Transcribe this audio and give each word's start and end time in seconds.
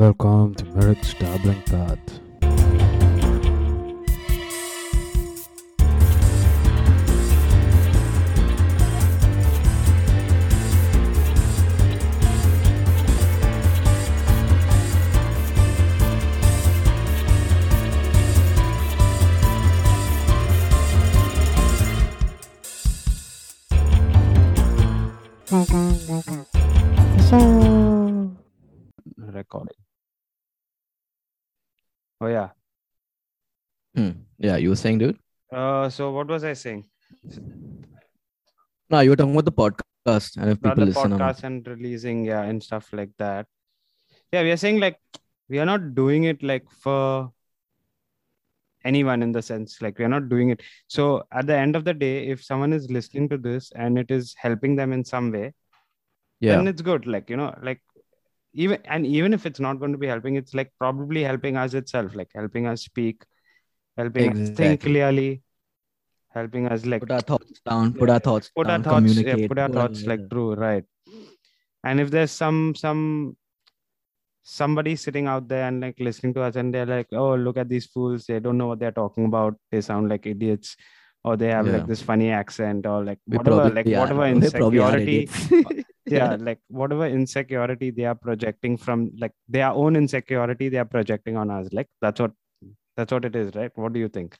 Welcome 0.00 0.54
to 0.54 0.64
Meyrick's 0.64 1.12
Dabbling 1.12 1.60
Path. 1.64 2.20
You 34.70 34.72
were 34.72 34.76
saying, 34.76 34.98
dude? 34.98 35.18
Uh, 35.52 35.88
so 35.90 36.12
what 36.12 36.28
was 36.28 36.44
I 36.44 36.52
saying? 36.52 36.84
No, 38.88 39.00
you 39.00 39.10
were 39.10 39.16
talking 39.16 39.32
about 39.36 39.44
the 39.44 39.52
podcast 39.52 40.36
and 40.36 40.50
if 40.50 40.62
people 40.62 40.76
the 40.76 40.86
listen. 40.86 41.12
podcast 41.12 41.42
and 41.42 41.66
releasing, 41.66 42.24
yeah, 42.24 42.42
and 42.42 42.62
stuff 42.62 42.92
like 42.92 43.10
that. 43.18 43.46
Yeah, 44.32 44.42
we 44.42 44.52
are 44.52 44.56
saying 44.56 44.78
like 44.78 44.98
we 45.48 45.58
are 45.58 45.66
not 45.66 45.94
doing 45.96 46.24
it 46.24 46.42
like 46.44 46.70
for 46.70 47.32
anyone 48.84 49.22
in 49.22 49.32
the 49.32 49.42
sense 49.42 49.82
like 49.82 49.98
we 49.98 50.04
are 50.04 50.08
not 50.16 50.28
doing 50.28 50.50
it. 50.50 50.62
So 50.86 51.24
at 51.32 51.46
the 51.48 51.56
end 51.56 51.74
of 51.74 51.84
the 51.84 51.94
day, 51.94 52.28
if 52.28 52.44
someone 52.44 52.72
is 52.72 52.90
listening 52.90 53.28
to 53.30 53.38
this 53.38 53.72
and 53.74 53.98
it 53.98 54.10
is 54.10 54.34
helping 54.38 54.76
them 54.76 54.92
in 54.92 55.04
some 55.04 55.32
way, 55.32 55.52
Yeah. 56.38 56.56
then 56.56 56.68
it's 56.68 56.82
good. 56.82 57.06
Like 57.08 57.28
you 57.28 57.36
know, 57.36 57.52
like 57.60 57.82
even 58.54 58.78
and 58.84 59.04
even 59.04 59.34
if 59.34 59.46
it's 59.46 59.58
not 59.60 59.80
going 59.80 59.92
to 59.92 59.98
be 59.98 60.06
helping, 60.06 60.36
it's 60.36 60.54
like 60.54 60.72
probably 60.78 61.24
helping 61.24 61.56
us 61.56 61.74
itself, 61.74 62.14
like 62.14 62.30
helping 62.34 62.66
us 62.66 62.82
speak, 62.82 63.24
helping 64.00 64.32
us 64.42 64.50
think 64.60 64.80
clearly, 64.88 65.30
helping 66.38 66.66
us 66.74 66.86
like 66.94 67.02
Put 67.06 67.10
our 67.18 67.26
thoughts 67.32 67.60
down, 67.70 67.92
put 68.00 68.10
our 68.16 68.22
thoughts 68.28 68.50
put 68.60 68.68
our 68.70 68.78
down, 68.78 69.04
thoughts 69.04 69.20
yeah, 69.28 69.48
put 69.52 69.58
our 69.66 69.68
thoughts 69.78 70.04
like 70.12 70.24
through 70.30 70.48
right. 70.54 70.84
And 71.90 72.00
if 72.06 72.10
there's 72.16 72.30
some 72.44 72.58
some 72.84 73.02
somebody 74.42 74.96
sitting 74.96 75.26
out 75.26 75.48
there 75.48 75.66
and 75.68 75.80
like 75.80 75.98
listening 76.00 76.32
to 76.34 76.42
us 76.42 76.56
and 76.56 76.74
they're 76.74 76.86
like 76.86 77.08
oh 77.12 77.34
look 77.36 77.56
at 77.62 77.68
these 77.68 77.86
fools. 77.86 78.26
They 78.26 78.40
don't 78.40 78.58
know 78.58 78.68
what 78.72 78.80
they're 78.80 78.98
talking 79.02 79.26
about. 79.26 79.54
They 79.70 79.80
sound 79.80 80.08
like 80.08 80.26
idiots. 80.26 80.76
Or 81.22 81.36
they 81.40 81.48
have 81.48 81.66
Yeah. 81.66 81.72
like 81.76 81.86
this 81.86 82.00
funny 82.10 82.30
accent 82.30 82.86
or 82.90 83.04
like 83.04 83.18
We 83.26 83.36
whatever 83.36 83.64
like 83.78 83.86
are. 83.86 84.00
whatever 84.00 84.22
We 84.34 84.50
probably 84.50 84.78
are 84.78 84.98
insecurity 84.98 85.84
yeah 86.16 86.36
like 86.48 86.60
whatever 86.68 87.06
insecurity 87.16 87.90
they 87.98 88.06
are 88.12 88.14
projecting 88.26 88.76
from 88.84 89.02
like 89.24 89.32
their 89.56 89.68
own 89.82 89.96
insecurity 89.96 90.70
they 90.70 90.78
are 90.84 90.86
projecting 90.96 91.36
on 91.42 91.50
us 91.56 91.68
like 91.78 91.88
that's 92.04 92.20
what 92.24 92.32
that's 92.96 93.12
what 93.12 93.24
it 93.24 93.36
is 93.36 93.54
right 93.54 93.70
what 93.76 93.92
do 93.92 94.00
you 94.00 94.08
think 94.08 94.36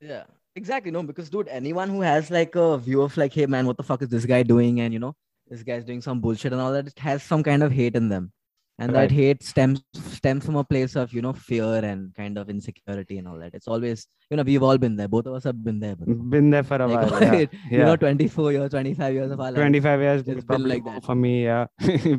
Yeah, 0.00 0.24
exactly. 0.60 0.90
No, 0.94 1.00
because 1.08 1.28
dude, 1.30 1.48
anyone 1.48 1.88
who 1.88 2.00
has 2.02 2.28
like 2.36 2.54
a 2.56 2.76
view 2.86 3.02
of 3.02 3.16
like, 3.16 3.32
hey 3.32 3.46
man, 3.46 3.66
what 3.68 3.76
the 3.76 3.84
fuck 3.90 4.02
is 4.02 4.08
this 4.14 4.24
guy 4.30 4.42
doing? 4.42 4.80
And 4.84 4.92
you 4.92 4.98
know, 5.04 5.14
this 5.48 5.62
guy's 5.68 5.84
doing 5.90 6.00
some 6.06 6.20
bullshit 6.24 6.52
and 6.52 6.60
all 6.60 6.72
that, 6.76 6.88
it 6.88 6.98
has 6.98 7.22
some 7.32 7.42
kind 7.48 7.62
of 7.66 7.70
hate 7.80 7.94
in 8.00 8.08
them. 8.14 8.32
And 8.80 8.92
Right. 8.92 9.02
that 9.08 9.14
hate 9.14 9.44
stems 9.50 9.82
stems 10.16 10.44
from 10.48 10.56
a 10.56 10.64
place 10.72 10.96
of, 11.02 11.12
you 11.16 11.22
know, 11.26 11.32
fear 11.48 11.70
and 11.90 12.12
kind 12.20 12.36
of 12.42 12.50
insecurity 12.54 13.18
and 13.18 13.28
all 13.28 13.38
that. 13.44 13.54
It's 13.58 13.68
always, 13.68 14.06
you 14.30 14.36
know, 14.36 14.42
we've 14.50 14.62
all 14.70 14.78
been 14.86 14.96
there. 14.96 15.06
Both 15.16 15.26
of 15.32 15.34
us 15.38 15.44
have 15.50 15.62
been 15.68 15.78
there. 15.84 15.94
But 15.94 16.08
been 16.36 16.50
there 16.50 16.64
for 16.72 16.78
a 16.82 16.88
like, 16.94 17.10
while 17.12 17.22
yeah, 17.28 17.40
you 17.40 17.48
yeah. 17.70 17.84
know, 17.84 17.96
24 17.96 18.50
years, 18.58 18.70
25 18.70 19.14
years 19.20 19.30
of 19.30 19.38
our 19.40 19.52
life. 19.52 19.60
25 19.62 20.00
years 20.00 20.26
It's 20.26 20.44
probably 20.52 20.70
like 20.74 20.84
that. 20.90 21.04
for 21.04 21.14
me 21.14 21.34
yeah 21.44 21.66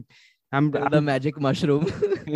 i'm, 0.54 0.72
Till 0.72 0.84
I'm 0.86 0.92
the 0.92 1.02
magic 1.02 1.40
mushroom. 1.40 1.86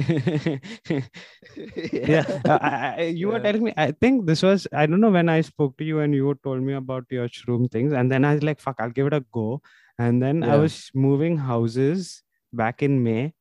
yeah. 1.93 2.25
Uh, 2.45 2.59
I, 2.61 3.13
you 3.15 3.29
were 3.29 3.39
telling 3.39 3.63
me 3.63 3.73
i 3.77 3.91
think 3.91 4.25
this 4.25 4.43
was 4.43 4.67
i 4.73 4.85
don't 4.85 4.99
know 4.99 5.09
when 5.09 5.29
i 5.29 5.41
spoke 5.41 5.77
to 5.77 5.83
you 5.83 5.99
and 5.99 6.13
you 6.13 6.37
told 6.43 6.61
me 6.61 6.73
about 6.73 7.05
your 7.09 7.27
shroom 7.29 7.71
things 7.71 7.93
and 7.93 8.11
then 8.11 8.25
i 8.25 8.33
was 8.33 8.43
like 8.43 8.59
fuck 8.59 8.75
i'll 8.79 8.89
give 8.89 9.07
it 9.07 9.13
a 9.13 9.23
go. 9.31 9.61
And 9.99 10.21
then 10.21 10.43
i 10.43 10.57
was 10.57 10.91
moving 10.93 11.37
houses 11.37 12.21
back 12.53 12.83
in 12.83 13.01
may 13.03 13.33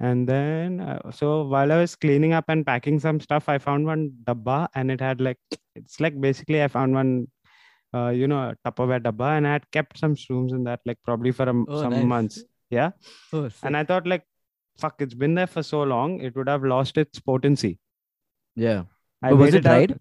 and 0.00 0.28
then 0.28 0.80
uh, 0.80 1.10
so 1.10 1.42
while 1.44 1.72
i 1.72 1.76
was 1.76 1.96
cleaning 1.96 2.32
up 2.32 2.46
and 2.48 2.64
packing 2.64 2.98
some 3.00 3.20
stuff 3.20 3.48
i 3.48 3.58
found 3.58 3.84
one 3.86 4.12
dabba 4.24 4.68
and 4.74 4.90
it 4.90 5.00
had 5.00 5.20
like 5.20 5.38
it's 5.74 6.00
like 6.00 6.18
basically 6.20 6.62
i 6.62 6.68
found 6.68 6.94
one 6.94 7.26
uh, 7.94 8.08
you 8.08 8.28
know 8.28 8.54
tupperware 8.64 9.02
dabba 9.02 9.36
and 9.36 9.46
i 9.46 9.52
had 9.52 9.70
kept 9.70 9.98
some 9.98 10.14
shrooms 10.14 10.52
in 10.52 10.64
that 10.64 10.80
like 10.86 10.98
probably 11.04 11.32
for 11.32 11.48
a 11.48 11.54
Oh, 11.68 11.80
some 11.82 11.90
nice. 11.90 12.04
months 12.14 12.44
yeah 12.70 12.90
Oh, 13.32 13.48
and 13.62 13.76
i 13.76 13.84
thought 13.84 14.06
like 14.06 14.24
fuck 14.78 15.00
it's 15.00 15.14
been 15.14 15.34
there 15.34 15.46
for 15.46 15.62
so 15.62 15.82
long 15.82 16.20
it 16.20 16.36
would 16.36 16.48
have 16.48 16.64
lost 16.64 16.96
its 16.98 17.18
potency 17.20 17.78
yeah. 18.56 18.82
I 19.22 19.32
was 19.32 19.54
it 19.54 19.58
out. 19.58 19.62
dried? 19.62 19.98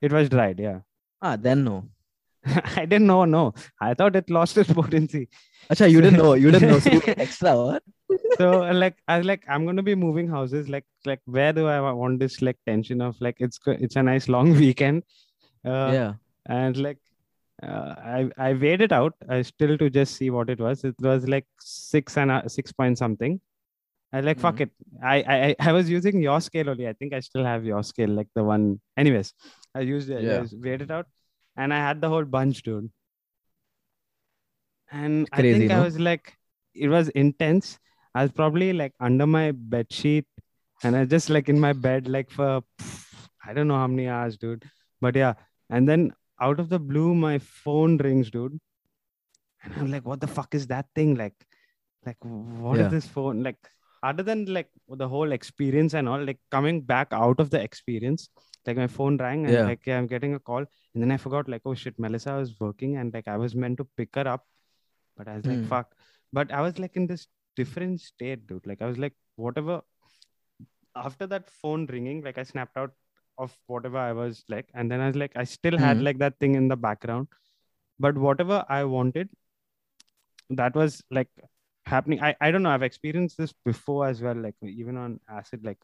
It 0.00 0.12
was 0.12 0.28
dried, 0.28 0.60
yeah. 0.60 0.80
Ah, 1.20 1.36
then 1.36 1.64
no. 1.64 1.88
I 2.46 2.86
didn't 2.86 3.06
know, 3.08 3.24
no. 3.24 3.54
I 3.80 3.94
thought 3.94 4.14
it 4.14 4.30
lost 4.30 4.56
its 4.58 4.72
potency. 4.72 5.28
Acha, 5.70 5.90
you 5.90 6.00
didn't 6.00 6.18
know. 6.18 6.34
You 6.34 6.52
didn't 6.52 6.70
know. 6.70 6.78
So 6.78 6.90
extra, 7.16 7.56
what? 7.56 7.82
So 8.38 8.60
like 8.60 8.96
I 9.08 9.18
was 9.18 9.26
like, 9.26 9.42
I'm 9.48 9.66
gonna 9.66 9.82
be 9.82 9.96
moving 9.96 10.28
houses. 10.28 10.68
Like, 10.68 10.84
like 11.04 11.20
where 11.24 11.52
do 11.52 11.66
I 11.66 11.80
want 11.90 12.20
this 12.20 12.40
like 12.42 12.58
tension 12.64 13.00
of 13.00 13.20
like 13.20 13.36
it's 13.40 13.58
it's 13.66 13.96
a 13.96 14.02
nice 14.04 14.28
long 14.28 14.52
weekend. 14.64 15.02
Uh, 15.64 15.90
yeah. 15.92 16.12
and 16.46 16.76
like 16.76 16.98
uh, 17.62 17.94
I 18.16 18.30
I 18.36 18.52
weighed 18.54 18.80
it 18.82 18.92
out. 18.92 19.14
I 19.28 19.42
still 19.42 19.76
to 19.78 19.88
just 19.90 20.16
see 20.16 20.30
what 20.30 20.50
it 20.50 20.60
was. 20.60 20.84
It 20.84 20.94
was 21.00 21.26
like 21.28 21.46
six 21.60 22.16
and 22.16 22.30
a, 22.30 22.48
six 22.48 22.72
point 22.72 22.98
something. 22.98 23.40
I 24.12 24.20
like 24.20 24.38
fuck 24.40 24.56
Mhm. 24.56 24.60
it. 24.62 24.70
I, 25.02 25.16
I 25.34 25.36
I- 25.48 25.56
I 25.70 25.72
was 25.72 25.90
using 25.90 26.20
your 26.22 26.40
scale 26.40 26.70
only. 26.70 26.88
I 26.88 26.92
think 26.94 27.12
I 27.14 27.20
still 27.20 27.44
have 27.44 27.64
your 27.64 27.82
scale, 27.82 28.10
like 28.10 28.28
the 28.34 28.44
one. 28.44 28.80
Anyways, 28.96 29.32
I 29.74 29.80
used 29.80 30.10
it. 30.10 30.22
Yeah. 30.22 30.42
I 30.42 30.46
weighed 30.66 30.82
it 30.82 30.90
out, 30.90 31.06
and 31.56 31.72
I 31.74 31.78
had 31.78 32.00
the 32.00 32.08
whole 32.08 32.24
bunch, 32.24 32.62
dude. 32.62 32.90
And 34.90 35.28
I 35.32 35.40
Crazy, 35.40 35.58
think 35.60 35.72
I 35.72 35.82
was 35.82 35.98
like, 35.98 36.32
it 36.74 36.88
was 36.88 37.08
intense. 37.10 37.78
I 38.14 38.22
was 38.22 38.32
probably 38.32 38.72
like 38.72 38.94
under 39.00 39.26
my 39.26 39.50
bed 39.52 39.92
sheet, 39.92 40.26
and 40.82 40.96
I 40.96 41.04
just 41.04 41.28
like 41.30 41.48
in 41.48 41.58
my 41.60 41.72
bed 41.72 42.08
like 42.08 42.30
for 42.30 42.62
I 43.44 43.52
don't 43.52 43.68
know 43.68 43.76
how 43.76 43.86
many 43.86 44.08
hours, 44.08 44.36
dude. 44.38 44.64
But 45.00 45.16
yeah, 45.16 45.34
and 45.70 45.88
then 45.88 46.12
out 46.40 46.60
of 46.60 46.68
the 46.68 46.78
blue, 46.78 47.14
my 47.14 47.38
phone 47.38 47.96
rings, 47.98 48.30
dude. 48.30 48.58
And 49.62 49.74
I'm 49.76 49.90
like, 49.90 50.04
what 50.06 50.20
the 50.20 50.26
fuck 50.26 50.54
is 50.54 50.66
that 50.68 50.86
thing? 50.94 51.14
Like, 51.14 51.34
like 52.04 52.16
what 52.22 52.76
is 52.78 52.82
Yeah. 52.84 52.88
this 52.88 53.06
phone? 53.06 53.42
Like, 53.42 53.58
other 54.02 54.22
than 54.22 54.44
like 54.46 54.70
the 54.88 55.08
whole 55.08 55.32
experience 55.32 55.94
and 55.94 56.08
all, 56.08 56.22
like 56.22 56.38
coming 56.50 56.82
back 56.82 57.08
out 57.12 57.40
of 57.40 57.50
the 57.50 57.60
experience, 57.60 58.28
like 58.66 58.76
my 58.76 58.86
phone 58.86 59.16
rang 59.16 59.44
and 59.46 59.54
Yeah. 59.54 59.64
like 59.64 59.86
yeah, 59.86 59.98
I'm 59.98 60.06
getting 60.06 60.34
a 60.34 60.38
call. 60.38 60.58
And 60.94 61.02
then 61.02 61.10
I 61.10 61.16
forgot, 61.16 61.48
like, 61.48 61.62
oh 61.64 61.74
shit, 61.74 61.98
Melissa 61.98 62.34
was 62.36 62.58
working 62.60 62.96
and 62.96 63.12
like 63.12 63.26
I 63.28 63.36
was 63.36 63.54
meant 63.54 63.78
to 63.78 63.88
pick 63.96 64.14
her 64.14 64.28
up. 64.28 64.44
But 65.16 65.28
I 65.28 65.36
was 65.36 65.46
like, 65.46 65.58
Hmm. 65.58 65.66
fuck. 65.66 65.94
But 66.32 66.52
I 66.52 66.60
was 66.60 66.78
like 66.78 66.96
in 66.96 67.06
this 67.06 67.26
different 67.56 68.00
state, 68.00 68.46
dude. 68.46 68.66
Like 68.66 68.82
I 68.82 68.86
was 68.86 68.98
like, 68.98 69.14
whatever. 69.36 69.82
After 70.94 71.26
that 71.26 71.50
phone 71.50 71.86
ringing, 71.86 72.22
like 72.22 72.38
I 72.38 72.42
snapped 72.42 72.76
out 72.76 72.92
of 73.38 73.56
whatever 73.66 73.98
I 73.98 74.12
was 74.12 74.44
like, 74.48 74.68
and 74.74 74.90
then 74.90 75.00
I 75.00 75.06
was 75.08 75.16
like, 75.16 75.32
I 75.36 75.44
still 75.44 75.76
had 75.78 75.98
Mhm. 75.98 76.04
like 76.04 76.18
that 76.18 76.38
thing 76.38 76.54
in 76.54 76.68
the 76.68 76.76
background, 76.76 77.28
but 77.98 78.16
whatever 78.16 78.64
I 78.68 78.84
wanted, 78.84 79.28
that 80.50 80.74
was 80.74 81.02
like 81.10 81.28
happening. 81.86 82.22
I 82.22 82.34
I 82.40 82.50
don't 82.50 82.62
know. 82.62 82.70
I've 82.70 82.82
experienced 82.82 83.36
this 83.38 83.52
before 83.64 84.06
as 84.08 84.22
well, 84.22 84.34
like 84.36 84.54
even 84.62 84.96
on 84.96 85.20
acid, 85.28 85.64
like 85.64 85.78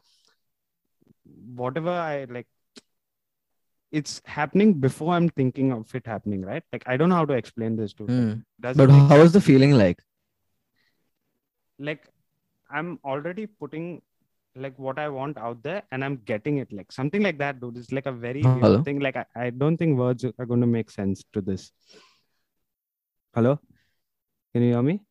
whatever 1.55 1.89
I 1.89 2.25
like. 2.25 2.47
It's 3.91 4.21
happening 4.25 4.73
before 4.79 5.13
I'm 5.13 5.29
thinking 5.29 5.71
of 5.71 5.93
it 5.93 6.07
happening, 6.07 6.41
right? 6.41 6.63
Like 6.71 6.83
I 6.87 6.97
don't 6.97 7.09
know 7.09 7.15
how 7.15 7.25
to 7.25 7.33
explain 7.33 7.75
this 7.75 7.93
to. 7.93 8.05
Hmm. 8.05 8.33
Does 8.59 8.77
But 8.77 8.89
how 8.89 9.19
was 9.19 9.33
the 9.33 9.41
feeling 9.41 9.73
like? 9.73 10.01
like 11.79 12.07
I'm 12.69 12.99
already 13.03 13.45
putting 13.45 14.01
like 14.55 14.77
what 14.77 14.99
I 14.99 15.09
want 15.09 15.37
out 15.37 15.61
there 15.63 15.83
and 15.91 16.03
I'm 16.03 16.17
getting 16.25 16.57
it 16.57 16.71
like 16.71 16.91
something 16.91 17.21
like 17.23 17.37
that, 17.39 17.59
dude. 17.59 17.77
It's 17.77 17.91
like 17.91 18.05
a 18.05 18.11
very 18.11 18.41
Hello? 18.41 18.83
thing. 18.83 18.99
Like 18.99 19.15
I, 19.15 19.25
I 19.35 19.49
don't 19.49 19.77
think 19.77 19.97
words 19.97 20.23
are 20.25 20.45
going 20.45 20.61
to 20.61 20.67
make 20.67 20.91
sense 20.91 21.23
to 21.33 21.41
this. 21.41 21.71
Hello? 23.33 23.59
Can 24.53 24.61
you 24.63 24.73
hear 24.73 24.81
me? 24.83 25.01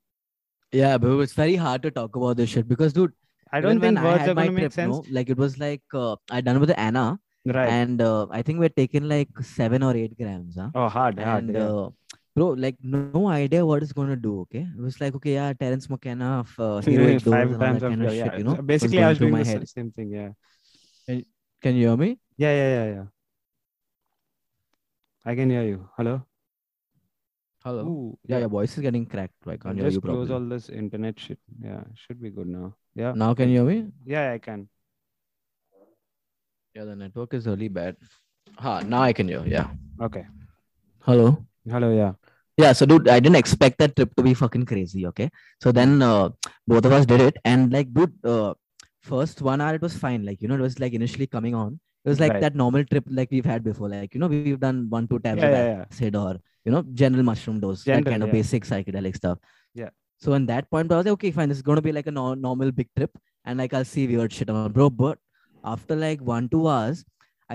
Yeah, 0.71 0.97
but 0.99 1.19
it's 1.21 1.33
very 1.35 1.57
hard 1.57 1.83
to 1.83 1.91
talk 1.91 2.17
about 2.17 2.37
this 2.37 2.51
shit 2.51 2.69
because, 2.69 2.93
dude, 2.93 3.13
I 3.53 3.61
don't 3.61 3.81
think 3.81 4.01
words 4.01 4.27
are 4.29 4.35
going 4.35 4.47
to 4.47 4.53
make 4.53 4.73
sense. 4.73 4.97
no, 4.97 5.05
like 5.11 5.29
it 5.29 5.37
was 5.37 5.59
like 5.59 5.83
uh, 5.93 6.17
I 6.31 6.41
done 6.41 6.61
with 6.61 6.73
Anna, 6.79 7.19
Right. 7.45 7.69
and 7.69 8.01
uh, 8.01 8.29
I 8.31 8.43
think 8.43 8.61
we're 8.61 8.69
taking 8.71 9.09
like 9.09 9.29
seven 9.43 9.83
or 9.83 9.95
eight 9.97 10.17
grams, 10.17 10.57
huh? 10.57 10.71
oh, 10.75 10.89
hard, 10.89 11.19
hard. 11.19 11.45
and 11.45 11.55
yeah. 11.55 11.67
uh, 11.69 11.91
bro, 12.35 12.49
like 12.51 12.77
no 12.83 13.29
idea 13.29 13.65
what 13.65 13.83
it's 13.83 13.93
gonna 13.93 14.17
do. 14.17 14.41
Okay, 14.41 14.67
it 14.77 14.81
was 14.81 15.01
like 15.01 15.15
okay, 15.17 15.35
yeah, 15.35 15.53
Terence 15.53 15.89
McKenna 15.89 16.41
of 16.41 16.51
uh, 16.59 16.81
Five 16.83 16.89
and 16.89 17.27
all 17.29 17.59
grams 17.59 17.81
that 17.81 17.93
of 17.93 18.15
yeah, 18.15 18.25
shit, 18.25 18.39
you 18.39 18.45
know. 18.45 18.57
Basically, 18.57 18.99
I 18.99 19.01
going 19.01 19.09
was 19.11 19.19
doing 19.19 19.33
my 19.33 19.43
the 19.43 19.51
head. 19.51 19.69
same 19.69 19.91
thing. 19.91 20.11
Yeah. 20.11 20.31
Can 21.63 21.77
you 21.77 21.89
hear 21.89 21.97
me? 21.97 22.19
Yeah, 22.37 22.51
yeah, 22.51 22.71
yeah, 22.75 22.95
yeah. 22.95 23.05
I 25.25 25.35
can 25.37 25.49
hear 25.49 25.63
you. 25.63 25.89
Hello? 25.97 26.27
Hello. 27.65 27.87
Ooh, 27.87 28.19
Yeah, 28.27 28.39
your 28.39 28.49
voice 28.49 28.77
is 28.77 28.83
getting 28.83 29.07
cracked. 29.07 29.47
I 29.47 29.57
can't 29.57 29.77
hear 29.77 29.85
you 29.85 29.93
just 29.93 30.03
close 30.03 30.31
all 30.33 30.41
this 30.41 30.69
internet 30.69 31.21
shit. 31.21 31.39
Yeah, 31.63 31.85
should 31.95 32.21
be 32.21 32.31
good 32.31 32.49
now. 32.49 32.75
Yeah. 32.97 33.13
Now 33.15 33.35
can 33.35 33.49
you 33.49 33.65
hear 33.65 33.83
me? 33.85 33.93
Yeah, 34.05 34.33
I 34.33 34.39
can. 34.39 34.69
Yeah, 36.75 36.85
the 36.85 36.97
network 36.97 37.35
is 37.35 37.47
really 37.47 37.69
bad. 37.69 37.97
Ha, 38.59 38.81
now 38.81 39.03
I 39.03 39.13
can 39.13 39.29
hear. 39.29 39.45
Yeah. 39.47 39.71
Okay. 40.01 40.27
Hello. 41.01 41.47
Hello. 41.71 41.95
Yeah. 41.95 42.15
Yeah, 42.59 42.73
so 42.73 42.85
dude, 42.87 43.09
I 43.09 43.19
didn't 43.21 43.37
expect 43.37 43.79
that 43.79 43.97
trip 43.97 44.15
to 44.17 44.23
be 44.23 44.35
fucking 44.35 44.67
crazy. 44.67 45.07
Okay, 45.07 45.31
so 45.61 45.73
then 45.73 46.03
uh, 46.03 46.31
both 46.67 46.85
of 46.85 46.93
us 46.93 47.07
did 47.07 47.21
it, 47.21 47.37
and 47.45 47.73
like, 47.73 47.93
dude, 47.95 48.13
uh, 48.25 48.55
first 49.01 49.41
one 49.43 49.61
hour 49.61 49.75
it 49.75 49.83
was 49.83 49.97
fine. 49.97 50.25
Like, 50.25 50.43
you 50.43 50.49
know, 50.49 50.55
it 50.55 50.61
was 50.61 50.79
like 50.79 50.93
initially 50.93 51.27
coming 51.27 51.55
on. 51.55 51.81
It 52.05 52.09
was 52.09 52.21
like 52.21 52.33
Right. 52.33 52.41
that 52.43 52.55
normal 52.55 52.85
trip 52.85 53.05
like 53.09 53.31
we've 53.31 53.45
had 53.45 53.65
before. 53.65 53.89
Like, 53.89 54.13
you 54.15 54.21
know, 54.21 54.27
we've 54.27 54.61
done 54.61 54.91
one 54.91 55.09
two 55.09 55.19
tabs 55.21 55.41
Yeah, 55.41 55.47
of 55.49 55.53
yeah, 55.53 55.67
yeah. 55.77 55.85
acid 55.91 56.17
or 56.17 56.41
you 56.65 56.71
know, 56.73 56.83
general 56.95 57.23
mushroom 57.25 57.59
dose, 57.59 57.85
that 57.85 58.05
kind 58.05 58.23
of 58.23 58.29
yeah. 58.29 58.33
basic 58.33 58.65
psychedelic 58.65 59.17
stuff. 59.17 59.39
Yeah. 59.75 59.91
So 60.21 60.35
in 60.35 60.47
that 60.47 60.71
point, 60.71 60.93
I 60.93 60.97
was 60.97 61.07
like, 61.07 61.13
okay, 61.15 61.31
fine, 61.33 61.49
this 61.49 61.59
is 61.59 61.63
gonna 61.63 61.83
be 61.83 61.91
like 61.93 62.07
a 62.07 62.11
no- 62.13 62.35
normal 62.35 62.71
big 62.71 62.89
trip, 62.97 63.17
and 63.45 63.59
like 63.59 63.73
I'll 63.75 63.85
see 63.85 64.07
weird 64.07 64.33
shit 64.33 64.51
on, 64.51 64.71
bro. 64.73 64.91
But 64.91 65.19
after 65.65 65.97
like 65.97 66.21
one 66.21 66.49
two 66.49 66.69
hours, 66.69 67.05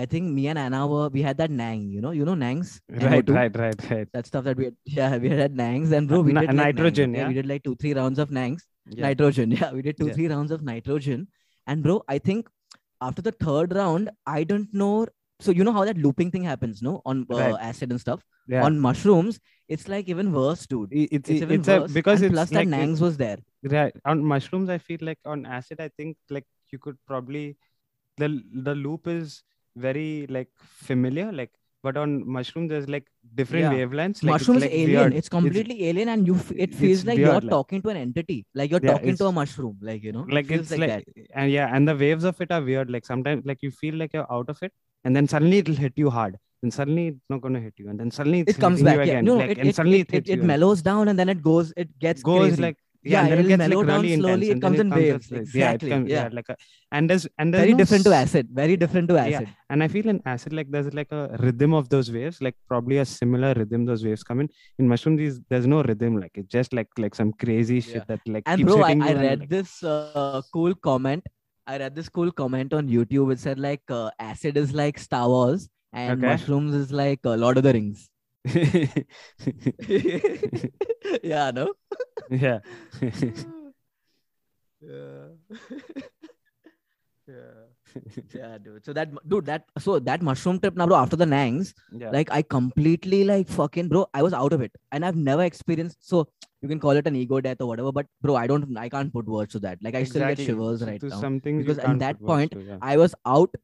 I 0.00 0.06
think 0.12 0.30
me 0.38 0.42
and 0.50 0.58
Anna 0.64 0.80
were 0.90 1.08
we 1.16 1.22
had 1.28 1.38
that 1.38 1.50
Nang, 1.60 1.80
you 1.94 2.00
know, 2.04 2.12
you 2.18 2.24
know 2.28 2.34
Nangs, 2.42 2.80
Right. 2.88 3.24
NO2? 3.26 3.34
Right. 3.38 3.56
Right. 3.62 3.90
Right. 3.90 4.08
that 4.16 4.26
stuff 4.30 4.44
that 4.48 4.56
we 4.60 4.66
had, 4.68 4.76
yeah 4.98 5.16
we 5.24 5.28
had 5.42 5.54
nangs 5.62 5.92
and 5.98 6.08
bro 6.10 6.20
we 6.28 6.32
Ni- 6.32 6.40
did 6.46 6.54
like 6.54 6.56
nitrogen, 6.76 7.10
nangs, 7.12 7.14
okay? 7.14 7.22
yeah? 7.22 7.28
we 7.32 7.34
did 7.38 7.46
like 7.52 7.62
two 7.68 7.74
three 7.84 7.94
rounds 8.00 8.18
of 8.24 8.30
nangs 8.38 8.62
Yeah. 8.98 9.06
nitrogen 9.08 9.50
yeah 9.60 9.70
we 9.78 9.82
did 9.88 9.96
two 10.02 10.08
Yeah. 10.10 10.16
three 10.18 10.28
rounds 10.34 10.52
of 10.56 10.62
nitrogen 10.70 11.24
and 11.72 11.82
bro 11.86 11.96
i 12.16 12.18
think 12.28 12.48
after 13.08 13.24
the 13.28 13.32
third 13.46 13.74
round 13.80 14.10
i 14.36 14.38
don't 14.52 14.72
know 14.82 14.94
so 15.46 15.54
you 15.58 15.66
know 15.68 15.74
how 15.78 15.84
that 15.90 15.98
looping 16.06 16.30
thing 16.36 16.46
happens 16.52 16.80
no 16.88 16.94
on 17.12 17.26
uh, 17.30 17.40
Right. 17.42 17.58
acid 17.72 17.90
and 17.96 18.00
stuff 18.06 18.22
Yeah. 18.54 18.64
on 18.68 18.78
mushrooms 18.86 19.40
it's 19.76 19.88
like 19.94 20.08
even 20.14 20.32
worse 20.38 20.62
dude 20.74 20.94
it's 21.00 21.12
it's 21.18 21.30
it's, 21.34 21.42
even 21.48 21.60
a 21.74 21.80
worse 21.80 21.92
because 21.98 22.22
and 22.22 22.30
it's 22.30 22.36
plus 22.38 22.52
like 22.60 22.68
that 22.70 22.74
nangs 22.76 23.04
was 23.08 23.18
there 23.24 23.38
right 23.76 23.94
on 24.14 24.24
mushrooms 24.32 24.72
i 24.76 24.78
feel 24.88 25.04
like 25.10 25.20
on 25.34 25.44
acid 25.60 25.84
i 25.88 25.90
think 26.00 26.16
like 26.38 26.48
you 26.76 26.78
could 26.86 26.98
probably 27.12 27.44
the 28.24 28.30
the 28.70 28.74
loop 28.86 29.12
is 29.18 29.38
very 29.86 30.26
like 30.36 30.48
familiar 30.88 31.30
like 31.40 31.50
but 31.86 31.96
on 31.96 32.10
mushroom 32.36 32.66
there's 32.70 32.88
like 32.94 33.06
different 33.40 33.64
Yeah. 33.64 33.74
wavelengths 33.78 34.22
like, 34.22 34.32
mushroom 34.32 34.56
is 34.58 34.64
like, 34.64 34.72
alien. 34.72 35.00
weird. 35.00 35.14
it's 35.14 35.28
completely 35.28 35.76
alien 35.88 36.08
and 36.14 36.26
you 36.30 36.34
f- 36.34 36.52
it 36.64 36.74
feels 36.74 37.04
like 37.04 37.18
weird, 37.18 37.28
you're 37.28 37.40
like- 37.40 37.50
talking 37.50 37.82
to 37.82 37.88
an 37.90 37.96
entity. 37.96 38.38
Like 38.54 38.70
you're 38.72 38.80
Yeah, 38.82 38.92
talking 38.94 39.16
to 39.20 39.26
a 39.26 39.32
mushroom 39.32 39.76
like 39.80 40.02
you 40.02 40.12
know? 40.16 40.24
It 40.28 40.34
like 40.38 40.46
feels 40.46 40.72
it's 40.72 40.80
like, 40.80 41.06
and 41.34 41.50
yeah 41.52 41.70
and 41.74 41.86
the 41.92 41.94
waves 41.94 42.24
of 42.24 42.40
it 42.40 42.50
are 42.50 42.60
weird. 42.70 42.90
Like 42.90 43.06
sometimes 43.06 43.46
like 43.46 43.62
you 43.62 43.70
feel 43.70 43.94
like 43.94 44.12
you're 44.12 44.30
out 44.38 44.48
of 44.50 44.58
it 44.62 44.72
and 45.04 45.14
then 45.14 45.28
suddenly 45.28 45.58
it'll 45.58 45.76
hit 45.86 45.92
you 45.96 46.10
hard. 46.10 46.36
And 46.64 46.74
suddenly 46.74 47.06
it's 47.08 47.30
not 47.30 47.40
going 47.42 47.54
to 47.54 47.60
hit 47.60 47.74
you 47.76 47.88
and 47.88 48.00
then 48.00 48.10
suddenly 48.10 48.40
it's 48.40 48.54
it 48.56 48.60
comes 48.60 48.82
back 48.82 48.94
you 48.96 49.00
yeah. 49.02 49.10
again 49.12 49.24
no 49.26 49.36
like, 49.36 49.50
it, 49.52 49.58
and 49.58 49.68
it, 49.68 49.76
suddenly 49.76 50.00
it, 50.00 50.12
it, 50.12 50.28
it, 50.28 50.40
it 50.40 50.44
mellows 50.52 50.82
down 50.82 51.06
and 51.10 51.16
then 51.16 51.28
it 51.28 51.40
goes 51.40 51.72
it 51.76 51.96
gets 52.00 52.24
goes 52.24 52.48
crazy. 52.48 52.62
like 52.62 52.78
Yeah, 53.12 53.26
yeah, 53.26 53.32
and 53.32 53.32
it'll 53.32 53.44
it 53.44 53.48
gets 53.48 53.58
mellow 53.62 53.78
like 53.80 53.86
down 53.90 54.02
really 54.02 54.16
slowly, 54.20 54.50
intense, 54.50 54.58
it 54.58 54.60
comes 54.66 54.78
in 54.84 54.90
waves, 54.98 55.26
like- 55.32 55.40
yeah, 55.40 55.70
exactly, 55.72 55.90
comes, 55.90 56.10
yeah. 56.10 56.28
like 56.38 56.48
a 56.52 56.56
and 56.96 57.10
there's 57.10 57.24
and 57.38 57.54
there's 57.54 57.62
very 57.64 57.72
no 57.72 57.78
different 57.82 58.04
to 58.08 58.12
acid 58.22 58.48
very 58.60 58.76
different 58.82 59.08
to 59.10 59.14
Yeah. 59.18 59.26
acid 59.26 59.48
and 59.70 59.82
i 59.84 59.88
feel 59.94 60.06
in 60.12 60.18
acid 60.34 60.52
like 60.58 60.68
there's 60.74 60.90
like 61.00 61.12
a 61.20 61.22
rhythm 61.46 61.72
of 61.80 61.88
those 61.94 62.08
waves 62.16 62.40
like 62.46 62.56
probably 62.72 62.98
a 62.98 63.06
similar 63.14 63.50
rhythm 63.60 63.84
those 63.90 64.04
waves 64.08 64.22
come 64.30 64.40
in 64.44 64.48
in 64.78 64.88
mushroom 64.92 65.16
these 65.22 65.40
there's 65.50 65.66
no 65.74 65.80
rhythm 65.90 66.18
like 66.22 66.32
it's 66.42 66.52
just 66.58 66.72
like 66.80 66.88
like 67.04 67.14
some 67.22 67.32
crazy 67.44 67.80
shit 67.88 67.96
Yeah. 67.96 68.04
that 68.12 68.20
like 68.34 68.44
and 68.46 68.58
keeps 68.60 68.72
bro 68.72 68.82
I, 68.82 68.92
I 69.10 69.12
read 69.24 69.40
like- 69.40 69.48
this 69.56 69.72
uh, 69.94 70.40
cool 70.56 70.74
comment 70.90 71.24
i 71.66 71.76
read 71.82 71.94
this 72.00 72.08
cool 72.18 72.30
comment 72.42 72.72
on 72.78 72.88
youtube 72.96 73.32
it 73.34 73.40
said 73.46 73.58
like 73.68 73.82
uh, 74.00 74.10
acid 74.30 74.56
is 74.64 74.72
like 74.82 74.98
star 75.08 75.26
wars 75.34 75.68
and 75.92 76.12
Okay. 76.18 76.26
mushrooms 76.32 76.74
is 76.82 76.90
like 77.02 77.20
uh, 77.32 77.36
lord 77.44 77.56
of 77.60 77.64
the 77.68 77.74
rings 77.78 78.08
yeah 81.22 81.50
no 81.50 81.74
yeah. 82.30 82.60
Yeah. 87.28 87.34
Yeah, 88.34 88.56
dude. 88.56 88.86
So 88.86 88.94
that 88.94 89.10
dude 89.28 89.44
that 89.46 89.64
so 89.78 89.98
that 89.98 90.22
mushroom 90.22 90.60
trip 90.60 90.76
now 90.76 90.86
bro 90.86 90.96
after 90.96 91.16
the 91.16 91.26
nangs 91.26 91.74
yeah. 91.92 92.10
like 92.10 92.30
i 92.30 92.40
completely 92.40 93.24
like 93.24 93.48
fucking 93.48 93.88
bro 93.88 94.06
i 94.14 94.22
was 94.22 94.32
out 94.32 94.54
of 94.54 94.62
it. 94.62 94.72
And 94.92 95.04
i've 95.04 95.16
never 95.16 95.42
experienced 95.42 96.08
so 96.08 96.26
you 96.62 96.68
can 96.68 96.80
call 96.80 96.92
it 96.92 97.06
an 97.06 97.16
ego 97.16 97.40
death 97.40 97.60
or 97.60 97.66
whatever 97.66 97.92
but 97.92 98.06
bro 98.22 98.34
i 98.34 98.46
don't 98.46 98.74
i 98.78 98.88
can't 98.88 99.12
put 99.12 99.26
words 99.26 99.52
to 99.52 99.58
that. 99.60 99.78
Like 99.82 99.94
i 99.94 100.04
still 100.04 100.26
get 100.26 100.38
shivers 100.38 100.82
right 100.82 101.00
to 101.00 101.08
now. 101.08 101.20
some 101.20 101.40
things 101.40 101.66
you 101.66 101.74
because 101.74 101.84
at 101.84 101.98
that 101.98 102.22
point, 102.22 102.52
to, 102.52 102.62
yeah. 102.62 102.78
i 102.80 102.96
was 102.96 103.14
out 103.26 103.54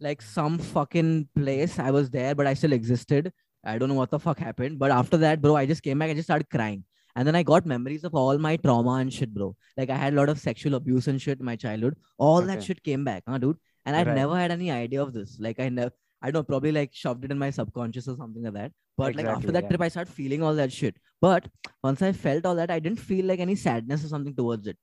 like 0.00 0.22
some 0.22 0.58
fucking 0.58 1.28
place. 1.34 1.80
I 1.80 1.90
was 1.90 2.10
there 2.10 2.36
but 2.36 2.46
i 2.46 2.54
still 2.54 2.72
existed 2.72 3.32
i 3.64 3.76
don't 3.78 3.88
know 3.88 3.94
what 3.94 4.10
the 4.10 4.18
fuck 4.18 4.38
happened 4.38 4.78
but 4.78 4.90
after 4.90 5.16
that 5.16 5.40
bro 5.40 5.54
i 5.56 5.66
just 5.66 5.82
came 5.82 5.98
back 5.98 6.10
I 6.10 6.14
just 6.14 6.26
started 6.28 6.48
crying. 6.50 6.84
And 7.16 7.26
then 7.26 7.34
i 7.34 7.42
got 7.42 7.66
memories 7.66 8.04
of 8.04 8.14
all 8.14 8.38
my 8.38 8.56
trauma 8.56 8.92
and 9.02 9.12
shit 9.12 9.32
bro. 9.34 9.56
Like 9.76 9.90
i 9.90 9.96
had 9.96 10.12
a 10.12 10.16
lot 10.16 10.28
of 10.28 10.38
sexual 10.38 10.74
abuse 10.76 11.08
and 11.08 11.20
shit 11.20 11.40
in 11.40 11.44
my 11.44 11.56
childhood. 11.56 11.96
All 12.18 12.42
that 12.42 12.62
shit 12.62 12.82
came 12.88 13.04
back 13.08 13.24
huh 13.28 13.38
dude? 13.38 13.56
And 13.86 13.96
i'd 13.96 14.06
Right. 14.06 14.14
never 14.22 14.36
had 14.36 14.52
any 14.52 14.70
idea 14.70 15.02
of 15.02 15.12
this. 15.12 15.38
Like 15.46 15.58
i 15.58 15.68
never 15.68 15.90
i 16.22 16.30
don't 16.30 16.38
know 16.40 16.42
probably 16.52 16.72
like 16.76 16.90
shoved 16.92 17.24
it 17.24 17.32
in 17.32 17.38
my 17.44 17.50
subconscious 17.50 18.06
or 18.12 18.16
something 18.16 18.44
like 18.44 18.54
that. 18.60 18.72
But 18.96 19.16
like 19.16 19.26
after 19.26 19.50
that 19.56 19.64
yeah. 19.64 19.68
trip 19.72 19.80
i 19.80 19.88
started 19.88 20.12
feeling 20.20 20.42
all 20.44 20.54
that 20.60 20.72
shit. 20.72 20.94
But 21.20 21.48
once 21.82 22.02
i 22.02 22.12
felt 22.12 22.46
all 22.46 22.54
that 22.62 22.70
i 22.70 22.78
didn't 22.78 23.00
feel 23.10 23.24
like 23.32 23.40
any 23.48 23.56
sadness 23.66 24.04
or 24.04 24.08
something 24.14 24.36
towards 24.42 24.66
it. 24.68 24.76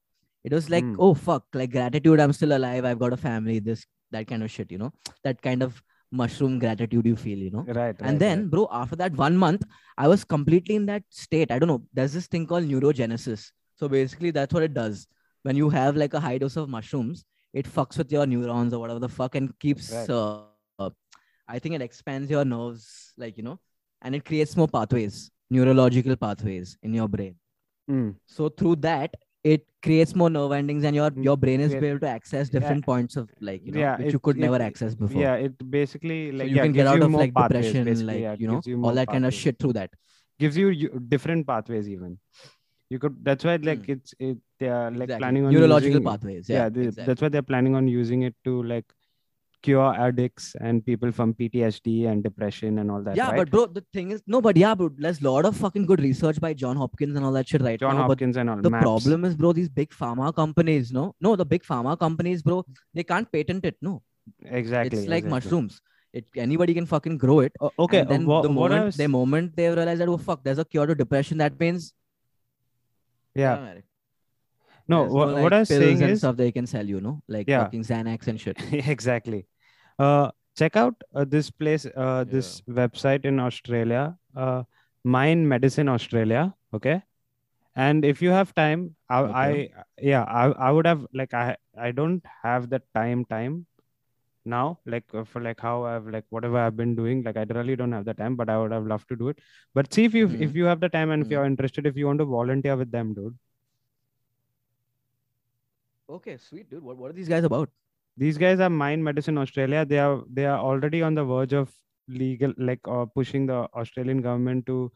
It 0.43 0.51
was 0.59 0.69
like 0.69 0.83
Mm. 0.83 0.95
oh 0.99 1.13
fuck 1.13 1.45
like 1.59 1.71
gratitude 1.71 2.19
i'm 2.25 2.33
still 2.39 2.51
alive 2.57 2.83
i've 2.91 2.99
got 2.99 3.13
a 3.13 3.17
family 3.29 3.59
this 3.67 3.85
that 4.11 4.27
kind 4.31 4.43
of 4.43 4.51
shit 4.51 4.71
you 4.77 4.77
know? 4.83 4.91
That 5.23 5.41
kind 5.41 5.63
of 5.63 5.81
mushroom 6.11 6.59
gratitude 6.59 7.05
you 7.05 7.15
feel 7.15 7.37
you 7.37 7.51
know? 7.51 7.65
Right, 7.67 7.77
right 7.77 7.95
and 8.01 8.19
then 8.19 8.47
bro 8.49 8.67
after 8.71 8.95
that 8.97 9.13
one 9.13 9.35
month 9.35 9.63
i 9.97 10.07
was 10.07 10.23
completely 10.23 10.75
in 10.75 10.85
that 10.87 11.03
state. 11.09 11.51
I 11.51 11.59
don't 11.59 11.67
know. 11.67 11.83
There's 11.93 12.13
this 12.13 12.27
thing 12.27 12.45
called 12.47 12.65
neurogenesis. 12.65 13.51
So 13.75 13.87
basically 13.89 14.31
that's 14.31 14.53
what 14.53 14.63
it 14.63 14.73
does. 14.73 15.07
When 15.43 15.55
you 15.55 15.69
have 15.69 15.95
like 15.95 16.13
a 16.13 16.19
high 16.19 16.37
dose 16.37 16.55
of 16.57 16.69
mushrooms 16.69 17.23
it 17.53 17.65
fucks 17.65 17.97
with 17.97 18.11
your 18.11 18.25
neurons 18.25 18.73
or 18.73 18.79
whatever 18.79 18.99
the 18.99 19.07
fuck 19.09 19.35
and 19.35 19.57
keeps 19.59 19.91
Right. 19.91 20.09
uh, 20.09 20.41
uh, 20.79 20.89
i 21.47 21.57
think 21.59 21.75
it 21.75 21.81
expands 21.81 22.29
your 22.29 22.43
nerves 22.43 23.13
like 23.17 23.37
you 23.37 23.43
know 23.43 23.59
and 24.01 24.13
it 24.15 24.25
creates 24.25 24.57
more 24.57 24.67
pathways 24.67 25.31
neurological 25.49 26.15
pathways 26.17 26.77
in 26.83 26.93
your 26.93 27.07
brain. 27.07 27.35
Mm. 27.89 28.15
so 28.25 28.49
through 28.49 28.75
that 28.77 29.15
it 29.53 29.63
creates 29.85 30.15
more 30.21 30.29
nerve 30.35 30.53
endings 30.57 30.83
and 30.89 30.95
your 30.99 31.09
Mm, 31.11 31.23
your 31.27 31.35
brain 31.43 31.61
is 31.65 31.73
yeah. 31.73 31.79
able 31.79 31.99
to 32.03 32.07
access 32.11 32.49
different 32.55 32.85
points 32.91 33.17
of 33.21 33.29
like 33.49 33.65
you 33.65 33.73
know 33.75 33.81
Yeah, 33.81 33.97
which 33.99 34.13
you 34.13 34.19
it- 34.19 34.23
could 34.27 34.39
never 34.45 34.59
access 34.67 34.95
before 35.01 35.21
yeah 35.21 35.35
it 35.47 35.57
basically 35.77 36.19
like 36.31 36.47
so 36.47 36.51
you 36.51 36.55
yeah, 36.57 36.63
can 36.67 36.73
get 36.77 36.87
out 36.93 37.03
of 37.07 37.13
like 37.21 37.33
pathways, 37.39 37.71
depression 37.73 38.07
like 38.11 38.21
yeah, 38.25 38.35
you 38.45 38.47
know 38.51 38.61
you 38.65 38.83
all 38.83 38.99
that 39.01 39.07
kind 39.15 39.25
of 39.31 39.33
shit 39.41 39.59
through 39.65 39.73
that 39.79 39.91
gives 40.45 40.57
you, 40.63 40.69
you 40.69 40.89
different 41.15 41.47
pathways 41.51 41.89
even 41.97 42.17
you 42.95 42.99
could 43.03 43.15
that's 43.29 43.43
why 43.49 43.55
like 43.69 43.85
Mm. 43.85 43.93
it's 43.97 44.15
it 44.19 44.37
they 44.59 44.69
are 44.69 44.89
like 44.91 45.03
Exactly. 45.03 45.21
planning 45.23 45.45
on 45.45 45.53
neurological 45.59 46.01
pathways 46.09 46.49
yeah, 46.49 46.57
yeah, 46.63 46.69
they- 46.69 46.81
exactly. 46.89 47.05
that's 47.11 47.21
why 47.25 47.29
they're 47.35 47.49
planning 47.53 47.75
on 47.81 47.87
using 47.87 48.23
it 48.31 48.35
to 48.49 48.57
like 48.73 48.85
cure 49.65 49.91
addicts 50.05 50.47
and 50.69 50.83
people 50.89 51.11
from 51.17 51.33
ptsd 51.41 51.93
and 52.11 52.23
depression 52.27 52.79
and 52.83 52.91
all 52.95 53.01
that 53.07 53.15
yeah 53.19 53.29
right? 53.29 53.37
but 53.41 53.51
bro 53.55 53.65
the 53.77 53.83
thing 53.97 54.11
is 54.15 54.21
no 54.35 54.41
but 54.47 54.57
yeah 54.63 54.73
bro 54.81 54.89
there's 55.05 55.21
a 55.21 55.25
lot 55.29 55.45
of 55.49 55.55
fucking 55.63 55.85
good 55.91 56.01
research 56.07 56.39
by 56.45 56.51
john 56.63 56.75
hopkins 56.83 57.15
and 57.15 57.25
all 57.29 57.35
that 57.39 57.47
shit 57.53 57.61
right 57.67 57.79
john 57.85 57.95
now 58.01 58.07
hopkins 58.09 58.37
and 58.43 58.49
all 58.55 58.61
the 58.67 58.73
maps. 58.75 58.83
problem 58.89 59.25
is 59.31 59.35
bro 59.41 59.51
these 59.59 59.69
big 59.81 59.89
pharma 60.01 60.33
companies 60.43 60.91
no 60.99 61.05
no 61.27 61.35
the 61.43 61.47
big 61.55 61.63
pharma 61.71 61.97
companies 62.05 62.43
bro 62.49 62.59
they 62.93 63.03
can't 63.13 63.31
patent 63.37 63.65
it 63.71 63.77
no 63.89 63.95
exactly 64.61 64.97
it's 64.99 65.07
like 65.15 65.23
exactly. 65.25 65.31
mushrooms 65.35 65.81
it 66.19 66.25
anybody 66.43 66.73
can 66.79 66.85
fucking 66.93 67.17
grow 67.23 67.39
it 67.47 67.53
O- 67.61 67.71
okay 67.85 67.99
and 68.03 68.09
then 68.15 68.25
wha- 68.33 68.41
the 68.47 68.53
moment 68.59 68.85
was- 68.85 68.97
the 69.03 69.07
moment 69.17 69.55
they 69.61 69.67
realize 69.79 69.99
that 70.03 70.07
oh 70.13 70.17
fuck 70.29 70.43
there's 70.45 70.61
a 70.63 70.65
cure 70.75 70.87
to 70.91 70.95
depression 71.03 71.37
that 71.45 71.59
means 71.65 71.93
yeah 73.35 73.75
no 74.87 75.01
There's 75.01 75.13
wha- 75.13 75.25
like, 75.25 75.43
what 75.43 75.53
i 75.53 75.59
was 75.59 75.69
pills 75.69 75.83
saying 75.83 76.01
and 76.03 76.11
is 76.11 76.19
stuff 76.19 76.35
they 76.37 76.51
can 76.51 76.67
sell 76.67 76.85
you 76.93 77.01
know 77.01 77.15
like 77.35 77.47
Yeah. 77.53 77.63
fucking 77.63 77.83
xanax 77.91 78.27
and 78.33 78.39
shit 78.45 78.57
exactly 78.95 79.45
uh 79.99 80.31
check 80.57 80.75
out 80.75 80.95
uh, 81.13 81.25
this 81.25 81.49
place 81.51 81.85
uh 81.95 82.23
this 82.23 82.61
website 82.69 83.25
in 83.25 83.39
australia 83.39 84.17
uh 84.35 84.63
mind 85.03 85.47
medicine 85.47 85.89
australia 85.89 86.53
okay 86.73 87.01
and 87.75 88.05
if 88.05 88.21
you 88.21 88.29
have 88.31 88.53
time 88.55 88.95
i, 89.09 89.19
Okay. 89.21 89.33
I 89.33 89.83
yeah 90.01 90.23
I, 90.23 90.45
I 90.67 90.71
would 90.71 90.87
have 90.87 91.05
like 91.13 91.33
i 91.33 91.57
i 91.77 91.91
don't 91.91 92.23
have 92.43 92.69
the 92.69 92.81
time 92.95 93.25
time 93.25 93.65
now 94.45 94.79
like 94.85 95.05
uh, 95.13 95.23
for 95.23 95.41
like 95.41 95.59
how 95.59 95.83
i've 95.85 96.07
like 96.07 96.25
whatever 96.29 96.57
i've 96.59 96.77
been 96.77 96.95
doing 96.95 97.23
like 97.23 97.37
i 97.37 97.45
really 97.57 97.75
don't 97.75 97.91
have 97.91 98.05
the 98.05 98.13
time 98.13 98.35
but 98.35 98.49
i 98.49 98.57
would 98.57 98.71
have 98.71 98.85
loved 98.87 99.07
to 99.09 99.15
do 99.15 99.29
it 99.29 99.39
but 99.73 99.93
see 99.93 100.05
if 100.05 100.13
you 100.13 100.27
if 100.27 100.51
Mhm. 100.51 100.55
you 100.55 100.65
have 100.65 100.79
the 100.81 100.89
time 100.89 101.11
and 101.11 101.23
if 101.23 101.27
Mhm. 101.27 101.31
you're 101.31 101.45
interested 101.53 101.85
if 101.87 101.97
you 101.97 102.07
want 102.07 102.19
to 102.19 102.25
volunteer 102.25 102.75
with 102.77 102.91
them 102.91 103.13
dude 103.13 103.37
okay 106.09 106.37
sweet 106.37 106.69
dude 106.69 106.83
what, 106.83 106.97
what 106.97 107.09
are 107.09 107.13
these 107.13 107.29
guys 107.29 107.43
about 107.43 107.69
these 108.17 108.37
guys 108.37 108.59
are 108.59 108.69
mind 108.69 109.03
medicine 109.03 109.37
australia. 109.37 109.85
They 109.85 109.99
are 109.99 110.21
they 110.31 110.45
are 110.45 110.59
already 110.59 111.01
on 111.01 111.15
the 111.15 111.23
verge 111.23 111.53
of 111.53 111.71
legal 112.07 112.53
like 112.57 112.79
uh, 112.87 113.05
pushing 113.05 113.45
the 113.47 113.67
australian 113.83 114.21
government 114.21 114.65
to 114.67 114.91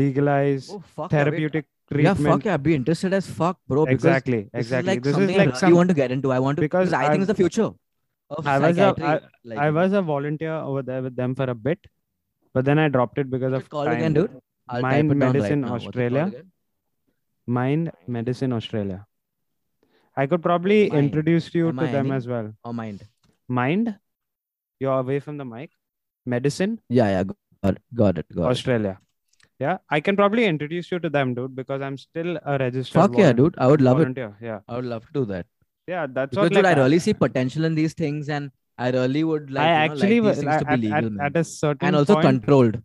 legalize 0.00 0.68
oh 0.72 0.82
fuck 0.96 1.10
yeah, 1.12 1.18
therapeutic 1.18 1.64
yeah 1.64 1.94
treatment. 1.94 2.32
fuck 2.32 2.44
yeah 2.44 2.54
i'd 2.54 2.62
be 2.62 2.74
interested 2.74 3.12
as 3.12 3.26
fuck 3.38 3.58
bro 3.68 3.84
because 3.84 3.94
exactly 3.94 4.38
this 4.52 4.60
exactly 4.62 4.92
is 4.92 4.96
like 4.96 5.02
this 5.02 5.10
is 5.10 5.16
something 5.16 5.36
like 5.42 5.54
I 5.54 5.58
some 5.58 5.74
want 5.78 5.88
to 5.88 5.94
get 5.94 6.12
into. 6.16 6.30
I 6.32 6.38
want 6.38 6.56
to 6.58 6.62
because 6.66 6.90
because 6.90 7.00
i 7.00 7.08
think 7.10 7.22
it's 7.24 7.32
the 7.32 7.34
future 7.42 7.70
of 8.30 8.46
I 8.46 8.58
was 8.58 8.78
a- 8.78 8.94
like, 9.44 9.58
i 9.58 9.70
was 9.70 9.92
a 9.92 10.02
volunteer 10.02 10.54
over 10.54 10.82
there 10.82 11.02
with 11.02 11.16
them 11.16 11.34
for 11.34 11.44
a 11.44 11.54
bit 11.54 11.78
but 12.54 12.64
then 12.64 12.78
i 12.78 12.88
dropped 12.88 13.18
it 13.18 13.30
because 13.30 13.52
of 13.52 13.62
it 13.62 13.68
called 13.68 13.86
time. 13.88 13.96
again 13.96 14.14
dude. 14.14 14.40
I'll 14.68 14.80
Mind 14.80 15.10
right 15.10 15.18
Medicine 15.24 15.60
now. 15.60 15.72
What's 15.72 15.84
it 15.84 15.92
called 15.92 15.96
Australia. 15.96 16.42
mind 17.46 17.90
medicine 18.16 18.52
australia 18.58 19.00
i 20.16 20.26
could 20.26 20.42
probably 20.42 20.78
Mind. 20.90 21.04
introduce 21.04 21.54
you 21.54 21.72
to 21.72 21.86
them 21.94 22.12
M-I-N-D? 22.12 22.16
as 22.16 22.26
well 22.28 22.52
or 22.64 22.72
mind 22.74 23.02
mind 23.48 23.94
You're 24.80 24.98
away 25.00 25.18
from 25.24 25.36
the 25.40 25.44
mic. 25.44 25.70
Medicine, 26.32 26.72
Yeah, 26.88 27.08
yeah. 27.14 27.22
Got 27.62 27.74
it. 27.76 27.82
Got 27.94 28.18
it. 28.18 28.26
Got 28.36 28.44
it. 28.44 28.50
Australia. 28.54 28.98
Yeah, 29.64 29.78
I 29.96 30.00
can 30.00 30.16
probably 30.16 30.44
introduce 30.46 30.90
you 30.92 30.98
to 31.04 31.10
them, 31.16 31.34
dude, 31.34 31.54
because 31.60 31.80
I'm 31.86 31.96
still 31.96 32.38
a 32.44 32.58
registered. 32.58 33.00
Fuck 33.00 33.16
yeah, 33.16 33.32
dude. 33.32 33.54
I 33.58 33.66
would 33.72 33.80
love 33.80 34.00
it. 34.00 34.08
volunteer. 34.08 34.36
Yeah, 34.48 34.60
I 34.68 34.76
would 34.76 34.84
love 34.94 35.06
to 35.06 35.12
do 35.18 35.24
that. 35.32 35.46
yeah, 35.86 36.06
that's 36.18 36.34
Because 36.34 36.50
what. 36.50 36.52
dude, 36.52 36.64
like, 36.64 36.76
I 36.76 36.80
really 36.80 36.98
see 36.98 37.14
potential 37.14 37.64
in 37.70 37.74
these 37.74 37.94
things, 37.94 38.28
and 38.28 38.50
I 38.78 38.90
really 38.90 39.24
would 39.24 39.50
like. 39.50 39.70
I 39.70 39.84
you 39.84 39.88
know, 39.88 39.94
actually 39.94 40.20
like 40.20 40.28
was 40.30 40.36
these 40.38 40.40
things 40.40 40.56
to 40.62 40.70
at, 40.70 40.80
be 40.80 40.88
legal, 40.88 41.10
man. 41.10 41.26
at 41.30 41.36
a 41.36 41.44
certain 41.44 41.92
and 41.92 41.96
also 42.02 42.16
point, 42.16 42.26
controlled. 42.30 42.82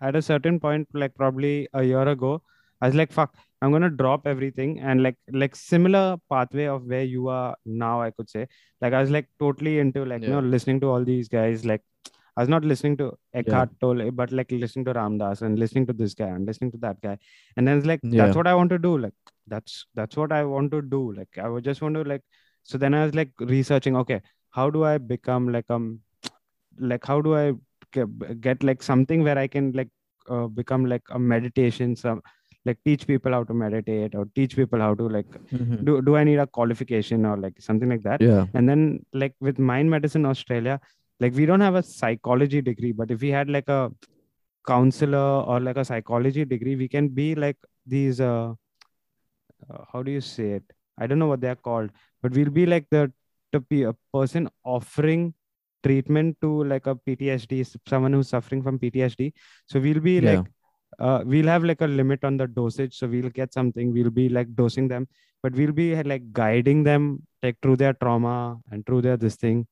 at 0.00 0.14
a 0.16 0.22
certain 0.22 0.60
point, 0.60 0.88
like 0.94 1.14
probably 1.14 1.68
a 1.72 1.82
year 1.82 2.06
ago, 2.16 2.42
I 2.80 2.86
was 2.86 2.94
like, 2.94 3.12
"Fuck, 3.12 3.34
I'm 3.64 3.72
gonna 3.76 3.90
drop 3.90 4.26
everything," 4.26 4.80
and 4.80 5.02
like 5.02 5.16
like 5.44 5.56
similar 5.56 6.04
pathway 6.34 6.66
of 6.66 6.84
where 6.94 7.04
you 7.04 7.28
are 7.28 7.56
now, 7.64 8.02
I 8.02 8.10
could 8.10 8.30
say. 8.30 8.46
Like 8.80 8.92
I 8.92 9.00
was 9.00 9.10
like 9.18 9.28
totally 9.44 9.78
into 9.78 10.04
like 10.04 10.26
you 10.26 10.32
know 10.36 10.40
listening 10.56 10.80
to 10.84 10.88
all 10.94 11.04
these 11.12 11.28
guys. 11.28 11.64
Like 11.72 11.82
I 12.36 12.42
was 12.42 12.48
not 12.48 12.64
listening 12.64 12.96
to 12.98 13.12
Eckhart 13.42 13.70
Tolle, 13.80 14.10
but 14.10 14.32
like 14.32 14.50
listening 14.52 14.84
to 14.86 14.92
Ram 14.92 15.18
Dass 15.18 15.42
and 15.42 15.58
listening 15.58 15.86
to 15.86 15.92
this 15.92 16.14
guy 16.14 16.28
and 16.36 16.46
listening 16.46 16.72
to 16.72 16.78
that 16.86 17.00
guy. 17.00 17.18
And 17.56 17.66
then 17.68 17.78
it's 17.78 17.86
like 17.86 18.00
Yeah. 18.02 18.24
that's 18.24 18.36
what 18.36 18.46
I 18.46 18.54
want 18.54 18.70
to 18.70 18.78
do. 18.78 18.98
Like 18.98 19.14
that's 19.46 19.86
that's 19.94 20.16
what 20.16 20.32
I 20.32 20.44
want 20.44 20.72
to 20.72 20.82
do. 20.82 21.12
Like 21.20 21.38
I 21.38 21.48
would 21.48 21.64
just 21.64 21.82
want 21.82 21.94
to 21.94 22.04
like. 22.14 22.22
So 22.64 22.78
then 22.78 22.94
I 22.94 23.04
was 23.04 23.14
like 23.14 23.30
researching. 23.40 23.96
Okay, 24.04 24.20
how 24.50 24.70
do 24.70 24.84
I 24.84 24.98
become 24.98 25.52
like 25.58 25.70
um 25.70 26.00
like 26.78 27.06
how 27.06 27.20
do 27.20 27.36
I 27.36 27.52
get, 27.92 28.40
get 28.40 28.62
like 28.62 28.82
something 28.82 29.22
where 29.22 29.38
I 29.38 29.46
can 29.46 29.72
like 29.72 29.90
uh, 30.28 30.46
become 30.46 30.86
like 30.86 31.02
a 31.10 31.18
meditation 31.18 31.96
some 31.96 32.22
like 32.66 32.78
teach 32.84 33.06
people 33.06 33.32
how 33.36 33.42
to 33.44 33.54
meditate 33.54 34.14
or 34.14 34.24
teach 34.34 34.56
people 34.56 34.80
how 34.86 34.94
to 35.00 35.08
like 35.16 35.26
Mhm. 35.52 35.84
do, 35.86 36.00
do 36.02 36.16
I 36.16 36.24
need 36.24 36.38
a 36.38 36.46
qualification 36.46 37.26
or 37.30 37.36
like 37.36 37.60
something 37.68 37.88
like 37.94 38.02
that 38.08 38.20
Yeah. 38.26 38.46
and 38.54 38.68
then 38.68 38.84
like 39.12 39.34
with 39.40 39.58
mind 39.58 39.90
medicine 39.90 40.24
Australia 40.32 40.80
like 41.20 41.34
we 41.34 41.46
don't 41.50 41.60
have 41.68 41.74
a 41.80 41.82
psychology 41.82 42.62
degree 42.70 42.92
but 42.92 43.10
if 43.10 43.20
we 43.26 43.30
had 43.38 43.50
like 43.58 43.68
a 43.68 43.80
counselor 44.66 45.28
or 45.52 45.60
like 45.60 45.76
a 45.76 45.84
psychology 45.84 46.44
degree 46.44 46.76
we 46.76 46.88
can 46.88 47.08
be 47.08 47.34
like 47.34 47.56
these 47.86 48.20
uh, 48.20 48.54
uh 49.70 49.84
how 49.92 50.02
do 50.02 50.10
you 50.10 50.20
say 50.20 50.48
it 50.58 50.62
I 50.98 51.06
don't 51.06 51.18
know 51.18 51.26
what 51.34 51.40
they're 51.40 51.62
called 51.68 51.90
but 52.22 52.32
we'll 52.32 52.50
be 52.62 52.66
like 52.66 52.86
the 52.90 53.12
to 53.52 53.60
be 53.60 53.82
a 53.82 53.94
person 54.12 54.48
offering 54.64 55.34
treatment 55.84 56.36
to 56.40 56.64
like 56.64 56.86
a 56.86 56.94
PTSD, 56.96 57.62
someone 57.86 58.12
who's 58.14 58.28
suffering 58.30 58.62
from 58.62 58.78
PTSD. 58.78 59.32
So 59.66 59.78
we'll 59.78 60.00
be 60.00 60.14
Yeah. 60.18 60.30
like, 60.30 60.46
uh, 60.98 61.22
we'll 61.24 61.46
have 61.46 61.64
like 61.64 61.80
a 61.80 61.86
limit 61.86 62.24
on 62.24 62.36
the 62.36 62.46
dosage. 62.46 62.96
So 62.96 63.06
we'll 63.06 63.30
get 63.30 63.52
something, 63.52 63.92
we'll 63.92 64.10
be 64.10 64.28
like 64.28 64.54
dosing 64.54 64.88
them, 64.88 65.08
but 65.42 65.52
we'll 65.52 65.72
be 65.72 66.00
like 66.02 66.32
guiding 66.32 66.84
them 66.84 67.22
like 67.42 67.56
through 67.60 67.76
their 67.76 67.92
trauma 67.94 68.58
and 68.70 68.84
through 68.86 69.02
their 69.02 69.16
this 69.16 69.36
thing. 69.36 69.66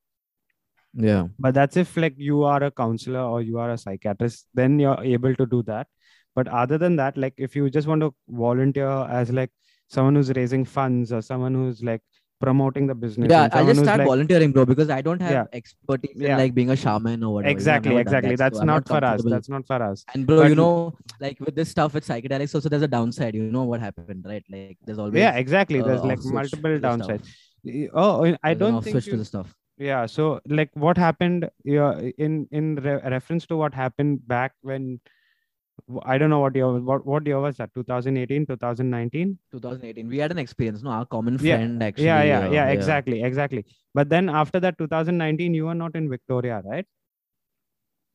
Yeah. 0.94 1.28
But 1.38 1.54
that's 1.54 1.76
if 1.76 1.96
like 1.96 2.14
you 2.16 2.44
are 2.44 2.62
a 2.62 2.70
counselor 2.70 3.20
or 3.20 3.40
you 3.40 3.58
are 3.58 3.70
a 3.70 3.78
psychiatrist, 3.78 4.46
then 4.54 4.78
you're 4.78 5.02
able 5.02 5.34
to 5.34 5.46
do 5.46 5.62
that. 5.64 5.86
But 6.34 6.48
other 6.48 6.78
than 6.78 6.96
that, 6.96 7.16
like 7.16 7.34
if 7.36 7.56
you 7.56 7.68
just 7.70 7.88
want 7.88 8.00
to 8.02 8.14
volunteer 8.28 8.88
as 8.88 9.30
like 9.30 9.50
someone 9.88 10.14
who's 10.14 10.32
raising 10.32 10.64
funds 10.64 11.12
or 11.12 11.22
someone 11.22 11.54
who's 11.54 11.82
like 11.82 12.02
promoting 12.44 12.86
the 12.90 12.94
business, 13.04 13.30
Yeah, 13.34 13.48
I'll 13.52 13.66
just 13.70 13.80
start 13.86 13.98
like, 14.02 14.08
volunteering, 14.12 14.52
bro, 14.54 14.64
because 14.72 14.90
I 14.96 15.00
don't 15.08 15.22
have 15.26 15.32
Yeah. 15.36 15.44
expertise 15.60 16.16
in 16.30 16.36
like 16.42 16.54
being 16.58 16.70
a 16.76 16.76
shaman 16.84 17.22
or 17.28 17.34
whatever. 17.34 17.38
you 17.38 17.42
know, 17.42 17.50
I've 17.50 17.56
exactly 17.58 17.96
exactly 18.04 18.34
that, 18.36 18.38
that's 18.44 18.60
I'm 18.64 18.66
not 18.72 18.88
for 18.92 19.02
us 19.12 19.24
that's 19.34 19.48
not 19.54 19.66
for 19.72 19.80
us 19.90 20.04
And 20.14 20.26
bro, 20.26 20.38
but- 20.42 20.48
you 20.54 20.58
know, 20.62 20.72
like 21.26 21.38
with 21.48 21.54
this 21.60 21.68
stuff 21.76 21.94
with 21.98 22.06
psychedelics, 22.10 22.54
also 22.60 22.68
there's 22.74 22.82
a 22.90 22.92
downside. 22.98 23.34
You 23.40 23.48
know 23.58 23.64
what 23.72 23.80
happened, 23.88 24.24
right? 24.32 24.44
Like 24.58 24.78
there's 24.84 24.98
always 25.06 25.14
yeah 25.24 25.32
exactly 25.46 25.80
uh, 25.80 25.86
there's 25.90 26.04
like 26.12 26.24
multiple 26.40 26.70
to 26.74 26.78
the 26.86 26.92
stuff. 26.96 27.08
downsides 27.08 27.90
oh 27.94 28.36
i 28.50 28.54
don't 28.60 28.74
off 28.78 28.84
think 28.84 28.94
switch 28.94 29.06
you, 29.08 29.12
to 29.12 29.18
the 29.18 29.24
stuff. 29.32 29.48
yeah 29.88 30.00
so 30.14 30.24
like 30.58 30.70
what 30.84 30.96
happened 31.02 31.44
yeah 31.64 31.92
in 32.26 32.32
in 32.60 32.74
re- 32.86 33.00
reference 33.16 33.46
to 33.50 33.56
what 33.60 33.72
happened 33.82 34.16
back 34.32 34.52
when 34.70 34.98
i 36.04 36.16
don't 36.18 36.30
know 36.30 36.40
what 36.40 36.54
year 36.54 36.68
what 36.90 37.04
what 37.12 37.26
year 37.26 37.40
was 37.40 37.56
that 37.56 37.70
2018 37.74 38.46
2019 38.46 39.38
2018, 39.52 40.08
we 40.08 40.18
had 40.18 40.30
an 40.30 40.38
experience. 40.38 40.82
No, 40.82 40.90
our 40.90 41.06
common 41.06 41.38
Yeah, 41.40 41.56
friend 41.56 41.82
actually. 41.82 42.06
yeah 42.06 42.22
yeah 42.22 42.46
uh, 42.46 42.50
yeah 42.56 42.66
exactly 42.76 43.22
exactly 43.22 43.64
but 43.94 44.08
then 44.08 44.28
after 44.28 44.60
that 44.60 44.78
2019 44.78 45.54
you 45.54 45.64
were 45.66 45.74
not 45.74 45.94
in 45.96 46.08
victoria 46.16 46.62
right 46.72 46.86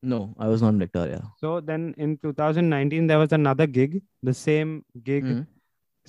No, 0.02 0.34
I 0.38 0.46
was 0.50 0.60
not 0.62 0.74
in 0.74 0.78
Victoria. 0.78 1.20
so 1.42 1.60
then 1.60 1.94
in 1.98 2.18
2019 2.24 3.06
there 3.10 3.18
was 3.22 3.32
another 3.32 3.66
gig 3.78 3.94
the 4.28 4.34
same 4.40 4.70
gig 5.08 5.24
Mhm. 5.24 5.40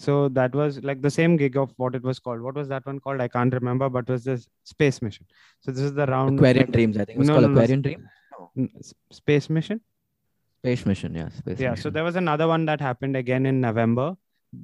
so 0.04 0.18
that 0.40 0.54
was 0.60 0.78
like 0.90 1.02
the 1.06 1.12
same 1.16 1.38
gig 1.42 1.56
of 1.64 1.72
what 1.84 1.96
it 2.00 2.04
was 2.10 2.20
called 2.26 2.42
what 2.48 2.60
was 2.60 2.68
that 2.74 2.86
one 2.92 3.00
called 3.06 3.24
i 3.26 3.28
can't 3.36 3.58
remember 3.60 3.90
but 3.96 4.04
it 4.08 4.12
was 4.16 4.24
this 4.30 4.44
space 4.74 5.00
mission 5.08 5.26
so 5.64 5.72
this 5.72 5.84
is 5.90 5.94
the 6.02 6.06
round 6.14 6.40
Aquarian 6.40 6.68
like, 6.68 6.76
Dreams, 6.78 6.98
I 7.04 7.06
think 7.06 7.16
it 7.18 7.20
was 7.24 7.28
no, 7.32 7.34
called 7.34 7.46
no, 7.48 7.52
no, 7.54 7.58
Aquarian 7.58 7.82
Dream. 7.88 8.06
n- 8.66 8.70
s- 8.86 8.94
space 9.22 9.50
mission 9.58 9.82
Space 10.60 10.86
Mission, 10.86 11.16
yeah. 11.16 11.30
Space 11.30 11.60
yeah 11.60 11.74
so 11.76 11.90
there 11.90 12.04
was 12.04 12.16
another 12.18 12.48
one 12.48 12.66
that 12.70 12.82
happened 12.82 13.16
again 13.16 13.46
in 13.52 13.62
november 13.66 14.08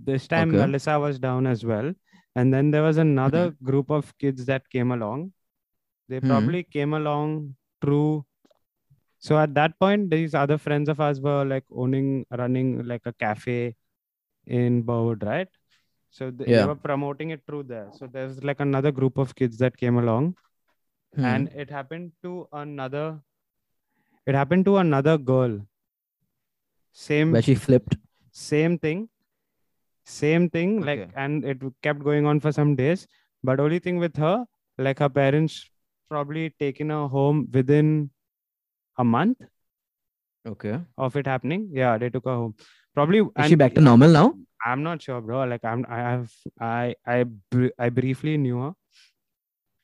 this 0.07 0.27
time 0.27 0.49
Okay. 0.49 0.57
melissa 0.63 0.99
was 0.99 1.19
down 1.25 1.47
as 1.47 1.63
well 1.71 1.93
and 2.35 2.53
then 2.53 2.69
there 2.71 2.83
was 2.83 2.97
another 2.97 3.43
group 3.69 3.89
of 3.97 4.09
kids 4.23 4.45
that 4.51 4.69
came 4.75 4.91
along 4.95 5.21
they 6.09 6.19
Mhm. 6.19 6.27
probably 6.31 6.61
came 6.77 6.93
along 6.99 7.33
through 7.81 8.25
so 9.27 9.37
at 9.43 9.53
that 9.59 9.77
point 9.83 10.09
these 10.15 10.35
other 10.43 10.57
friends 10.65 10.89
of 10.93 10.99
ours 11.05 11.21
were 11.27 11.43
like 11.53 11.63
owning 11.83 12.09
running 12.41 12.71
like 12.93 13.05
a 13.11 13.13
cafe 13.25 13.59
in 14.61 14.81
Burwood, 14.89 15.23
right 15.33 15.47
so 16.17 16.29
they 16.31 16.49
Yeah. 16.55 16.65
were 16.71 16.79
promoting 16.89 17.29
it 17.35 17.45
through 17.47 17.63
there 17.75 17.87
so 17.99 18.07
there's 18.17 18.43
like 18.49 18.59
another 18.65 18.91
group 18.99 19.17
of 19.25 19.33
kids 19.43 19.57
that 19.63 19.77
came 19.83 19.97
along 20.03 20.27
Hmm. 21.15 21.25
and 21.31 21.47
it 21.63 21.69
happened 21.77 22.11
to 22.27 22.33
another 22.65 23.05
it 24.31 24.35
happened 24.41 24.65
to 24.71 24.75
another 24.83 25.15
girl 25.31 25.55
same 27.03 27.31
where 27.35 27.41
she 27.47 27.55
flipped. 27.67 27.95
same 28.31 28.73
thing 28.85 28.99
same 30.13 30.43
thing 30.55 30.71
like 30.87 31.01
and 31.23 31.45
it 31.53 31.61
kept 31.85 32.01
going 32.07 32.25
on 32.31 32.39
for 32.45 32.51
some 32.57 32.71
days 32.81 33.07
but 33.49 33.59
only 33.63 33.79
thing 33.85 33.97
with 34.03 34.15
her 34.23 34.35
like 34.87 34.99
her 35.03 35.09
parents 35.17 35.55
probably 36.13 36.43
taken 36.63 36.89
her 36.95 37.07
home 37.15 37.39
within 37.57 37.91
a 38.97 39.03
month 39.03 39.37
Okay. 40.53 40.75
of 41.05 41.15
it 41.21 41.25
happening 41.33 41.61
yeah 41.81 41.97
they 41.97 42.09
took 42.15 42.25
her 42.31 42.35
home 42.41 42.53
probably 42.93 43.21
Is 43.43 43.47
she 43.53 43.55
back 43.63 43.73
to 43.79 43.81
normal 43.89 44.11
now? 44.17 44.27
i'm 44.71 44.83
not 44.87 45.01
sure 45.05 45.21
bro 45.29 45.43
like 45.53 45.65
i'm 45.71 45.85
i 45.89 45.99
have 46.09 46.31
i 46.59 46.95
i 47.15 47.23
br- 47.55 47.73
i 47.79 47.89
briefly 48.01 48.35
knew 48.45 48.59
her 48.65 48.73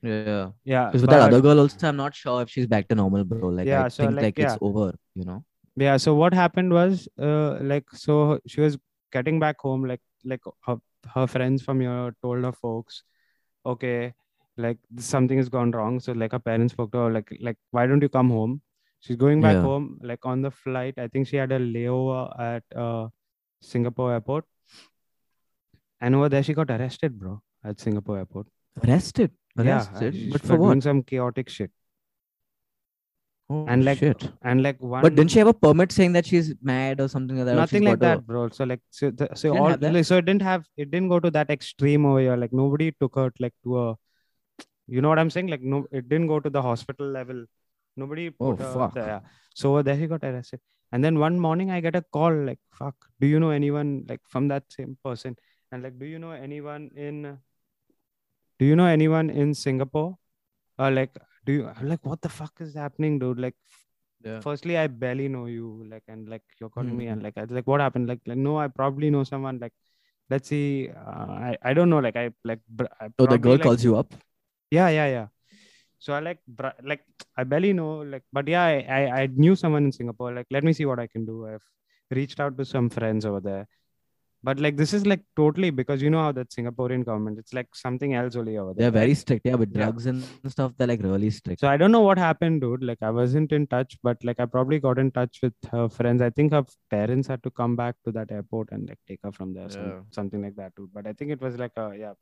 Yeah. 0.03 0.45
yeah 0.73 0.85
Because 0.89 1.01
with 1.01 1.11
that 1.13 1.21
other 1.29 1.41
girl 1.45 1.59
also, 1.63 1.87
I'm 1.87 1.97
not 1.97 2.15
sure 2.15 2.37
if 2.43 2.49
she's 2.53 2.67
back 2.67 2.87
to 2.91 2.95
normal, 2.95 3.23
bro. 3.23 3.49
Like 3.57 3.67
Yeah, 3.71 3.83
I 3.85 3.89
so, 3.89 4.03
think 4.03 4.15
like, 4.15 4.23
like, 4.27 4.39
yeah. 4.39 4.53
it's 4.53 4.57
over, 4.69 4.85
you 5.13 5.25
know. 5.25 5.43
Yeah 5.75 5.97
so 5.97 6.13
what 6.15 6.33
happened 6.33 6.71
was 6.73 7.07
uh 7.19 7.57
like 7.61 7.85
so 7.93 8.39
she 8.47 8.61
was 8.61 8.77
getting 9.11 9.39
back 9.39 9.57
home 9.59 9.85
like 9.85 10.01
like 10.25 10.41
her, 10.65 10.77
her 11.13 11.27
friends 11.27 11.61
from 11.63 11.79
here 11.81 12.13
told 12.21 12.43
her 12.43 12.51
folks 12.51 13.03
okay 13.65 14.13
like 14.57 14.77
something 14.97 15.37
has 15.37 15.49
gone 15.49 15.71
wrong 15.71 15.99
so 15.99 16.11
like 16.11 16.33
her 16.33 16.39
parents 16.39 16.73
spoke 16.73 16.91
to 16.91 16.97
her 16.97 17.11
like 17.11 17.29
like 17.41 17.57
why 17.71 17.85
don't 17.87 18.01
you 18.01 18.09
come 18.09 18.29
home 18.29 18.61
she's 18.99 19.15
going 19.15 19.41
back 19.41 19.53
Yeah. 19.55 19.61
home 19.61 19.97
like 20.03 20.25
on 20.25 20.41
the 20.41 20.51
flight 20.51 20.95
i 20.97 21.07
think 21.07 21.27
she 21.27 21.37
had 21.37 21.51
a 21.51 21.59
layover 21.59 22.21
at 22.39 22.63
uh 22.75 23.07
singapore 23.61 24.11
airport 24.13 24.45
and 26.01 26.15
over 26.15 26.29
there 26.29 26.43
she 26.43 26.53
got 26.53 26.69
arrested 26.69 27.17
bro 27.19 27.41
at 27.63 27.79
singapore 27.79 28.17
airport 28.17 28.47
Arrested. 28.87 29.31
yeah 29.57 29.65
Arrested. 29.75 30.15
uh, 30.15 30.31
but 30.33 30.41
for 30.41 30.47
for 30.47 30.57
doing 30.57 30.81
some 30.81 31.03
chaotic 31.03 31.49
shit 31.49 31.71
Oh, 33.53 33.65
and 33.67 33.83
like 33.85 33.97
shit. 34.01 34.23
and 34.49 34.63
like 34.65 34.81
one 34.81 35.01
But 35.05 35.15
didn't 35.15 35.31
she 35.31 35.39
have 35.39 35.47
a 35.51 35.53
permit 35.63 35.91
saying 35.91 36.13
that 36.17 36.25
she's 36.31 36.49
mad 36.61 37.01
or 37.05 37.07
something 37.13 37.37
like 37.37 37.45
that? 37.47 37.55
nothing 37.55 37.83
like 37.87 37.99
got 37.99 38.05
a- 38.05 38.09
that 38.17 38.27
bro. 38.27 38.43
So 38.57 38.63
like 38.71 38.81
so, 38.89 39.09
the, 39.21 39.27
so 39.41 39.49
all 39.57 39.75
like, 39.81 40.05
so 40.09 40.17
it 40.21 40.25
didn't 40.29 40.43
have 40.49 40.63
it 40.77 40.91
didn't 40.91 41.09
go 41.13 41.19
to 41.25 41.31
that 41.37 41.49
extreme 41.55 42.05
over 42.09 42.19
here. 42.25 42.37
Like 42.43 42.53
nobody 42.53 42.91
took 42.99 43.15
her 43.21 43.31
like 43.45 43.53
to 43.65 43.79
a 43.83 43.95
you 44.87 45.01
know 45.05 45.09
what 45.13 45.19
i'm 45.23 45.29
saying? 45.35 45.47
Like 45.53 45.61
no 45.73 45.79
it 45.91 46.07
didn't 46.11 46.27
go 46.33 46.39
to 46.39 46.49
the 46.57 46.61
hospital 46.61 47.07
level. 47.17 47.45
Nobody 47.97 48.31
Oh, 48.39 48.55
her 48.55 48.73
fuck. 48.73 48.93
there. 48.93 49.21
So 49.53 49.81
there 49.81 49.95
he 50.03 50.07
got 50.13 50.23
arrested. 50.23 50.61
And 50.93 51.03
then 51.07 51.19
one 51.19 51.39
morning 51.47 51.71
i 51.71 51.79
get 51.87 51.95
a 51.95 52.03
call 52.17 52.33
like 52.51 52.59
fuck 52.79 52.95
do 53.19 53.27
you 53.33 53.39
know 53.39 53.49
anyone 53.49 54.05
like 54.13 54.21
from 54.35 54.47
that 54.53 54.63
same 54.77 54.97
person? 55.03 55.35
And 55.71 55.83
like 55.83 55.97
do 55.99 56.05
you 56.13 56.19
know 56.19 56.31
anyone 56.31 56.89
in 56.95 57.37
do 58.59 58.65
you 58.71 58.75
know 58.75 58.85
anyone 58.85 59.29
in 59.29 59.53
singapore? 59.65 60.17
Or 60.79 60.89
like 60.91 61.13
do 61.45 61.51
you 61.57 61.67
I'm 61.67 61.87
like 61.89 62.05
what 62.05 62.21
the 62.21 62.29
fuck 62.29 62.53
is 62.61 62.73
happening 62.83 63.19
dude 63.19 63.39
like 63.45 63.55
Yeah. 64.29 64.39
firstly 64.45 64.75
i 64.79 64.85
barely 65.03 65.27
know 65.33 65.45
you 65.51 65.67
like 65.91 66.03
and 66.13 66.29
like 66.33 66.43
you're 66.59 66.69
calling 66.73 66.95
me 66.97 67.05
Hmm. 67.05 67.11
and 67.13 67.23
like 67.25 67.37
I 67.37 67.43
was 67.45 67.53
like 67.57 67.67
what 67.71 67.81
happened 67.85 68.07
like 68.11 68.19
like 68.31 68.37
no 68.47 68.53
i 68.63 68.67
probably 68.79 69.09
know 69.15 69.23
someone 69.29 69.57
like 69.63 69.73
let's 70.33 70.49
see 70.53 70.89
uh, 70.89 71.31
i 71.49 71.57
i 71.69 71.73
don't 71.77 71.89
know 71.93 72.01
like 72.07 72.17
i 72.23 72.25
like 72.51 72.61
br- 72.81 72.93
I 73.05 73.07
So 73.19 73.25
the 73.33 73.39
girl 73.45 73.53
like, 73.57 73.63
calls 73.67 73.83
you 73.87 73.95
up. 74.01 74.13
yeah 74.79 74.89
yeah 74.97 75.07
yeah 75.15 75.27
so 76.05 76.13
i 76.17 76.19
like 76.27 76.39
br- 76.59 76.77
like 76.91 77.01
i 77.37 77.43
barely 77.53 77.73
know 77.79 77.91
like 78.13 78.23
but 78.37 78.47
yeah 78.53 78.63
I, 78.63 78.77
I 78.99 79.01
i 79.21 79.23
knew 79.43 79.55
someone 79.63 79.85
in 79.89 79.91
singapore 79.99 80.31
like 80.37 80.47
let 80.57 80.63
me 80.69 80.73
see 80.73 80.85
what 80.91 80.99
i 81.05 81.07
can 81.07 81.25
do 81.31 81.35
i've 81.47 81.67
reached 82.19 82.39
out 82.39 82.57
to 82.59 82.65
some 82.75 82.89
friends 82.97 83.25
over 83.31 83.41
there 83.49 83.65
but 84.43 84.59
like 84.59 84.75
this 84.77 84.91
is 84.93 85.05
like 85.05 85.21
totally 85.35 85.69
because 85.69 86.01
you 86.01 86.09
know 86.09 86.21
how 86.21 86.31
that 86.31 86.49
Singaporean 86.49 87.05
government, 87.05 87.37
it's 87.37 87.53
like 87.53 87.67
something 87.75 88.13
else 88.15 88.35
only 88.35 88.57
over 88.57 88.73
there. 88.73 88.83
They're 88.89 88.99
very 89.01 89.13
strict. 89.13 89.45
Yeah, 89.45 89.55
with 89.55 89.69
Yeah. 89.75 89.83
drugs 89.85 90.07
and 90.07 90.23
stuff, 90.47 90.71
they're 90.77 90.87
like 90.87 91.03
really 91.03 91.29
strict. 91.29 91.59
So 91.61 91.67
I 91.67 91.77
don't 91.77 91.91
know 91.91 92.01
what 92.01 92.17
happened, 92.17 92.61
dude. 92.61 92.83
Like 92.83 92.97
I 93.01 93.11
wasn't 93.11 93.51
in 93.51 93.67
touch, 93.67 93.97
but 94.01 94.23
like 94.23 94.39
I 94.39 94.45
probably 94.45 94.79
got 94.79 94.97
in 94.97 95.11
touch 95.11 95.39
with 95.43 95.53
her 95.71 95.87
friends. 95.89 96.21
I 96.23 96.31
think 96.31 96.53
her 96.53 96.63
parents 96.89 97.27
had 97.27 97.43
to 97.43 97.51
come 97.51 97.75
back 97.75 97.95
to 98.05 98.11
that 98.13 98.31
airport 98.31 98.69
and 98.71 98.89
like 98.89 98.99
take 99.07 99.19
her 99.23 99.31
from 99.31 99.53
there, 99.53 99.69
some- 99.69 100.05
something 100.11 100.41
like 100.41 100.55
that, 100.55 100.73
dude. 100.75 100.91
But 100.93 101.05
I 101.07 101.13
think 101.13 101.31
it 101.31 101.41
was 101.41 101.57
like 101.57 101.73
a 101.77 101.93
yeah, 101.97 102.13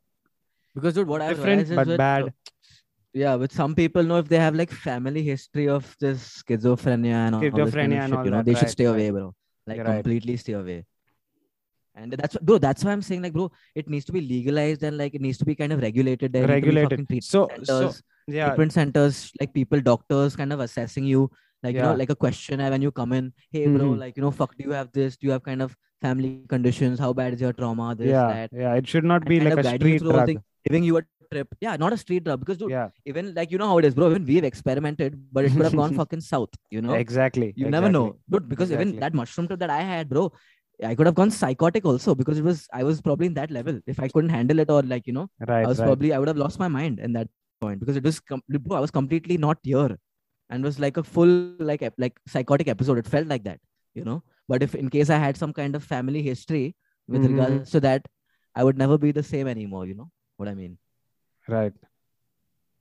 Because 0.74 0.94
dude, 0.94 1.08
what 1.08 1.22
I've 1.22 1.36
different 1.36 1.48
realized 1.68 1.70
is 1.72 1.76
but 1.76 1.86
with, 1.86 1.96
bad. 1.98 2.32
yeah, 3.14 3.34
with 3.36 3.52
some 3.52 3.74
people, 3.74 4.02
know 4.02 4.18
if 4.18 4.28
they 4.28 4.38
have 4.38 4.54
like 4.54 4.70
family 4.70 5.22
history 5.22 5.68
of 5.68 5.96
this 6.00 6.42
schizophrenia 6.42 7.14
and 7.26 7.34
all, 7.34 7.40
this 7.40 7.50
kind 7.50 7.62
of 7.62 7.68
Schizophrenia 7.74 8.00
and 8.04 8.10
shit, 8.10 8.18
all 8.18 8.24
you 8.26 8.30
know, 8.30 8.36
that, 8.36 8.44
they 8.44 8.54
should 8.54 8.62
right, 8.64 8.70
stay 8.70 8.86
right. 8.86 8.94
away, 8.94 9.10
bro. 9.10 9.34
Like 9.66 9.76
You're 9.78 9.86
right. 9.86 9.94
completely 10.04 10.36
stay 10.36 10.52
away. 10.52 10.84
And 11.94 12.12
that's 12.12 12.36
bro. 12.38 12.58
That's 12.58 12.84
why 12.84 12.92
I'm 12.92 13.02
saying, 13.02 13.22
like, 13.22 13.32
bro, 13.32 13.50
it 13.74 13.88
needs 13.88 14.04
to 14.06 14.12
be 14.12 14.20
legalized 14.20 14.82
and 14.82 14.96
like 14.96 15.14
it 15.14 15.20
needs 15.20 15.38
to 15.38 15.44
be 15.44 15.54
kind 15.54 15.72
of 15.72 15.80
regulated. 15.82 16.32
There 16.32 16.46
Regulated. 16.46 16.90
fucking 16.90 17.06
treatment 17.06 17.24
So 17.24 17.48
so 17.64 17.92
yeah, 18.26 18.46
treatment 18.48 18.72
centers, 18.72 19.32
like 19.40 19.52
people, 19.52 19.80
doctors, 19.80 20.36
kind 20.36 20.52
of 20.52 20.60
assessing 20.60 21.04
you, 21.04 21.30
like 21.62 21.74
you 21.74 21.82
know, 21.82 21.94
like 21.94 22.10
a 22.10 22.14
questionnaire 22.16 22.70
when 22.70 22.80
you 22.82 22.92
come 22.92 23.12
in. 23.12 23.32
Hey, 23.50 23.66
bro, 23.66 23.90
Mhm. 23.90 23.98
like 23.98 24.16
you 24.16 24.22
know, 24.22 24.30
fuck, 24.30 24.56
do 24.56 24.64
you 24.64 24.72
have 24.72 24.92
this? 24.92 25.16
Do 25.16 25.26
you 25.26 25.32
have 25.32 25.42
kind 25.42 25.62
of 25.62 25.76
family 26.00 26.42
conditions? 26.48 26.98
How 27.00 27.12
bad 27.12 27.34
is 27.34 27.40
your 27.40 27.52
trauma? 27.52 27.94
This, 27.96 28.08
yeah, 28.08 28.26
that. 28.34 28.50
yeah. 28.52 28.74
It 28.74 28.86
should 28.86 29.04
not 29.04 29.22
and 29.22 29.28
be 29.28 29.40
like 29.40 29.58
a 29.58 29.64
street 29.64 29.98
through 29.98 29.98
the 29.98 30.04
whole 30.04 30.12
drug. 30.24 30.26
thing, 30.26 30.42
giving 30.68 30.84
you 30.84 30.96
a 30.98 31.02
trip. 31.32 31.48
Yeah, 31.60 31.76
not 31.76 31.92
a 31.92 31.96
street 31.96 32.24
drug 32.24 32.40
because 32.40 32.56
dude, 32.58 32.70
Yeah, 32.70 32.88
even 33.04 33.34
like 33.34 33.50
you 33.50 33.58
know 33.58 33.66
how 33.66 33.78
it 33.78 33.84
is, 33.84 33.94
bro. 33.94 34.10
Even 34.10 34.24
we've 34.24 34.44
experimented, 34.44 35.20
but 35.32 35.44
it 35.44 35.52
could 35.52 35.62
have 35.62 35.76
gone 35.76 35.94
fucking 36.04 36.20
south. 36.20 36.50
You 36.70 36.82
know, 36.82 36.94
exactly. 36.94 37.52
you 37.56 37.68
never 37.68 37.88
know, 37.90 38.06
exactly. 38.06 38.38
dude. 38.38 38.48
Because 38.48 38.72
even 38.72 38.96
that 39.00 39.12
mushroom 39.14 39.46
trip 39.48 39.60
that 39.60 39.70
I 39.70 39.82
had, 39.82 40.08
bro, 40.08 40.32
I 40.84 40.94
could 40.94 41.06
have 41.06 41.14
gone 41.14 41.30
psychotic 41.30 41.84
also 41.84 42.14
because 42.14 42.38
it 42.38 42.44
was 42.44 42.66
I 42.72 42.82
was 42.84 43.00
probably 43.02 43.26
in 43.26 43.34
that 43.34 43.50
level. 43.50 43.80
If 43.86 44.00
I 44.00 44.08
couldn't 44.08 44.30
handle 44.30 44.58
it 44.58 44.70
or 44.70 44.82
like 44.82 45.06
you 45.06 45.12
know, 45.12 45.28
Right, 45.46 45.64
I 45.64 45.68
was 45.68 45.78
right. 45.78 45.86
probably 45.86 46.12
I 46.12 46.18
would 46.18 46.28
have 46.28 46.36
lost 46.36 46.58
my 46.58 46.68
mind 46.68 47.00
in 47.00 47.12
that 47.14 47.28
point 47.60 47.80
because 47.80 47.96
it 47.96 48.04
was 48.04 48.20
com- 48.20 48.42
I 48.70 48.80
was 48.80 48.90
completely 48.90 49.36
not 49.36 49.58
here, 49.62 49.98
and 50.48 50.64
was 50.64 50.78
like 50.78 50.96
a 50.96 51.02
full 51.02 51.34
like 51.58 51.82
like 51.98 52.18
psychotic 52.28 52.68
episode. 52.68 52.98
It 52.98 53.06
felt 53.06 53.26
like 53.26 53.44
that, 53.44 53.60
you 53.94 54.04
know. 54.04 54.22
But 54.48 54.62
if 54.62 54.74
in 54.74 54.88
case 54.88 55.10
I 55.10 55.18
had 55.18 55.36
some 55.36 55.52
kind 55.52 55.74
of 55.76 55.84
family 55.84 56.22
history 56.22 56.74
with 57.08 57.22
Mhm. 57.24 57.30
regards 57.32 57.70
to 57.72 57.80
that, 57.80 58.06
I 58.54 58.64
would 58.64 58.78
never 58.78 58.98
be 58.98 59.12
the 59.12 59.22
same 59.22 59.46
anymore. 59.48 59.86
You 59.86 59.94
know 59.94 60.10
what 60.38 60.48
I 60.48 60.54
mean? 60.54 60.78
right. 61.48 61.72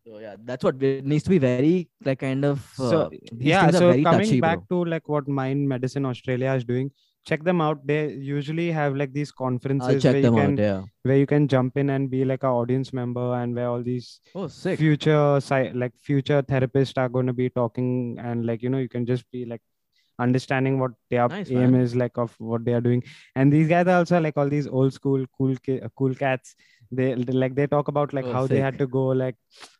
So 0.07 0.17
yeah, 0.19 0.35
that's 0.43 0.63
what 0.63 0.81
it 0.81 1.05
needs 1.05 1.23
to 1.25 1.29
be 1.29 1.37
very 1.37 1.89
like 2.03 2.19
kind 2.19 2.45
of. 2.45 2.59
Uh, 2.79 2.89
so 2.89 3.11
yeah 3.37 3.69
so 3.71 3.91
coming 3.91 4.03
touchy, 4.03 4.41
back 4.41 4.59
bro. 4.59 4.65
to 4.83 4.89
like 4.89 5.07
what 5.09 5.27
mind 5.27 5.67
medicine 5.67 6.05
australia 6.05 6.53
is 6.53 6.63
doing 6.63 6.89
check 7.25 7.43
them 7.43 7.61
out 7.61 7.85
they 7.85 8.13
usually 8.13 8.71
have 8.71 8.95
like 8.95 9.11
these 9.13 9.31
conferences 9.31 10.03
where 10.03 10.17
you 10.17 10.31
can 10.31 10.53
out. 10.53 10.57
Yeah. 10.59 10.81
where 11.03 11.17
you 11.17 11.25
can 11.27 11.47
jump 11.47 11.77
in 11.77 11.89
and 11.91 12.09
be 12.09 12.25
like 12.25 12.43
an 12.43 12.49
audience 12.49 12.91
member 12.93 13.35
and 13.35 13.55
where 13.55 13.67
all 13.67 13.83
these 13.83 14.19
Oh, 14.35 14.47
sick. 14.47 14.79
future 14.79 15.39
like 15.75 15.93
future 15.97 16.41
therapists 16.41 16.97
are 16.97 17.09
going 17.09 17.27
to 17.27 17.33
be 17.33 17.49
talking 17.49 18.17
and 18.19 18.45
like 18.45 18.63
you 18.63 18.69
know 18.69 18.77
you 18.79 18.89
can 18.89 19.05
just 19.05 19.29
be 19.31 19.45
like 19.45 19.61
understanding 20.19 20.79
what 20.79 20.91
their 21.09 21.27
Nice, 21.29 21.49
aim 21.51 21.71
man. 21.71 21.81
is 21.81 21.95
like 21.95 22.17
of 22.17 22.33
what 22.39 22.65
they 22.65 22.73
are 22.73 22.81
doing 22.81 23.03
and 23.35 23.53
these 23.53 23.67
guys 23.69 23.87
are 23.87 23.97
also 23.99 24.19
like 24.19 24.35
all 24.37 24.49
these 24.49 24.67
old 24.67 24.93
school 24.93 25.25
cool 25.37 25.55
ki- 25.57 25.81
cool 25.95 26.13
cats 26.13 26.55
they 26.91 27.15
like 27.15 27.53
they 27.55 27.67
talk 27.67 27.87
about 27.87 28.13
like 28.13 28.25
Oh, 28.25 28.33
how 28.33 28.47
they 28.47 28.59
had 28.59 28.77
to 28.79 28.87
go 28.87 29.07
like 29.07 29.35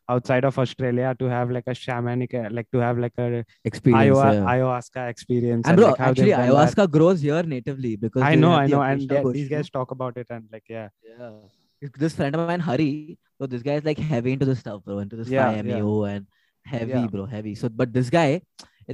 outside 0.08 0.44
of 0.44 0.58
australia 0.58 1.14
to 1.18 1.24
have 1.32 1.50
like 1.56 1.64
a 1.66 1.74
shamanic 1.80 2.34
uh, 2.40 2.48
like 2.58 2.68
to 2.72 2.78
have 2.78 2.98
like 2.98 3.12
a 3.18 3.44
Experience. 3.64 4.18
Ayahu- 4.18 4.34
yeah. 4.34 4.50
ayahuasca 4.52 5.08
experience 5.10 5.66
And 5.66 5.76
bro, 5.76 5.88
like, 5.88 6.00
actually, 6.00 6.30
done 6.30 6.40
that. 6.40 6.50
ayahuasca 6.50 6.90
grows 6.90 7.20
here 7.20 7.42
natively 7.42 7.96
because 7.96 8.22
I 8.22 8.34
know, 8.36 8.52
I 8.52 8.66
know, 8.66 8.82
and 8.82 9.08
they- 9.08 9.24
these 9.32 9.48
guys 9.48 9.70
talk 9.70 9.90
about 9.90 10.16
it, 10.16 10.26
and 10.30 10.44
like, 10.52 10.64
yeah, 10.68 10.88
Yeah. 11.18 11.30
This 11.98 12.14
friend 12.14 12.34
of 12.36 12.46
mine, 12.46 12.60
Hari, 12.60 13.18
so 13.40 13.46
this 13.46 13.62
guy 13.62 13.74
is 13.80 13.84
like 13.84 13.98
heavy 13.98 14.32
into 14.34 14.44
this 14.44 14.58
stuff, 14.60 14.84
bro, 14.84 14.98
into 14.98 15.16
this 15.16 15.28
Yeah, 15.28 15.50
5-MeO 15.52 16.04
and 16.04 16.26
heavy, 16.64 16.90
Yeah. 16.92 17.06
bro, 17.06 17.24
heavy. 17.24 17.54
So, 17.54 17.70
but 17.70 17.90
this 17.92 18.10
guy, 18.10 18.42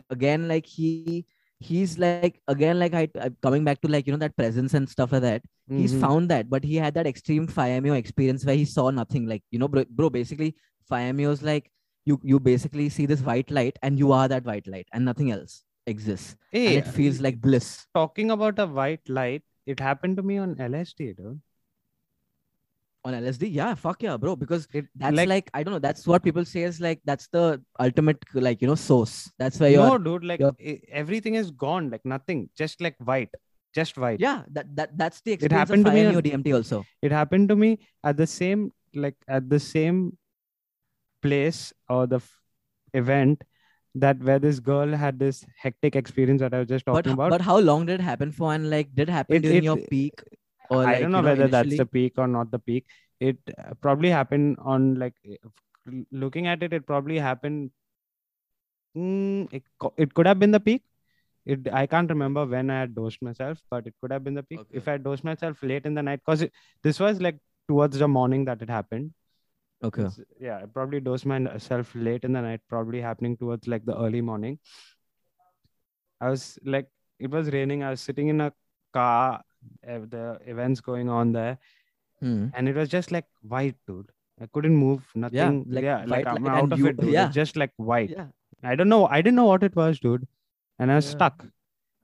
again, 0.08 0.46
like 0.46 0.66
he, 0.66 1.26
he's 1.60 1.98
like 1.98 2.40
again, 2.48 2.78
like 2.78 2.94
I, 2.94 3.08
coming 3.42 3.64
back 3.64 3.80
to 3.82 3.88
like 3.88 4.06
you 4.06 4.12
know 4.12 4.18
that 4.18 4.36
presence 4.36 4.74
and 4.74 4.88
stuff 4.88 5.12
like 5.12 5.22
that. 5.22 5.42
He's 5.68 5.92
Mhm. 5.94 6.00
found 6.00 6.30
that, 6.30 6.48
but 6.48 6.64
he 6.64 6.76
had 6.76 6.94
that 6.94 7.06
extreme 7.06 7.46
5-MeO 7.46 7.94
experience 7.94 8.44
where 8.44 8.56
he 8.56 8.64
saw 8.64 8.90
nothing. 8.90 9.26
Like 9.26 9.42
you 9.50 9.58
know, 9.58 9.68
bro, 9.68 9.84
bro 9.90 10.10
basically 10.10 10.54
5-MeO 10.88 11.30
is 11.32 11.42
like 11.42 11.70
you, 12.04 12.20
you 12.22 12.38
basically 12.38 12.88
see 12.88 13.06
this 13.06 13.20
white 13.20 13.50
light 13.50 13.78
and 13.82 13.98
you 13.98 14.12
are 14.12 14.28
that 14.28 14.44
white 14.44 14.66
light 14.68 14.86
and 14.92 15.04
nothing 15.04 15.30
else 15.32 15.64
exists. 15.86 16.36
Hey, 16.50 16.76
and 16.76 16.86
it 16.86 16.92
feels 16.92 17.20
like 17.20 17.40
bliss. 17.40 17.86
talking 17.94 18.30
about 18.30 18.58
a 18.58 18.66
white 18.66 19.08
light. 19.08 19.42
It 19.66 19.80
happened 19.80 20.16
to 20.18 20.22
me 20.22 20.38
on 20.38 20.54
LSD, 20.60 21.12
dude. 21.16 21.40
On 23.06 23.14
LSD. 23.14 23.48
Yeah, 23.52 23.74
fuck 23.74 24.02
yeah, 24.02 24.16
bro. 24.16 24.34
Because 24.36 24.68
It 24.72 24.86
that's 24.96 25.16
like, 25.16 25.28
like, 25.28 25.50
I 25.54 25.62
don't 25.62 25.72
know. 25.76 25.78
That's 25.86 26.06
what 26.06 26.22
people 26.28 26.44
say 26.44 26.62
is 26.68 26.80
like 26.86 27.00
that's 27.04 27.28
the 27.28 27.62
ultimate 27.86 28.18
like 28.34 28.60
you 28.60 28.68
know 28.68 28.74
source. 28.74 29.30
That's 29.38 29.58
where 29.60 29.70
you're. 29.70 29.86
no, 29.86 29.98
dude. 29.98 30.24
Like 30.24 30.40
everything 31.02 31.36
is 31.36 31.50
gone. 31.66 31.90
Like 31.90 32.04
nothing. 32.04 32.48
Just 32.62 32.80
like 32.80 32.96
white. 33.12 33.30
Just 33.74 33.96
white. 33.98 34.20
Yeah, 34.20 34.42
that 34.58 34.74
that 34.76 34.96
that's 34.98 35.20
the 35.22 35.32
experience 35.32 35.52
It 35.54 35.58
happened 35.62 35.86
of 35.86 35.92
to 35.92 35.98
me 35.98 36.04
5-MeO 36.04 36.16
on- 36.18 36.42
DMT 36.44 36.54
also. 36.60 36.84
It 37.02 37.12
happened 37.12 37.48
to 37.50 37.56
me 37.56 37.78
at 38.04 38.16
the 38.16 38.26
same 38.26 38.72
like 38.94 39.16
at 39.28 39.48
the 39.50 39.60
same 39.60 40.16
place 41.22 41.72
or 41.88 42.06
the 42.06 42.16
f- 42.16 42.30
event 42.94 43.42
that 43.94 44.18
where 44.22 44.38
this 44.38 44.60
girl 44.60 44.94
had 45.02 45.18
this 45.18 45.44
hectic 45.58 45.96
experience 45.96 46.40
that 46.40 46.52
I 46.54 46.58
was 46.60 46.68
just 46.68 46.84
But 46.84 46.92
talking 46.94 47.12
about. 47.12 47.30
but 47.30 47.40
how 47.40 47.58
long 47.58 47.86
did 47.86 48.00
it 48.00 48.02
happen 48.02 48.30
for? 48.30 48.52
And 48.54 48.68
like, 48.70 48.94
did 48.94 49.08
it 49.08 49.12
happen 49.12 49.36
It- 49.36 49.42
during 49.42 49.58
it- 49.58 49.64
your 49.64 49.76
peak? 49.76 50.22
Or 50.70 50.82
I 50.84 50.92
like, 50.92 51.00
don't 51.00 51.12
know 51.12 51.18
you 51.18 51.22
know, 51.22 51.28
whether 51.30 51.48
that's 51.48 51.76
the 51.76 51.86
peak 51.86 52.14
or 52.18 52.26
not 52.26 52.50
the 52.50 52.58
peak. 52.58 52.86
It 53.20 53.38
uh, 53.58 53.74
probably 53.80 54.10
happened 54.10 54.58
on 54.60 54.96
like 54.96 55.14
looking 56.10 56.46
at 56.46 56.62
it, 56.62 56.72
it 56.72 56.86
probably 56.86 57.18
happened. 57.18 57.70
Mm, 58.96 59.48
it, 59.52 59.62
it 59.96 60.14
could 60.14 60.26
have 60.26 60.38
been 60.38 60.50
the 60.50 60.60
peak. 60.60 60.82
It 61.44 61.68
I 61.72 61.86
can't 61.86 62.10
remember 62.10 62.44
when 62.44 62.70
I 62.70 62.80
had 62.80 62.94
dosed 62.94 63.22
myself, 63.22 63.58
but 63.70 63.86
it 63.86 63.94
could 64.00 64.10
have 64.10 64.24
been 64.24 64.34
the 64.34 64.42
peak. 64.42 64.60
If 64.72 64.88
I 64.88 64.92
had 64.92 65.04
dosed 65.04 65.22
myself 65.22 65.62
late 65.62 65.86
in 65.86 65.94
the 65.94 66.02
night, 66.02 66.20
because 66.26 66.44
this 66.82 66.98
was 66.98 67.20
like 67.20 67.38
towards 67.68 67.98
the 67.98 68.08
morning 68.08 68.44
that 68.46 68.62
it 68.62 68.68
happened. 68.68 69.12
Okay. 69.82 70.02
It's- 70.02 70.20
yeah, 70.40 70.58
I 70.62 70.66
probably 70.66 71.00
dosed 71.00 71.26
myself 71.26 71.94
late 71.94 72.24
in 72.24 72.32
the 72.32 72.40
night, 72.40 72.60
probably 72.68 73.00
happening 73.00 73.36
towards 73.36 73.68
like 73.68 73.84
the 73.84 73.96
early 73.96 74.20
morning. 74.20 74.58
I 76.20 76.30
was 76.30 76.58
like, 76.64 76.88
it 77.18 77.30
was 77.30 77.50
raining. 77.50 77.82
I 77.82 77.90
was 77.90 78.00
sitting 78.00 78.28
in 78.28 78.40
a 78.40 78.52
car, 78.92 79.42
the 79.82 80.38
events 80.46 80.80
going 80.80 81.08
on 81.08 81.32
there, 81.32 81.58
Hmm. 82.20 82.48
and 82.54 82.68
it 82.68 82.76
was 82.76 82.88
just 82.88 83.10
like 83.12 83.26
white, 83.42 83.76
dude. 83.86 84.10
I 84.40 84.46
couldn't 84.46 84.76
move, 84.76 85.10
nothing. 85.14 85.64
like 85.68 85.84
Yeah, 85.84 86.04
like, 86.06 86.26
I'm 86.26 86.44
light 86.44 86.62
out 86.62 86.72
of 86.72 86.78
you- 86.78 86.86
it, 86.88 86.96
dude. 86.98 87.10
yeah. 87.12 87.26
It's 87.26 87.34
just 87.34 87.56
like 87.56 87.72
white. 87.76 88.10
Yeah. 88.10 88.26
I 88.62 88.74
don't 88.74 88.88
know. 88.88 89.06
I 89.06 89.22
didn't 89.22 89.36
know 89.36 89.46
what 89.46 89.62
it 89.62 89.74
was, 89.76 89.98
dude. 90.00 90.26
And 90.78 90.90
I 90.92 90.96
was 90.96 91.06
Yeah. 91.06 91.10
stuck. 91.12 91.46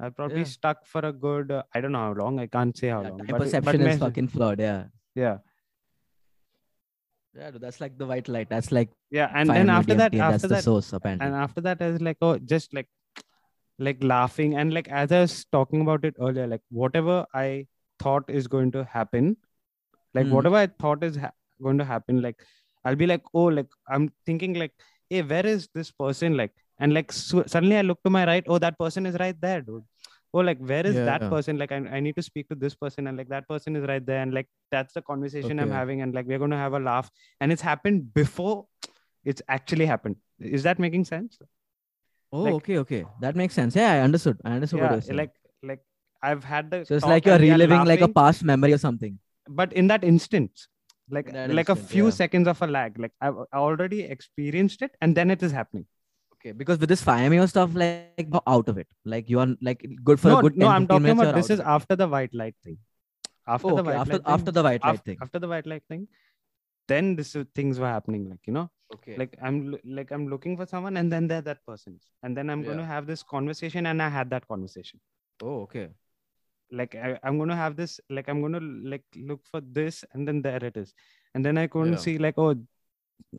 I 0.01 0.09
probably 0.11 0.38
Yeah. 0.38 0.44
stuck 0.44 0.87
for 0.87 1.01
a 1.05 1.12
good, 1.12 1.51
uh, 1.51 1.62
I 1.75 1.81
don't 1.83 1.92
know 1.92 1.98
how 1.98 2.12
long. 2.12 2.38
I 2.40 2.46
can't 2.46 2.77
say 2.77 2.88
how 2.88 3.03
yeah 3.03 3.09
long. 3.11 3.18
time 3.18 3.27
but 3.29 3.38
but 3.38 3.44
perception 3.44 3.81
is 3.83 3.87
mes- 3.87 3.98
fucking 4.01 4.29
flawed. 4.29 4.61
Yeah. 4.61 4.85
Yeah. 5.14 5.38
Yeah, 7.35 7.51
dude, 7.51 7.61
that's 7.62 7.81
like 7.81 7.96
the 7.96 8.07
white 8.07 8.29
light. 8.29 8.48
That's 8.51 8.70
like 8.72 8.90
Yeah. 9.11 9.31
And 9.35 9.48
then 9.48 9.66
5-MeO 9.68 9.72
after 9.79 9.94
that, 9.94 10.12
DMT, 10.12 10.18
that's 10.18 10.35
after 10.35 10.48
the 10.48 10.55
that, 10.57 10.64
source 10.64 10.92
apparently. 10.92 11.27
and 11.27 11.35
after 11.35 11.61
that 11.62 11.81
i 11.81 11.87
was 11.90 12.01
like 12.03 12.18
oh 12.20 12.38
just 12.38 12.75
like 12.75 12.88
like 13.79 14.03
laughing 14.03 14.57
and 14.57 14.73
like 14.75 14.89
as 14.89 15.13
i 15.13 15.21
was 15.21 15.45
talking 15.53 15.81
about 15.81 16.05
it 16.05 16.15
earlier 16.21 16.47
like 16.47 16.61
whatever 16.71 17.25
i 17.35 17.67
thought 17.99 18.25
is 18.29 18.47
going 18.47 18.71
to 18.71 18.85
happen 18.85 19.37
like 20.15 20.27
Mhm. 20.27 20.31
whatever 20.37 20.57
i 20.57 20.67
thought 20.67 21.03
is 21.05 21.17
ha- 21.17 21.33
going 21.63 21.79
to 21.79 21.85
happen 21.85 22.21
like 22.23 22.43
i'll 22.85 22.97
be 23.05 23.07
like 23.07 23.23
oh 23.35 23.45
like 23.59 23.71
i'm 23.89 24.09
thinking 24.27 24.55
like 24.55 24.73
hey 25.11 25.23
where 25.23 25.47
is 25.47 25.69
this 25.75 25.91
person 25.91 26.37
like 26.37 26.53
and 26.79 26.95
like 26.95 27.13
su- 27.13 27.45
suddenly 27.47 27.77
i 27.77 27.83
look 27.83 28.03
to 28.05 28.11
my 28.11 28.25
right 28.27 28.45
oh 28.49 28.59
that 28.59 28.79
person 28.79 29.07
is 29.07 29.17
right 29.25 29.41
there 29.41 29.61
dude. 29.61 29.85
Oh 30.35 30.41
like 30.41 30.59
where 30.59 30.87
is 30.87 30.95
that 31.05 31.21
Yeah. 31.21 31.29
person? 31.29 31.59
Like 31.59 31.73
I, 31.73 31.77
I 31.97 32.01
need 32.01 32.17
to 32.17 32.23
speak 32.23 32.49
to 32.49 32.55
this 32.55 32.75
person 32.75 33.07
and 33.07 33.19
like 33.19 33.29
that 33.29 33.47
person 33.47 33.77
is 33.77 33.85
right 33.87 34.05
there 34.05 34.23
and 34.23 34.33
like 34.33 34.47
that's 34.71 34.95
the 34.95 35.03
conversation 35.03 35.59
i'm 35.59 35.69
having 35.79 36.01
and 36.01 36.15
like 36.15 36.25
we're 36.27 36.39
going 36.39 36.51
to 36.53 36.57
have 36.57 36.73
a 36.73 36.81
laugh. 36.81 37.11
And 37.43 37.53
it's 37.53 37.61
happened 37.61 38.15
before 38.15 38.65
it's 39.27 39.43
actually 39.49 39.85
happened. 39.85 40.17
Is 40.41 40.63
that 40.63 40.79
making 40.79 41.05
sense 41.05 41.39
oh, 42.33 42.42
like- 42.42 42.55
okay, 42.55 42.79
okay. 42.79 43.05
That 43.21 43.37
makes 43.37 43.55
sense. 43.55 43.77
Yeah, 43.77 43.92
I 43.92 44.01
understood. 44.01 44.38
I 44.45 44.53
understood 44.53 44.81
what 44.81 44.92
you're 44.92 45.01
saying. 45.09 45.16
like 45.23 45.33
like 45.71 45.81
i've 46.29 46.45
had 46.45 46.71
the 46.73 46.79
so 46.88 46.95
it's 46.97 47.05
like 47.12 47.25
you're 47.27 47.35
and 47.35 47.45
we 47.45 47.51
are 47.51 47.55
reliving 47.55 47.85
like 47.90 48.01
a 48.01 48.09
past 48.21 48.45
memory 48.51 48.73
or 48.73 48.79
something. 48.79 49.18
but 49.61 49.73
in 49.81 49.88
that 49.92 50.05
instant 50.11 50.61
like 51.16 51.31
that 51.37 51.53
like 51.59 51.68
a 51.75 51.77
few 51.92 52.05
yeah. 52.09 52.16
seconds 52.18 52.47
of 52.53 52.61
a 52.66 52.68
lag 52.75 52.99
like 53.05 53.12
i've 53.29 53.38
already 53.62 53.99
experienced 54.16 54.83
it 54.87 54.92
and 55.07 55.16
then 55.21 55.33
it 55.37 55.42
is 55.49 55.53
happening 55.61 55.87
Okay, 56.37 56.53
because 56.61 56.79
with 56.83 56.88
this 56.92 57.03
5-MeO 57.09 57.47
stuff, 57.51 57.75
like 57.81 58.29
out 58.53 58.68
of 58.68 58.77
it. 58.77 58.88
Like 59.05 59.29
you 59.31 59.38
are 59.42 59.47
like 59.68 59.85
good 60.09 60.18
for 60.23 60.31
no 60.33 60.38
a 60.38 60.42
good. 60.45 60.57
no 60.62 60.66
10, 60.66 60.75
i'm 60.77 60.87
talking 60.92 61.11
about 61.16 61.35
this 61.37 61.51
is 61.57 61.61
it. 61.61 61.66
after 61.75 61.95
the 62.01 62.09
white 62.14 62.35
light 62.40 62.57
thing 62.64 62.79
after 63.57 63.68
Oh, 63.68 63.77
the 63.77 63.83
okay, 63.83 63.90
white 63.90 64.01
after 64.01 64.12
light 64.14 64.25
thing, 64.25 64.33
after 64.37 64.51
the 64.57 64.62
white 64.68 64.85
light 64.85 64.95
af- 65.01 65.05
thing. 65.11 65.18
after 65.27 65.38
the 65.45 65.49
white 65.53 65.66
light 65.73 65.85
thing 65.92 66.03
then 66.88 67.14
this 67.21 67.35
is- 67.37 67.47
things 67.61 67.79
were 67.85 67.92
happening 67.97 68.25
like 68.33 68.40
you 68.51 68.53
know 68.59 68.66
Okay. 68.95 69.15
like 69.21 69.35
i'm 69.43 69.57
like 69.99 70.11
i'm 70.15 70.27
looking 70.33 70.55
for 70.57 70.67
someone 70.73 70.97
and 71.01 71.11
then 71.13 71.27
there 71.31 71.41
that 71.49 71.61
person 71.69 71.95
is 71.99 72.07
and 72.23 72.37
then 72.37 72.51
i'm 72.51 72.63
going 72.63 72.77
to 72.83 72.85
have 72.85 73.07
this 73.11 73.23
conversation 73.23 73.87
and 73.91 74.03
i 74.07 74.09
had 74.09 74.29
that 74.35 74.47
conversation 74.47 75.01
oh, 75.43 75.63
okay. 75.63 75.89
like 76.81 76.95
I, 76.95 77.19
i'm 77.23 77.37
going 77.39 77.49
to 77.55 77.57
have 77.57 77.75
this 77.77 78.01
like 78.11 78.29
i'm 78.29 78.41
going 78.45 78.53
to 78.59 78.61
like 78.93 79.05
look 79.31 79.41
for 79.51 79.61
this 79.79 80.05
and 80.13 80.29
then 80.29 80.43
there 80.43 80.63
it 80.71 80.77
is 80.77 80.95
and 81.35 81.45
then 81.45 81.57
i 81.63 81.67
couldn't 81.67 81.95
Yeah. 81.95 82.05
see 82.07 82.19
like 82.19 82.37
oh 82.37 82.55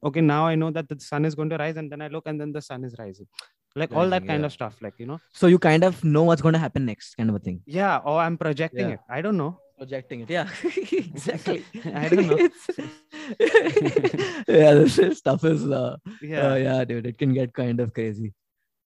okay 0.10 0.22
now 0.22 0.44
i 0.48 0.56
know 0.56 0.72
that 0.72 0.88
the 0.90 1.00
sun 1.00 1.26
is 1.26 1.36
going 1.36 1.50
to 1.54 1.58
rise 1.58 1.78
and 1.78 1.92
then 1.92 2.02
i 2.02 2.08
look 2.08 2.26
and 2.26 2.40
then 2.42 2.52
the 2.52 2.62
sun 2.70 2.84
is 2.84 2.96
rising 2.98 3.28
like 3.76 3.94
all 3.94 4.10
that 4.16 4.26
kind 4.32 4.42
yeah. 4.42 4.46
of 4.48 4.54
stuff 4.60 4.76
like 4.86 4.96
you 4.98 5.06
know 5.12 5.20
So 5.34 5.48
you 5.48 5.60
kind 5.60 5.84
of 5.84 6.04
know 6.04 6.24
what's 6.24 6.42
going 6.44 6.54
to 6.54 6.60
happen 6.60 6.86
next, 6.86 7.16
kind 7.16 7.30
of 7.30 7.36
a 7.36 7.40
thing. 7.40 7.62
yeah 7.66 7.98
or 7.98 8.20
i'm 8.26 8.38
projecting 8.38 8.90
Yeah. 8.90 8.96
it 8.96 9.00
i 9.10 9.22
don't 9.22 9.38
know 9.38 9.54
Projecting 9.76 10.20
it, 10.22 10.30
yeah, 10.30 10.48
exactly. 10.92 11.66
I 12.02 12.08
don't 12.08 12.28
know. 12.28 12.38
Yeah, 14.48 14.74
this 14.76 14.98
is- 15.00 15.18
stuff 15.18 15.44
is, 15.44 15.66
uh, 15.70 15.98
yeah 16.22 16.52
uh, 16.52 16.56
yeah, 16.56 16.84
dude, 16.86 17.06
it 17.06 17.18
can 17.18 17.34
get 17.34 17.54
kind 17.54 17.80
of 17.80 17.94
crazy. 17.94 18.34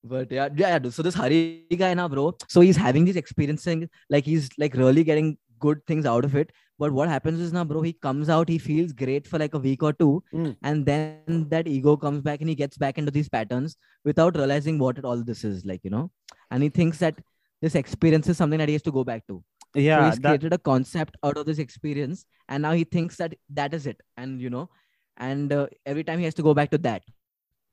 But 0.03 0.31
yeah, 0.31 0.49
yeah, 0.55 0.69
yeah, 0.69 0.79
dude. 0.79 0.93
So 0.93 1.01
this 1.01 1.15
Hari 1.15 1.65
guy 1.77 1.93
now, 1.93 2.07
bro. 2.07 2.35
So 2.47 2.61
he's 2.61 2.77
having 2.77 3.05
these 3.05 3.15
experiencing, 3.15 3.89
like 4.09 4.25
he's 4.25 4.49
like 4.57 4.73
really 4.75 5.03
getting 5.03 5.37
good 5.59 5.85
things 5.87 6.05
out 6.05 6.23
of 6.23 6.35
it. 6.35 6.51
But 6.79 6.91
what 6.91 7.09
happens 7.09 7.39
is 7.39 7.51
now, 7.51 7.63
bro, 7.63 7.81
he 7.81 7.93
comes 7.93 8.29
out, 8.29 8.47
he 8.47 8.59
feels 8.59 8.93
great 8.93 9.27
for 9.27 9.39
like 9.39 9.55
a 9.55 9.59
week 9.59 9.81
or 9.81 9.93
two, 9.93 10.23
Mm. 10.33 10.55
and 10.61 10.85
then 10.85 11.47
that 11.49 11.67
ego 11.67 11.97
comes 11.97 12.21
back 12.21 12.39
and 12.41 12.49
he 12.49 12.55
gets 12.55 12.77
back 12.77 12.99
into 12.99 13.11
these 13.11 13.27
patterns 13.27 13.75
without 14.05 14.37
realizing 14.37 14.77
what 14.77 14.99
it, 14.99 15.03
all 15.05 15.23
this 15.23 15.43
is 15.43 15.65
like, 15.65 15.83
you 15.83 15.89
know. 15.89 16.11
And 16.51 16.61
he 16.61 16.69
thinks 16.69 16.99
that 16.99 17.19
this 17.61 17.73
experience 17.73 18.29
is 18.29 18.37
something 18.37 18.59
that 18.59 18.69
he 18.69 18.73
has 18.75 18.83
to 18.83 18.91
go 18.91 19.03
back 19.03 19.25
to. 19.27 19.43
So 19.85 19.99
yeah 19.99 20.09
he's 20.09 20.19
that, 20.19 20.29
created 20.29 20.53
a 20.53 20.57
concept 20.57 21.17
out 21.23 21.37
of 21.37 21.45
this 21.45 21.59
experience, 21.59 22.25
and 22.49 22.61
now 22.61 22.71
he 22.73 22.83
thinks 22.83 23.17
that 23.17 23.35
that 23.49 23.73
is 23.73 23.85
it, 23.85 24.01
and 24.17 24.41
you 24.41 24.49
know, 24.49 24.69
and 25.17 25.51
uh, 25.53 25.67
every 25.85 26.03
time 26.03 26.19
he 26.19 26.25
has 26.25 26.33
to 26.35 26.43
go 26.43 26.53
back 26.53 26.71
to 26.71 26.77
that, 26.79 27.03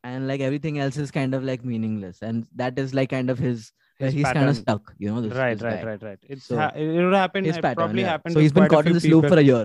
and 0.03 0.29
like 0.29 0.41
everything 0.41 0.79
else 0.79 0.97
is 0.97 1.11
kind 1.11 1.35
of 1.35 1.45
like 1.45 1.65
meaningless, 1.65 2.23
and 2.23 2.47
that 2.55 2.79
is 2.79 2.95
like 2.95 3.11
kind 3.11 3.31
of 3.31 3.39
his, 3.39 3.73
his 3.99 4.13
he's 4.13 4.25
kind 4.25 4.49
of 4.49 4.57
stuck, 4.57 4.93
you 4.99 5.11
know. 5.11 5.21
This, 5.21 5.33
right 5.33 5.55
this 5.55 5.63
right 5.63 5.85
right 5.85 6.03
right 6.03 6.19
it's 6.29 6.45
So, 6.45 6.57
ha- 6.57 6.73
it 6.77 7.05
would 7.05 7.15
happen 7.15 7.45
His 7.45 7.57
it 7.57 7.63
pattern, 7.63 7.77
probably 7.77 8.03
yeah. 8.03 8.09
happened 8.09 8.35
So 8.35 8.41
he's 8.41 8.53
been 8.53 8.69
caught 8.69 8.87
in 8.87 8.93
this 8.93 9.05
loop 9.05 9.27
for 9.27 9.39
a 9.39 9.43
year. 9.43 9.65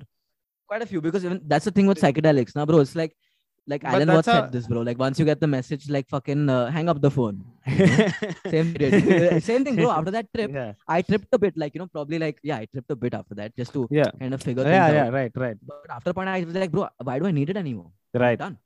Quite 0.67 0.81
a 0.83 0.85
few 0.85 1.01
because 1.01 1.25
even 1.25 1.41
that's 1.45 1.65
the 1.65 1.71
thing 1.71 1.87
with 1.87 1.99
psychedelics, 1.99 2.55
now, 2.55 2.65
bro. 2.65 2.79
It's 2.79 2.95
like, 2.95 3.15
like 3.71 3.83
But 3.83 4.01
Alan 4.01 4.09
Watts 4.15 4.27
a- 4.27 4.31
said 4.31 4.51
this, 4.51 4.67
bro. 4.67 4.81
Like 4.81 4.97
once 4.99 5.19
you 5.19 5.25
get 5.25 5.39
the 5.39 5.47
message, 5.47 5.89
like 5.89 6.07
fucking 6.09 6.49
uh, 6.49 6.71
hang 6.71 6.89
up 6.89 7.01
the 7.01 7.11
phone. 7.11 7.43
Same 8.53 8.73
did. 8.73 9.43
Same 9.43 9.63
thing, 9.63 9.75
bro. 9.75 9.91
After 9.91 10.11
that 10.17 10.27
trip, 10.33 10.51
yeah 10.53 10.73
I 10.87 11.01
tripped 11.01 11.27
a 11.33 11.39
bit, 11.39 11.55
like 11.63 11.75
you 11.75 11.79
know, 11.79 11.87
probably 11.87 12.19
like 12.25 12.39
yeah, 12.43 12.57
I 12.57 12.65
tripped 12.73 12.91
a 12.91 12.95
bit 12.95 13.13
after 13.13 13.35
that 13.35 13.55
just 13.55 13.73
to 13.73 13.87
yeah 13.91 14.11
kind 14.19 14.33
of 14.33 14.41
figure 14.41 14.63
things 14.63 14.73
yeah 14.73 14.87
out. 14.87 14.93
yeah 14.99 15.09
right 15.19 15.31
right 15.45 15.57
But 15.71 15.85
after 15.97 16.09
a 16.11 16.13
point, 16.13 16.29
I 16.29 16.43
was 16.43 16.55
like, 16.55 16.71
bro, 16.71 16.89
why 17.03 17.19
do 17.19 17.27
I 17.27 17.31
need 17.31 17.49
it 17.49 17.57
anymore? 17.57 17.91
I'm 18.13 18.21
right 18.21 18.39
done. 18.45 18.57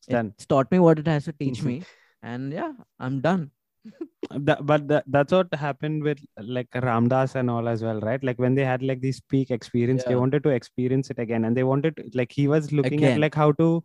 it's 0.00 0.08
done 0.08 0.32
It's 0.36 0.46
taught 0.46 0.70
me 0.70 0.78
what 0.78 0.98
it 0.98 1.06
has 1.06 1.24
to 1.24 1.32
teach 1.32 1.62
me, 1.70 1.82
and 2.22 2.52
yeah, 2.52 2.72
I'm 3.00 3.20
done. 3.20 3.50
that, 4.48 4.64
but 4.64 4.86
that, 4.88 5.04
that's 5.08 5.32
what 5.32 5.52
happened 5.54 6.04
with 6.04 6.18
like 6.40 6.68
Ram 6.74 7.08
Dass 7.08 7.34
and 7.34 7.50
all 7.50 7.68
as 7.68 7.82
well, 7.82 8.00
right? 8.00 8.22
Like 8.22 8.38
when 8.38 8.54
they 8.54 8.64
had 8.64 8.82
like 8.82 9.00
this 9.00 9.18
peak 9.20 9.50
experience, 9.50 10.04
they 10.04 10.14
wanted 10.14 10.44
to 10.44 10.50
experience 10.50 11.10
it 11.10 11.18
again, 11.18 11.44
and 11.46 11.56
they 11.56 11.64
wanted 11.64 11.96
to, 11.96 12.04
like 12.14 12.30
he 12.30 12.46
was 12.46 12.70
looking 12.72 13.04
at 13.04 13.16
like 13.18 13.34
how 13.34 13.50
to 13.52 13.82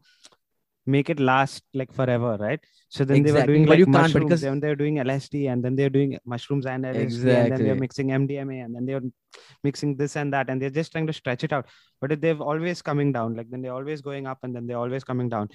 make 0.88 1.10
it 1.10 1.20
last 1.20 1.64
like 1.74 1.92
forever, 1.94 2.38
right? 2.40 2.60
So 2.90 3.04
then 3.06 3.24
they 3.24 3.32
were 3.34 3.46
doing 3.46 3.66
but 3.66 3.72
like 3.72 3.80
you 3.80 3.86
can't 3.86 3.96
mushrooms, 3.98 4.26
because- 4.26 4.42
then 4.42 4.60
they 4.62 4.70
were 4.70 4.76
doing 4.84 4.96
LSD, 5.00 5.52
and 5.52 5.64
then 5.64 5.76
they're 5.76 5.90
doing 5.90 6.18
mushrooms 6.26 6.66
and 6.66 6.86
LSD, 6.86 7.28
and 7.40 7.52
then 7.52 7.64
they're 7.66 7.76
mixing 7.86 8.08
MDMA, 8.12 8.64
and 8.66 8.76
then 8.76 8.86
they're 8.86 9.02
mixing 9.64 9.98
this 9.98 10.16
and 10.16 10.32
that, 10.34 10.50
and 10.50 10.62
they're 10.62 10.70
just 10.82 10.92
trying 10.94 11.08
to 11.08 11.14
stretch 11.14 11.44
it 11.44 11.52
out. 11.54 11.68
But 12.02 12.20
they've 12.22 12.40
always 12.42 12.82
coming 12.82 13.12
down, 13.12 13.36
like 13.36 13.50
then 13.50 13.62
they're 13.62 13.74
always 13.82 14.02
going 14.02 14.26
up, 14.28 14.40
and 14.44 14.56
then 14.56 14.66
they're 14.68 14.78
always 14.86 15.04
coming 15.04 15.30
down 15.30 15.50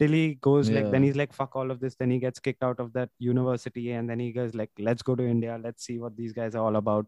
till 0.00 0.12
he 0.12 0.26
goes 0.40 0.70
like 0.70 0.92
then 0.92 1.02
he's 1.02 1.16
like 1.16 1.32
fuck 1.32 1.56
all 1.56 1.72
of 1.72 1.80
this 1.80 1.96
then 1.96 2.08
he 2.08 2.20
gets 2.24 2.38
kicked 2.38 2.62
out 2.62 2.78
of 2.78 2.92
that 2.92 3.08
university 3.18 3.90
and 3.90 4.08
then 4.08 4.20
he 4.20 4.30
goes 4.30 4.54
like 4.54 4.70
let's 4.78 5.02
go 5.02 5.16
to 5.16 5.24
india 5.26 5.58
let's 5.60 5.84
see 5.84 5.98
what 5.98 6.16
these 6.16 6.32
guys 6.32 6.54
are 6.54 6.62
all 6.64 6.76
about 6.76 7.04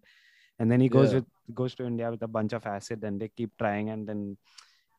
and 0.59 0.69
then 0.73 0.81
he 0.81 0.89
goes 0.89 1.13
Yeah. 1.13 1.19
with 1.21 1.55
goes 1.61 1.77
to 1.77 1.87
india 1.87 2.11
with 2.11 2.21
a 2.23 2.27
bunch 2.37 2.53
of 2.53 2.67
acid 2.67 3.05
and 3.05 3.21
they 3.21 3.29
keep 3.29 3.53
trying 3.63 3.91
and 3.91 4.09
then 4.09 4.37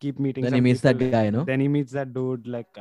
keep 0.04 0.20
meeting 0.26 0.44
Then 0.46 0.54
he 0.58 0.62
meets 0.68 0.82
that 0.88 0.98
guy, 1.02 1.24
you 1.30 1.32
know, 1.38 1.44
then 1.50 1.62
he 1.64 1.68
meets 1.78 1.92
that 1.98 2.14
dude 2.18 2.48
like 2.56 2.78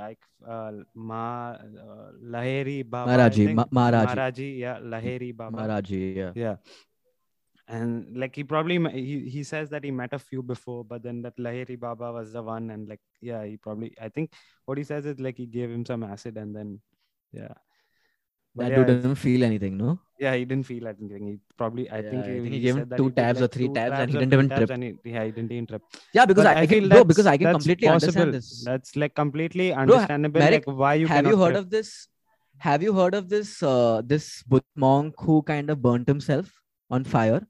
uh, 0.57 0.73
ma 1.11 1.23
uh, 1.53 2.09
lahiri 2.35 2.77
baba 2.95 3.11
Maharaji. 3.11 3.47
Ma- 3.59 3.71
Maharaji. 3.79 4.07
maharaji 4.11 4.49
yeah 4.67 4.79
lahiri 4.95 5.31
baba 5.43 5.57
Maharaji. 5.59 6.01
Yeah. 6.21 6.33
yeah 6.45 6.57
and 7.69 8.17
like 8.21 8.35
he 8.35 8.43
probably 8.53 8.77
he, 8.93 9.17
he 9.35 9.43
says 9.45 9.69
that 9.75 9.85
he 9.85 9.91
met 10.03 10.13
a 10.19 10.19
few 10.19 10.43
before 10.53 10.83
but 10.93 11.03
then 11.09 11.23
that 11.27 11.37
lahiri 11.47 11.79
baba 11.87 12.13
was 12.19 12.33
the 12.37 12.43
one 12.43 12.71
and 12.77 12.89
like 12.93 13.03
yeah 13.31 13.45
he 13.51 13.57
probably 13.67 13.91
i 14.07 14.09
think 14.09 14.33
what 14.67 14.79
he 14.79 14.85
says 14.93 15.07
is 15.13 15.21
like 15.27 15.37
he 15.37 15.47
gave 15.59 15.71
him 15.71 15.85
some 15.91 16.03
acid 16.15 16.37
and 16.45 16.57
then 16.61 16.81
yeah 17.33 17.55
But 18.59 18.63
That 18.65 18.71
yeah, 18.73 18.79
dude 18.79 18.89
didn't 19.03 19.19
feel 19.23 19.43
anything, 19.47 19.75
no? 19.81 19.91
Yeah 20.23 20.35
he 20.39 20.45
didn't 20.49 20.67
feel 20.71 20.87
anything 20.89 21.27
he 21.29 21.35
probably 21.61 21.85
i 21.91 21.99
Yeah, 22.01 22.11
think 22.11 22.25
I 22.25 22.29
he, 22.31 22.41
think 22.41 22.55
he 22.55 22.61
gave 22.65 22.77
him 22.81 22.89
two 22.97 23.05
he 23.09 23.13
tabs 23.19 23.43
or 23.45 23.49
three 23.55 23.69
tabs 23.77 23.99
and 24.01 24.11
he 24.11 24.19
didn't 24.19 24.35
even 24.39 24.49
trip. 24.57 24.71
he, 24.83 25.13
yeah 25.15 25.25
he 25.25 25.31
didn't 25.37 25.53
even 25.57 25.67
trip 25.71 25.83
Yeah, 26.19 26.27
because 26.31 26.45
But 26.45 26.57
I, 26.63 26.67
feel 26.67 26.81
can, 26.83 26.89
bro, 26.95 27.05
because 27.13 27.27
I 27.33 27.37
can 27.43 27.53
completely 27.53 27.89
possible. 27.89 28.23
understand 28.23 28.35
this. 28.39 28.65
that's 28.71 28.97
like 29.03 29.15
completely 29.23 29.69
understandable 29.85 30.41
Meyrick, 30.45 30.67
like 30.67 30.77
why 30.83 30.95
you 31.03 31.07
have 31.15 31.27
you 31.33 31.37
heard 31.45 31.55
trip. 31.55 31.65
of 31.65 31.71
this? 31.77 32.09
Have 32.69 32.83
you 32.83 32.93
heard 33.01 33.15
of 33.21 33.29
this? 33.31 33.63
Uh, 33.63 34.03
this 34.13 34.43
Buddhist 34.43 34.77
monk 34.87 35.15
who 35.29 35.43
kind 35.51 35.71
of 35.75 35.81
burnt 35.87 36.09
himself 36.15 36.53
on 36.91 37.05
fire. 37.05 37.41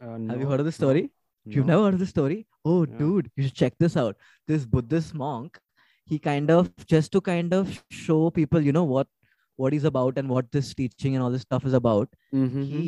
Uh, 0.00 0.18
Have 0.30 0.40
you 0.40 0.46
heard 0.48 0.60
of 0.60 0.66
the 0.66 0.70
no, 0.70 0.80
story? 0.80 1.10
You've 1.46 1.66
never 1.66 1.82
heard 1.84 1.94
of 1.94 2.00
the 2.00 2.06
story? 2.06 2.46
Oh, 2.64 2.84
No. 2.84 2.98
dude, 2.98 3.30
you 3.36 3.42
should 3.44 3.54
check 3.54 3.74
this 3.78 3.96
out. 3.96 4.16
This 4.46 4.64
Buddhist 4.64 5.14
monk, 5.14 5.58
he 6.04 6.18
kind 6.18 6.50
of 6.50 6.70
just 6.86 7.10
to 7.12 7.20
kind 7.20 7.52
of 7.52 7.82
show 7.90 8.30
people, 8.30 8.60
you 8.60 8.72
know 8.72 8.84
what, 8.84 9.08
what 9.58 9.72
he's 9.76 9.84
about 9.90 10.18
and 10.22 10.28
what 10.34 10.50
this 10.56 10.72
teaching 10.80 11.14
and 11.14 11.22
all 11.26 11.30
this 11.36 11.42
stuff 11.50 11.64
is 11.70 11.76
about. 11.82 12.08
Mhm. 12.32 12.64
He 12.72 12.82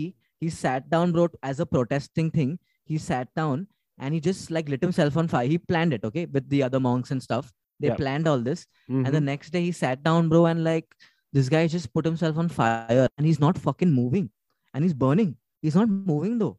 he 0.44 0.48
sat 0.56 0.88
down, 0.94 1.12
bro, 1.12 1.28
as 1.52 1.60
a 1.60 1.66
protesting 1.76 2.30
thing. 2.36 2.58
He 2.90 2.98
sat 3.06 3.32
down 3.38 3.64
and 3.98 4.14
he 4.14 4.20
just 4.26 4.50
like 4.56 4.68
lit 4.74 4.82
himself 4.88 5.16
on 5.22 5.28
fire. 5.32 5.46
He 5.54 5.58
planned 5.72 5.92
it, 5.96 6.04
okay, 6.10 6.26
with 6.36 6.48
the 6.52 6.62
other 6.68 6.80
monks 6.90 7.10
and 7.16 7.22
stuff. 7.28 7.52
They 7.80 7.88
Yeah. 7.88 7.96
planned 8.02 8.28
all 8.34 8.40
this, 8.50 8.66
and 8.88 9.06
the 9.16 9.20
Mhm. 9.20 9.28
next 9.32 9.50
day 9.56 9.62
he 9.66 9.72
sat 9.80 10.02
down, 10.08 10.28
bro, 10.30 10.46
and 10.52 10.64
like 10.70 10.96
this 11.38 11.48
guy 11.56 11.66
just 11.74 11.92
put 11.98 12.04
himself 12.10 12.38
on 12.44 12.48
fire, 12.60 13.08
and 13.16 13.26
he's 13.30 13.40
not 13.46 13.58
fucking 13.66 13.92
moving, 13.98 14.30
and 14.74 14.84
he's 14.88 14.94
burning. 15.04 15.36
He's 15.62 15.76
not 15.82 15.88
moving 16.12 16.38
though. 16.44 16.56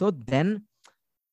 So 0.00 0.10
then 0.10 0.54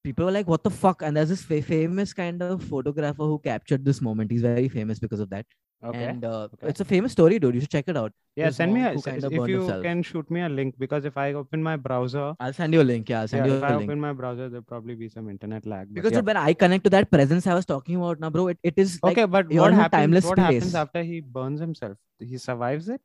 people 0.04 0.26
were 0.26 0.32
like, 0.40 0.48
what 0.48 0.64
the 0.68 0.70
fuck? 0.84 1.02
And 1.08 1.16
there's 1.18 1.30
this 1.30 1.44
fa- 1.44 1.62
famous 1.72 2.14
kind 2.14 2.42
of 2.50 2.64
photographer 2.64 3.24
who 3.32 3.40
captured 3.40 3.86
this 3.86 4.02
moment. 4.02 4.32
He's 4.32 4.42
very 4.42 4.68
famous 4.78 5.00
because 5.00 5.20
of 5.26 5.30
that. 5.30 5.46
Okay 5.84 6.12
And 6.12 6.24
uh, 6.26 6.48
okay. 6.54 6.68
it's 6.70 6.80
a 6.80 6.86
famous 6.86 7.12
story, 7.12 7.40
dude. 7.40 7.56
You 7.56 7.62
should 7.62 7.72
check 7.72 7.88
it 7.88 7.98
out. 7.98 8.14
yeah 8.40 8.50
send 8.58 8.74
me 8.74 8.82
a, 8.88 8.90
kind 9.06 9.24
of 9.28 9.34
if 9.38 9.48
you 9.52 9.58
himself. 9.62 9.84
can 9.86 10.02
shoot 10.10 10.30
me 10.36 10.42
a 10.42 10.50
link 10.58 10.76
because 10.84 11.06
if 11.10 11.18
i 11.24 11.34
open 11.40 11.62
my 11.68 11.76
browser 11.88 12.26
I'll 12.40 12.54
send 12.60 12.74
you 12.78 12.82
a 12.82 12.88
link. 12.92 13.10
Yeah, 13.10 13.22
I'll 13.22 13.28
send 13.34 13.46
yeah, 13.46 13.52
you 13.52 13.58
if 13.58 13.64
a 13.64 13.68
I 13.70 13.76
link. 13.78 13.90
open 13.90 14.00
my 14.06 14.14
browser, 14.14 14.48
there'll 14.50 14.64
probably 14.74 14.96
be 14.96 15.10
some 15.16 15.30
internet 15.34 15.66
lag. 15.66 15.94
Because 15.94 16.12
yeah. 16.12 16.20
dude, 16.20 16.28
when 16.28 16.38
I 16.38 16.54
connect 16.54 16.84
to 16.86 16.90
that 16.98 17.10
presence 17.16 17.48
I 17.48 17.56
was 17.60 17.66
talking 17.66 17.96
about 18.02 18.20
now, 18.26 18.30
bro, 18.30 18.48
it, 18.54 18.60
it 18.64 18.76
is 18.78 19.00
like 19.04 19.18
okay, 19.18 19.26
but 19.26 19.52
what 19.62 19.74
happens? 19.74 20.00
timeless 20.00 20.26
What 20.26 20.40
happens 20.40 20.76
after 20.76 21.04
he 21.04 21.20
burns 21.40 21.60
himself? 21.60 21.98
He 22.20 22.38
survives 22.38 22.90
it. 22.90 23.02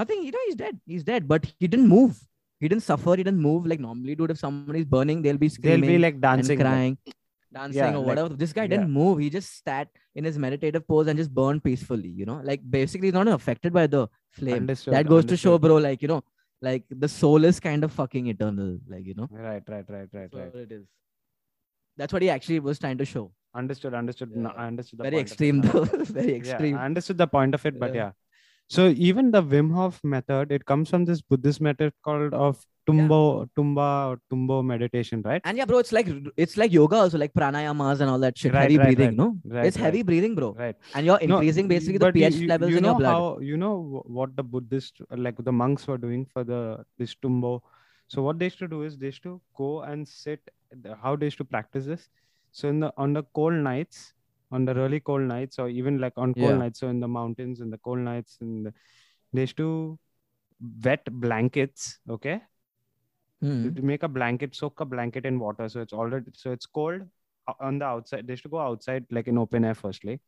nothing. 0.00 0.22
You 0.24 0.32
know, 0.32 0.38
he's 0.46 0.56
dead. 0.56 0.80
He's 0.86 1.04
dead, 1.04 1.28
but 1.28 1.46
he 1.58 1.66
didn't 1.68 1.88
move. 1.88 2.18
He 2.60 2.68
didn't 2.68 2.82
suffer. 2.84 3.12
He 3.16 3.22
didn't 3.24 3.40
move. 3.48 3.66
Like 3.72 3.80
normally, 3.80 4.14
dude, 4.20 4.32
if 4.34 4.38
somebody's 4.38 4.84
burning, 4.94 5.22
they'll 5.22 5.38
be 5.44 5.48
screaming. 5.48 5.80
They'll 5.82 5.96
be 5.98 5.98
like 6.06 6.20
dancing. 6.20 6.60
and 6.60 6.68
crying, 6.68 6.98
dancing 7.52 7.78
Yeah, 7.78 7.90
or 7.94 7.98
like- 7.98 8.06
whatever. 8.06 8.28
This 8.34 8.52
guy 8.52 8.66
didn't 8.66 8.90
move. 8.90 9.18
He 9.18 9.30
just 9.30 9.64
sat 9.64 9.88
in 10.14 10.24
his 10.24 10.38
meditative 10.38 10.86
pose 10.86 11.06
and 11.06 11.18
just 11.18 11.32
burned 11.34 11.62
peacefully. 11.64 12.08
You 12.08 12.26
know, 12.26 12.40
like 12.44 12.60
basically 12.68 13.08
he's 13.08 13.14
not 13.14 13.28
affected 13.28 13.72
by 13.72 13.86
the 13.86 14.08
flame. 14.32 14.54
Understood, 14.56 14.94
that 14.94 15.06
goes 15.08 15.24
to 15.26 15.36
show, 15.36 15.58
bro. 15.58 15.76
Like 15.76 16.02
you 16.02 16.08
know, 16.08 16.22
like 16.60 16.84
the 16.90 17.08
soul 17.08 17.44
is 17.44 17.60
kind 17.60 17.84
of 17.84 17.92
fucking 17.92 18.26
eternal. 18.26 18.78
Like 18.88 19.06
you 19.06 19.14
know, 19.14 19.28
Right, 19.30 19.62
right, 19.68 19.84
right, 19.88 20.08
right, 20.12 20.30
That's 20.30 20.34
right. 20.34 20.54
what 20.54 20.62
it 20.62 20.72
is. 20.72 20.86
That's 21.96 22.12
what 22.12 22.22
he 22.22 22.30
actually 22.30 22.60
was 22.60 22.78
trying 22.78 22.98
to 22.98 23.04
show. 23.04 23.32
Understood, 23.54 23.94
understood. 23.94 24.36
No, 24.36 24.50
I 24.56 24.66
understood 24.66 24.98
the 25.00 25.04
Very 25.04 25.18
extreme 25.18 25.60
though. 25.62 25.84
Very 26.18 26.32
Yeah, 26.32 26.36
extreme. 26.38 26.76
I 26.76 26.84
understood 26.84 27.18
the 27.18 27.26
point 27.26 27.54
of 27.54 27.64
it, 27.66 27.78
but 27.78 27.94
Yeah. 27.94 28.12
Yeah. 28.70 28.76
So 28.76 28.88
even 28.88 29.30
the 29.30 29.42
Wim 29.42 29.72
Hof 29.74 30.00
method, 30.04 30.52
it 30.52 30.64
comes 30.64 30.90
from 30.90 31.04
this 31.04 31.20
Buddhist 31.22 31.60
method 31.60 31.92
called 32.02 32.34
of 32.34 32.64
Tumbo, 32.88 33.48
Tumba, 33.54 34.08
or 34.08 34.20
Tumbo 34.32 34.64
meditation, 34.64 35.20
right? 35.22 35.42
And 35.44 35.58
yeah, 35.58 35.66
bro, 35.66 35.78
it's 35.78 35.92
like 35.92 36.08
it's 36.36 36.56
like 36.56 36.72
yoga 36.72 36.96
also, 36.96 37.18
like 37.18 37.34
pranayamas 37.34 38.00
and 38.00 38.08
all 38.10 38.18
that 38.20 38.38
shit. 38.38 38.52
Right, 38.52 38.62
heavy 38.62 38.78
right, 38.78 38.84
breathing, 38.86 39.08
right. 39.08 39.16
no? 39.16 39.36
Right, 39.44 39.66
it's 39.66 39.76
heavy 39.76 40.02
breathing, 40.02 40.34
bro. 40.34 40.54
Right. 40.58 40.76
And 40.94 41.04
you're 41.04 41.18
No, 41.26 41.36
increasing 41.36 41.66
y- 41.66 41.68
basically 41.68 41.98
the 41.98 42.12
pH 42.12 42.34
you, 42.36 42.48
levels 42.48 42.70
you 42.70 42.78
in 42.78 42.84
your 42.84 42.94
blood. 42.94 43.12
How, 43.12 43.38
you 43.40 43.56
know 43.58 44.02
what 44.06 44.36
the 44.36 44.42
Buddhist, 44.42 45.00
like 45.10 45.36
the 45.36 45.52
monks 45.52 45.86
were 45.86 45.98
doing 45.98 46.26
for 46.32 46.44
the 46.44 46.84
this 46.96 47.14
tumbo. 47.14 47.60
So 48.06 48.22
what 48.22 48.38
they 48.38 48.46
used 48.46 48.58
to 48.60 48.68
do 48.68 48.82
is 48.84 48.96
they 48.96 49.06
used 49.06 49.22
to 49.24 49.40
go 49.54 49.82
and 49.82 50.08
sit. 50.08 50.40
How 51.02 51.16
they 51.16 51.26
used 51.26 51.38
to 51.38 51.44
practice 51.44 51.84
this. 51.84 52.08
So 52.52 52.68
in 52.68 52.80
the 52.80 52.92
on 52.96 53.12
the 53.12 53.22
cold 53.34 53.52
nights, 53.54 54.14
on 54.50 54.64
the 54.64 54.74
really 54.74 55.00
cold 55.00 55.22
nights, 55.22 55.58
or 55.58 55.68
even 55.68 55.98
like 55.98 56.12
on 56.16 56.34
cold 56.34 56.54
Yeah. 56.54 56.58
nights, 56.58 56.80
so 56.80 56.88
in 56.88 57.00
the 57.00 57.08
mountains, 57.08 57.60
in 57.60 57.70
the 57.70 57.78
cold 57.78 57.98
nights, 57.98 58.38
and 58.40 58.66
the, 58.66 58.74
they 59.32 59.42
used 59.42 59.56
to 59.58 59.98
wet 60.84 61.04
blankets. 61.10 61.98
Okay, 62.08 62.40
Hmm. 63.40 63.68
to 63.74 63.82
make 63.82 64.02
a 64.02 64.08
blanket, 64.08 64.54
soak 64.54 64.80
a 64.80 64.84
blanket 64.84 65.24
in 65.26 65.38
water, 65.38 65.68
so 65.68 65.80
it's 65.80 65.92
already 65.92 66.30
so 66.34 66.50
it's 66.52 66.66
cold 66.66 67.02
on 67.60 67.78
the 67.78 67.84
outside. 67.84 68.26
They 68.26 68.32
used 68.32 68.42
to 68.44 68.48
go 68.48 68.58
outside 68.60 69.06
like 69.10 69.28
in 69.28 69.38
open 69.38 69.64
air 69.64 69.74
firstly 69.74 70.20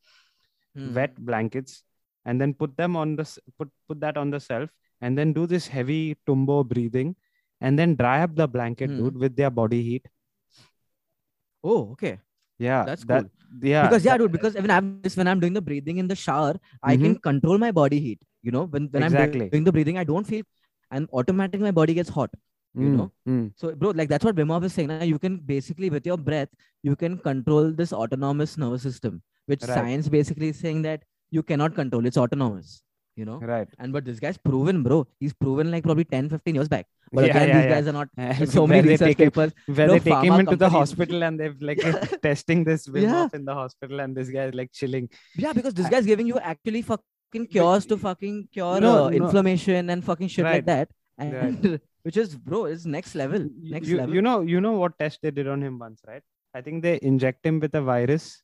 Hmm. 0.75 0.93
wet 0.95 1.15
blankets 1.25 1.83
and 2.25 2.39
then 2.39 2.53
put 2.53 2.75
them 2.77 2.95
on 2.95 3.15
the 3.15 3.25
put 3.57 3.69
put 3.87 3.99
that 3.99 4.17
on 4.17 4.29
the 4.31 4.39
shelf 4.39 4.69
and 5.01 5.17
then 5.17 5.33
do 5.33 5.45
this 5.47 5.67
heavy 5.67 6.15
tumbo 6.27 6.67
breathing 6.67 7.15
and 7.61 7.77
then 7.77 7.95
dry 7.95 8.21
up 8.23 8.35
the 8.35 8.47
blanket, 8.47 8.89
Hmm. 8.89 8.97
dude, 8.97 9.17
with 9.17 9.35
their 9.35 9.49
body 9.49 9.81
heat. 9.83 10.07
Oh, 11.63 11.91
okay. 11.91 12.19
Yeah, 12.67 12.83
That's 12.85 13.03
that, 13.11 13.25
Yeah, 13.61 13.83
because 13.87 14.05
yeah, 14.05 14.17
dude. 14.17 14.31
Because 14.37 14.55
when 14.55 14.71
I'm 14.77 14.87
when 15.21 15.27
I'm 15.31 15.39
doing 15.43 15.53
the 15.59 15.61
breathing 15.69 15.97
in 16.03 16.07
the 16.11 16.15
shower, 16.15 16.53
I 16.91 16.95
can 17.05 17.15
control 17.27 17.57
my 17.63 17.71
body 17.71 17.99
heat. 18.05 18.21
You 18.49 18.51
know, 18.57 18.65
when 18.75 18.87
when 18.95 19.03
I'm 19.07 19.11
Mm-hmm. 19.13 19.49
Doing 19.53 19.65
the 19.69 19.73
breathing, 19.77 19.97
I 20.03 20.05
don't 20.11 20.27
feel, 20.33 20.43
and 20.91 21.09
automatically 21.21 21.65
my 21.69 21.75
body 21.81 21.93
gets 22.01 22.09
hot. 22.19 22.31
you 22.83 22.89
Mm, 22.89 22.97
know? 22.97 23.05
mm. 23.31 23.51
So, 23.61 23.69
bro, 23.81 23.89
like 24.01 24.09
that's 24.11 24.25
what 24.27 24.35
Wim 24.41 24.51
Hof 24.55 24.63
is 24.69 24.73
saying. 24.77 24.89
Now, 24.91 25.03
you 25.13 25.19
can 25.23 25.37
basically 25.53 25.89
with 25.95 26.05
your 26.11 26.17
breath, 26.29 26.49
you 26.89 26.95
can 27.01 27.17
control 27.25 27.71
this 27.81 27.91
autonomous 28.03 28.53
nervous 28.63 28.83
system, 28.89 29.21
which 29.53 29.65
Right. 29.69 29.73
science 29.79 30.07
basically 30.17 30.49
is 30.53 30.61
saying 30.65 30.83
that 30.87 31.03
you 31.39 31.43
cannot 31.51 31.75
control. 31.81 32.05
It's 32.11 32.17
autonomous. 32.25 32.71
You 33.17 33.25
know. 33.25 33.37
right. 33.39 33.67
And 33.77 33.91
but 33.93 34.05
this 34.05 34.19
guy's 34.19 34.37
proven, 34.37 34.83
bro. 34.83 35.05
He's 35.19 35.33
proven 35.33 35.69
like 35.69 35.83
probably 35.83 36.05
10, 36.05 36.29
15 36.29 36.55
years 36.55 36.69
back. 36.69 36.87
But 37.11 37.25
Yeah, 37.25 37.31
again, 37.31 37.47
yeah, 37.49 37.55
these 37.55 37.63
yeah. 37.65 37.75
guys 37.75 37.87
are 37.87 37.91
not. 37.93 38.47
So 38.57 38.65
many 38.65 38.87
research 38.87 39.07
take 39.09 39.19
him, 39.19 39.31
papers. 39.31 39.51
where 39.65 39.87
no 39.87 39.93
they 39.93 39.99
take 39.99 40.23
him 40.23 40.33
into 40.39 40.55
the 40.55 40.69
hospital 40.69 41.23
and 41.23 41.37
they've 41.39 41.61
like 41.61 41.79
testing 42.21 42.63
this 42.63 42.87
Yeah. 42.93 43.27
In 43.33 43.43
the 43.45 43.53
hospital 43.53 43.99
and 43.99 44.15
this 44.15 44.29
guy 44.29 44.45
is 44.45 44.53
like 44.53 44.71
chilling. 44.71 45.09
Yeah, 45.35 45.51
because 45.53 45.73
this 45.73 45.89
guy's 45.89 46.05
giving 46.05 46.25
you 46.27 46.39
actually 46.39 46.83
fucking 46.83 47.47
cures 47.51 47.85
to 47.87 47.97
fucking 47.97 48.47
cure 48.53 48.79
No, 48.79 49.07
uh, 49.07 49.09
no. 49.09 49.15
inflammation 49.25 49.89
and 49.89 50.03
fucking 50.03 50.29
shit 50.29 50.45
like 50.45 50.53
Right. 50.53 50.65
that. 50.67 50.89
Right. 51.19 51.33
And 51.33 51.81
which 52.03 52.15
is, 52.17 52.35
bro, 52.35 52.65
is 52.65 52.85
next 52.85 53.13
level. 53.15 53.47
Next 53.61 53.87
you, 53.89 53.97
level. 53.97 54.15
you 54.15 54.21
know, 54.21 54.39
you 54.41 54.61
know 54.61 54.71
what 54.73 54.97
test 54.97 55.19
they 55.21 55.31
did 55.31 55.47
on 55.47 55.61
him 55.61 55.77
once, 55.79 55.99
right? 56.07 56.23
I 56.53 56.61
think 56.61 56.81
they 56.81 56.97
inject 57.01 57.45
him 57.45 57.59
with 57.59 57.75
a 57.75 57.81
virus 57.81 58.41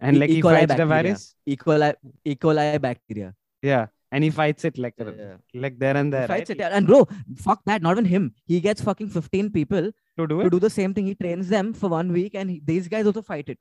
and 0.00 0.18
like 0.18 0.28
E. 0.30 0.34
he 0.36 0.42
fights 0.42 0.74
the 0.74 0.86
virus. 0.86 1.34
E. 1.46 1.56
coli, 1.56 1.94
E. 2.24 2.34
coli 2.34 2.80
bacteria. 2.80 3.32
Yeah, 3.62 3.86
and 4.10 4.24
he 4.24 4.30
fights 4.30 4.64
it 4.64 4.76
like 4.78 4.94
Yeah. 4.98 5.36
like 5.54 5.78
there 5.78 5.96
and 5.96 6.06
He 6.12 6.18
there. 6.18 6.28
fights 6.28 6.50
right? 6.50 6.60
it. 6.60 6.72
And 6.78 6.86
bro, 6.86 7.08
fuck 7.36 7.62
that. 7.66 7.82
Not 7.82 7.92
even 7.92 8.04
him. 8.04 8.34
He 8.46 8.60
gets 8.60 8.82
fucking 8.82 9.08
15 9.10 9.50
people 9.50 9.90
to 10.18 10.26
do 10.26 10.42
to 10.42 10.50
do 10.50 10.58
the 10.58 10.70
same 10.70 10.92
thing. 10.94 11.06
He 11.06 11.14
trains 11.14 11.48
them 11.48 11.72
for 11.72 11.88
one 11.88 12.12
week 12.12 12.34
and 12.34 12.50
he, 12.50 12.60
these 12.64 12.88
guys 12.88 13.06
also 13.06 13.22
fight 13.22 13.48
it. 13.48 13.60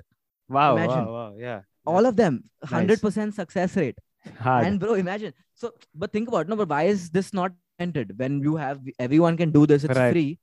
Wow, 0.49 0.75
imagine. 0.75 1.05
wow, 1.05 1.13
wow, 1.13 1.35
yeah. 1.37 1.61
All 1.85 2.05
of 2.05 2.15
them, 2.15 2.43
Nice. 2.69 2.99
100% 2.99 3.33
success 3.33 3.75
rate. 3.77 3.97
Hard. 4.39 4.65
And 4.67 4.79
bro, 4.79 4.93
imagine. 4.95 5.33
So, 5.55 5.71
but 5.95 6.11
think 6.11 6.27
about 6.27 6.41
it, 6.41 6.49
no, 6.49 6.55
but 6.55 6.69
why 6.69 6.83
is 6.83 7.09
this 7.09 7.33
not 7.33 7.51
implemented 7.79 8.17
when 8.19 8.39
you 8.41 8.55
have 8.57 8.79
everyone 8.99 9.37
can 9.37 9.51
do 9.51 9.65
this? 9.65 9.83
It's 9.83 9.97
Right. 9.97 10.11
free. 10.11 10.39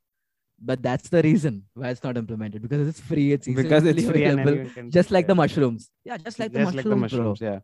But 0.60 0.82
that's 0.82 1.08
the 1.08 1.22
reason 1.22 1.62
why 1.74 1.90
it's 1.90 2.02
not 2.02 2.16
implemented 2.16 2.62
because 2.62 2.88
it's 2.88 2.98
free. 3.00 3.30
It's 3.32 3.46
because 3.46 3.84
it's 3.84 4.04
free 4.04 4.24
and 4.24 4.40
available, 4.40 4.70
can 4.74 4.90
just 4.90 5.12
like 5.12 5.28
the 5.28 5.34
mushrooms. 5.36 5.88
Yeah, 6.04 6.16
just 6.16 6.40
like 6.40 6.50
the 6.52 6.58
just 6.64 6.74
mushrooms, 6.74 6.76
like 6.76 7.10
the 7.12 7.16
bro. 7.18 7.24
mushrooms. 7.28 7.40
Yeah. 7.40 7.60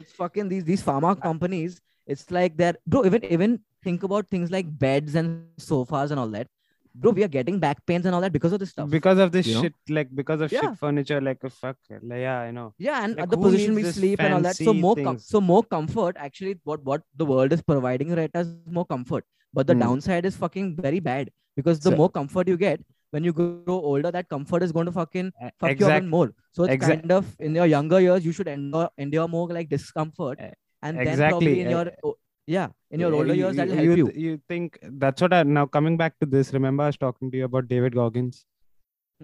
It's 0.00 0.12
fucking 0.12 0.48
these 0.48 0.64
these 0.64 0.82
pharma 0.82 1.20
companies. 1.20 1.80
It's 2.06 2.30
like 2.30 2.56
they're 2.56 2.76
bro. 2.86 3.04
Even 3.04 3.24
even 3.24 3.60
think 3.82 4.02
about 4.02 4.28
things 4.28 4.50
like 4.50 4.66
beds 4.78 5.14
and 5.14 5.46
sofas 5.58 6.10
and 6.10 6.20
all 6.20 6.28
that. 6.28 6.48
Bro, 6.96 7.10
we 7.12 7.24
are 7.24 7.28
getting 7.28 7.58
back 7.58 7.84
pains 7.86 8.06
and 8.06 8.14
all 8.14 8.20
that 8.20 8.32
because 8.32 8.52
of 8.52 8.60
this 8.60 8.70
stuff. 8.70 8.88
Because 8.88 9.18
of 9.18 9.32
this 9.32 9.46
you 9.48 9.54
know? 9.54 9.62
shit, 9.62 9.74
like 9.88 10.14
because 10.14 10.40
of 10.40 10.52
Yeah. 10.52 10.60
shit 10.60 10.78
furniture, 10.78 11.20
like 11.20 11.44
uh, 11.44 11.48
fuck, 11.48 11.76
like, 11.90 12.20
yeah, 12.20 12.38
I 12.40 12.50
know. 12.52 12.72
yeah, 12.78 13.04
and 13.04 13.16
like, 13.16 13.30
the 13.30 13.36
position 13.36 13.74
we 13.74 13.82
sleep 13.84 14.20
and 14.20 14.34
all 14.34 14.40
that. 14.42 14.56
So 14.56 14.72
more 14.72 14.94
com- 14.96 15.18
so 15.18 15.40
more 15.40 15.62
comfort. 15.64 16.16
Actually, 16.16 16.58
what 16.62 16.84
what 16.84 17.02
the 17.16 17.26
world 17.26 17.52
is 17.52 17.62
providing 17.62 18.14
right 18.14 18.30
now 18.32 18.40
is 18.40 18.52
more 18.66 18.86
comfort. 18.86 19.24
But 19.52 19.66
the 19.66 19.74
Hmm. 19.74 19.80
downside 19.86 20.24
is 20.24 20.36
fucking 20.36 20.76
very 20.76 21.00
bad 21.00 21.32
because 21.56 21.80
the 21.80 21.90
So- 21.90 21.96
more 21.96 22.08
comfort 22.10 22.48
you 22.48 22.56
get 22.56 22.80
when 23.16 23.24
you 23.28 23.32
grow 23.38 23.78
older, 23.92 24.10
that 24.16 24.28
comfort 24.34 24.62
is 24.66 24.72
going 24.76 24.86
to 24.90 24.92
fucking 24.98 25.32
fuck 25.40 25.70
you 25.70 25.72
exact- 25.74 25.96
even 25.98 26.10
more. 26.14 26.28
So 26.58 26.64
it's 26.64 26.74
exact- 26.74 27.02
kind 27.02 27.12
of 27.18 27.34
in 27.48 27.54
your 27.60 27.66
younger 27.72 28.00
years, 28.06 28.24
you 28.28 28.32
should 28.38 28.48
endure 28.54 28.88
endure 29.06 29.26
more 29.34 29.48
like 29.58 29.68
discomfort, 29.74 30.40
and 30.44 30.96
then 30.98 31.06
exactly, 31.06 31.28
probably 31.30 31.60
in 31.62 31.70
your 31.76 32.16
yeah 32.54 32.68
in 32.90 33.00
your 33.04 33.12
older 33.20 33.34
years 33.42 33.56
that'll 33.60 33.74
help 33.82 33.96
you. 34.02 34.10
You 34.24 34.32
think 34.54 34.78
that's 35.04 35.22
what 35.26 35.32
I 35.38 35.42
now 35.58 35.66
coming 35.78 35.96
back 36.02 36.18
to 36.24 36.26
this. 36.34 36.52
Remember, 36.58 36.82
I 36.88 36.92
was 36.94 36.98
talking 37.06 37.30
to 37.36 37.42
you 37.42 37.46
about 37.52 37.68
David 37.76 37.94
Goggins. 38.00 38.44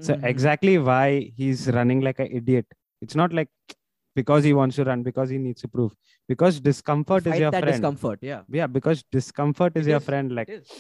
So 0.07 0.15
Mhm. 0.15 0.25
exactly 0.33 0.79
why 0.91 1.33
he's 1.37 1.67
running 1.79 2.01
like 2.09 2.21
an 2.25 2.29
idiot. 2.41 2.67
It's 3.07 3.17
not 3.21 3.33
like 3.39 3.49
because 4.19 4.45
he 4.49 4.53
wants 4.61 4.77
to 4.77 4.85
run 4.85 5.03
because 5.09 5.31
he 5.35 5.39
needs 5.49 5.61
to 5.65 5.69
prove. 5.75 5.93
Because 6.29 6.61
discomfort 6.69 7.27
is 7.27 7.33
Fight 7.33 7.41
your 7.41 7.51
that 7.57 7.63
friend. 7.65 7.75
discomfort. 7.75 8.19
Yeah. 8.29 8.43
Yeah, 8.61 8.67
because 8.79 9.03
discomfort 9.19 9.77
is 9.83 9.87
It 9.87 9.91
your 9.91 10.01
friend. 10.09 10.35
Like 10.41 10.49
is. 10.49 10.71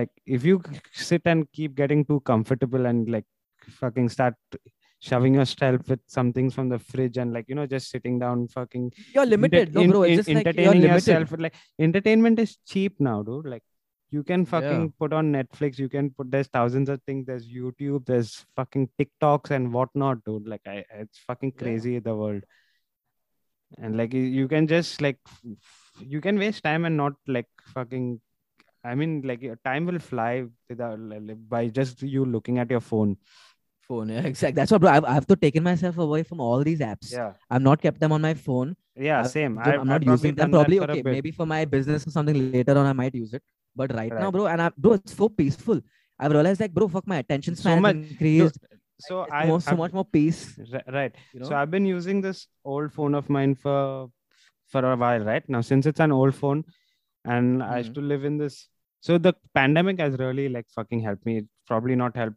Like 0.00 0.10
if 0.38 0.44
you 0.50 0.62
sit 0.92 1.22
and 1.32 1.50
keep 1.58 1.74
getting 1.82 2.04
too 2.10 2.20
comfortable 2.32 2.86
and 2.90 3.08
like 3.16 3.24
fucking 3.80 4.08
start 4.16 4.34
shoving 5.08 5.34
yourself 5.38 5.88
with 5.92 6.00
some 6.16 6.32
things 6.36 6.54
from 6.56 6.68
the 6.74 6.78
fridge 6.90 7.16
and 7.22 7.32
like 7.36 7.46
you 7.48 7.54
know 7.58 7.66
just 7.74 7.90
sitting 7.94 8.18
down 8.18 8.46
fucking 8.48 8.90
You're 9.14 9.26
limited, 9.26 9.74
no, 9.74 9.82
in- 9.82 9.90
bro. 9.90 10.02
It's 10.02 10.28
in- 10.28 10.36
like 10.38 10.46
entertaining 10.46 10.80
limited. 10.82 10.94
yourself 10.94 11.34
like 11.46 11.54
entertainment 11.88 12.38
is 12.44 12.56
cheap 12.66 13.00
now 13.08 13.22
dude 13.22 13.46
like 13.54 13.62
you 14.16 14.22
can 14.30 14.46
fucking 14.52 14.82
put 15.00 15.12
on 15.12 15.32
netflix 15.36 15.78
you 15.84 15.88
can 15.94 16.10
put 16.10 16.30
there's 16.30 16.46
thousands 16.56 16.88
of 16.94 17.00
things 17.08 17.26
there's 17.26 17.46
youtube 17.58 18.06
there's 18.06 18.32
fucking 18.58 18.88
tiktoks 18.98 19.50
and 19.56 19.72
whatnot 19.78 20.22
dude 20.28 20.46
like 20.52 20.66
i 20.74 20.76
it's 21.04 21.18
fucking 21.30 21.52
Yeah. 21.56 21.62
crazy 21.62 21.98
the 21.98 22.14
world 22.22 22.44
and 23.78 23.96
like 23.96 24.14
you- 24.14 24.48
can 24.48 24.66
just 24.66 25.02
like 25.06 25.18
you 26.14 26.20
can 26.20 26.38
waste 26.44 26.62
time 26.62 26.84
and 26.84 26.96
not 26.96 27.14
like 27.26 27.48
fucking 27.74 28.20
i 28.90 28.94
mean 28.94 29.12
like 29.30 29.42
your 29.48 29.58
time 29.68 29.86
will 29.90 29.98
fly 29.98 30.44
without 30.68 30.98
by 31.54 31.66
just 31.80 32.02
you 32.02 32.24
looking 32.24 32.58
at 32.64 32.70
your 32.70 32.84
phone 32.92 33.16
Phone. 33.88 34.08
Yeah, 34.14 34.26
exactly. 34.26 34.56
That's 34.56 34.72
what, 34.72 34.80
bro. 34.80 34.90
I've, 34.90 35.04
I've 35.04 35.26
to 35.26 35.36
taken 35.36 35.62
myself 35.62 35.98
away 35.98 36.22
from 36.22 36.40
all 36.40 36.62
these 36.62 36.80
apps. 36.80 37.12
yeah 37.12 37.32
I've 37.50 37.62
not 37.62 37.80
kept 37.80 38.00
them 38.00 38.12
on 38.12 38.20
my 38.20 38.34
phone. 38.34 38.76
yeah 38.96 39.20
I've 39.20 39.30
same 39.30 39.58
I've, 39.58 39.80
I'm 39.80 39.86
not 39.86 40.04
using 40.04 40.34
them. 40.34 40.50
Probably 40.50 40.80
okay. 40.80 41.02
Maybe 41.02 41.30
for 41.30 41.46
my 41.46 41.64
business 41.64 42.06
or 42.06 42.10
something 42.10 42.52
later 42.52 42.76
on, 42.76 42.86
I 42.86 42.92
might 42.92 43.14
use 43.14 43.32
it. 43.32 43.42
But 43.74 43.94
right, 43.94 44.12
now, 44.12 44.30
bro, 44.30 44.46
and 44.46 44.62
I, 44.62 44.70
bro, 44.76 44.94
it's 44.94 45.14
so 45.14 45.28
peaceful. 45.28 45.80
I've 46.18 46.32
realized 46.32 46.60
like, 46.60 46.72
bro, 46.72 46.88
fuck 46.88 47.06
my 47.06 47.18
attention 47.18 47.56
span 47.56 47.76
So 47.76 47.80
much- 47.80 47.96
increased. 47.96 48.58
so 48.98 49.22
It's 49.22 49.32
i 49.38 49.46
more, 49.46 49.60
so 49.60 49.76
much 49.76 49.92
more 49.92 50.06
peace. 50.06 50.58
Right 50.98 51.14
You 51.34 51.40
know? 51.40 51.48
so 51.48 51.54
i've 51.54 51.70
been 51.70 51.84
using 51.84 52.22
this 52.26 52.38
old 52.64 52.94
phone 52.94 53.14
of 53.18 53.28
mine 53.28 53.54
for 53.54 54.08
for 54.74 54.80
a 54.90 54.96
while 55.02 55.26
right 55.30 55.46
now 55.54 55.60
since 55.70 55.84
it's 55.90 56.00
an 56.04 56.12
old 56.18 56.34
phone 56.34 56.64
and 57.34 57.62
i 57.62 57.66
mm-hmm. 57.66 57.76
used 57.82 57.94
to 57.98 58.04
live 58.12 58.24
in 58.30 58.38
this 58.44 58.56
so 59.06 59.18
the 59.26 59.32
pandemic 59.60 60.00
has 60.04 60.18
really 60.24 60.48
like 60.56 60.66
fucking 60.78 61.00
helped 61.08 61.24
me 61.30 61.36
It 61.42 61.46
probably 61.72 61.96
not 62.02 62.16
helped 62.22 62.36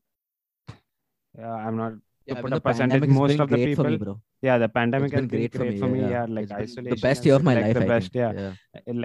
yeah 1.38 1.54
i'm 1.68 1.78
not 1.82 1.94
yeah, 2.30 2.40
a 2.40 2.50
the 2.50 2.62
percentage, 2.62 3.02
pandemic 3.02 3.10
most 3.10 3.40
of 3.40 3.50
the 3.50 3.56
great 3.56 3.70
me, 3.70 3.76
people- 3.76 3.98
bro. 3.98 4.14
yeah 4.48 4.58
the 4.64 4.70
pandemic 4.70 5.12
has 5.18 5.26
been 5.26 5.30
great 5.40 5.54
for 5.60 5.66
me. 5.70 5.80
for 5.84 5.88
me 5.94 6.02
yeah, 6.02 6.10
yeah. 6.10 6.26
like 6.38 6.44
It's 6.44 6.52
isolation 6.64 6.96
the 6.96 7.02
best 7.08 7.26
year 7.26 7.36
of 7.36 7.44
my 7.44 7.56
like, 7.56 7.64
life. 7.66 7.74
the 7.80 7.84
I 7.86 7.88
best 7.94 8.12
yeah 8.22 8.32
yeah. 8.42 8.54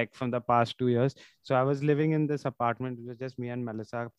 like 0.00 0.14
from 0.14 0.30
the 0.34 0.40
past 0.40 0.76
two 0.78 0.88
years. 0.88 1.14
So 1.42 1.54
I 1.60 1.62
was 1.62 1.82
living 1.90 2.12
in 2.12 2.26
this 2.32 2.44
apartment. 2.44 2.98
It 3.00 3.06
was 3.08 3.18
just 3.18 3.38
me 3.38 3.48
and 3.54 3.64
Melissa. 3.64 4.10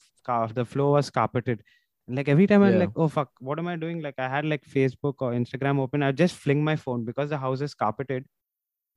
The 0.60 0.66
floor 0.66 0.94
was 0.94 1.10
carpeted. 1.10 1.62
Like 2.08 2.28
every 2.34 2.48
time 2.48 2.64
I'm 2.64 2.80
like, 2.80 2.92
oh 2.96 3.08
fuck, 3.08 3.30
what 3.40 3.60
am 3.60 3.68
I 3.68 3.76
doing? 3.76 4.02
Like 4.08 4.16
I 4.26 4.28
had 4.28 4.46
like 4.54 4.66
Facebook 4.66 5.16
or 5.28 5.32
Instagram 5.34 5.80
open. 5.86 6.04
I 6.04 6.12
just 6.12 6.36
fling 6.36 6.64
my 6.64 6.76
phone 6.76 7.06
because 7.06 7.30
the 7.30 7.38
house 7.46 7.62
is 7.62 7.74
carpeted. 7.74 8.26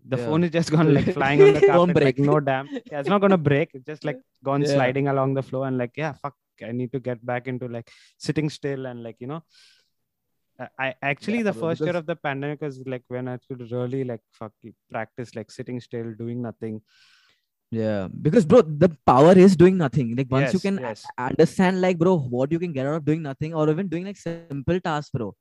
The 0.06 0.16
Yeah. 0.16 0.24
phone 0.26 0.44
is 0.44 0.50
just 0.50 0.70
gone 0.70 0.94
like 0.94 1.12
flying 1.12 1.42
on 1.42 1.52
the 1.54 1.60
carpet. 1.66 1.96
like 2.02 2.16
break. 2.16 2.18
no 2.18 2.40
damn. 2.40 2.66
Yeah, 2.90 3.00
it's 3.00 3.08
not 3.08 3.20
gonna 3.20 3.38
break. 3.38 3.70
It's 3.74 3.84
just 3.84 4.04
like 4.04 4.20
gone 4.44 4.62
Yeah. 4.62 4.68
sliding 4.74 5.08
along 5.08 5.34
the 5.34 5.42
floor 5.42 5.66
and 5.66 5.78
like 5.78 5.92
yeah, 5.96 6.12
fuck. 6.12 6.34
I 6.62 6.72
need 6.72 6.92
to 6.92 7.00
get 7.00 7.24
back 7.24 7.46
into 7.46 7.68
like 7.68 7.90
sitting 8.18 8.48
still 8.50 8.86
and 8.86 9.02
like 9.02 9.16
you 9.20 9.26
know. 9.26 9.42
I- 10.76 10.94
actually 11.02 11.42
the 11.42 11.52
first 11.52 11.80
year 11.80 11.94
of 11.94 12.06
the 12.06 12.16
pandemic 12.16 12.60
was 12.60 12.82
like 12.84 13.04
when 13.06 13.28
I 13.28 13.38
could 13.48 13.70
really 13.70 14.02
like 14.02 14.20
fuck 14.32 14.52
practice 14.90 15.34
like 15.36 15.52
sitting 15.52 15.78
still, 15.80 16.14
doing 16.14 16.42
nothing. 16.42 16.82
Yeah, 17.70 18.08
because 18.22 18.44
bro, 18.46 18.62
the 18.62 18.88
power 19.06 19.32
is 19.38 19.54
doing 19.54 19.76
nothing. 19.76 20.16
Like 20.16 20.26
once 20.30 20.52
you 20.54 20.58
can 20.58 20.78
yes. 20.78 21.04
understand, 21.16 21.80
like 21.80 21.98
bro, 21.98 22.16
what 22.18 22.50
you 22.50 22.58
can 22.58 22.72
get 22.72 22.86
out 22.86 22.94
of 22.94 23.04
doing 23.04 23.22
nothing, 23.22 23.54
or 23.54 23.68
even 23.70 23.88
doing 23.88 24.04
like 24.06 24.16
simple 24.16 24.80
tasks, 24.80 25.10
bro. 25.10 25.34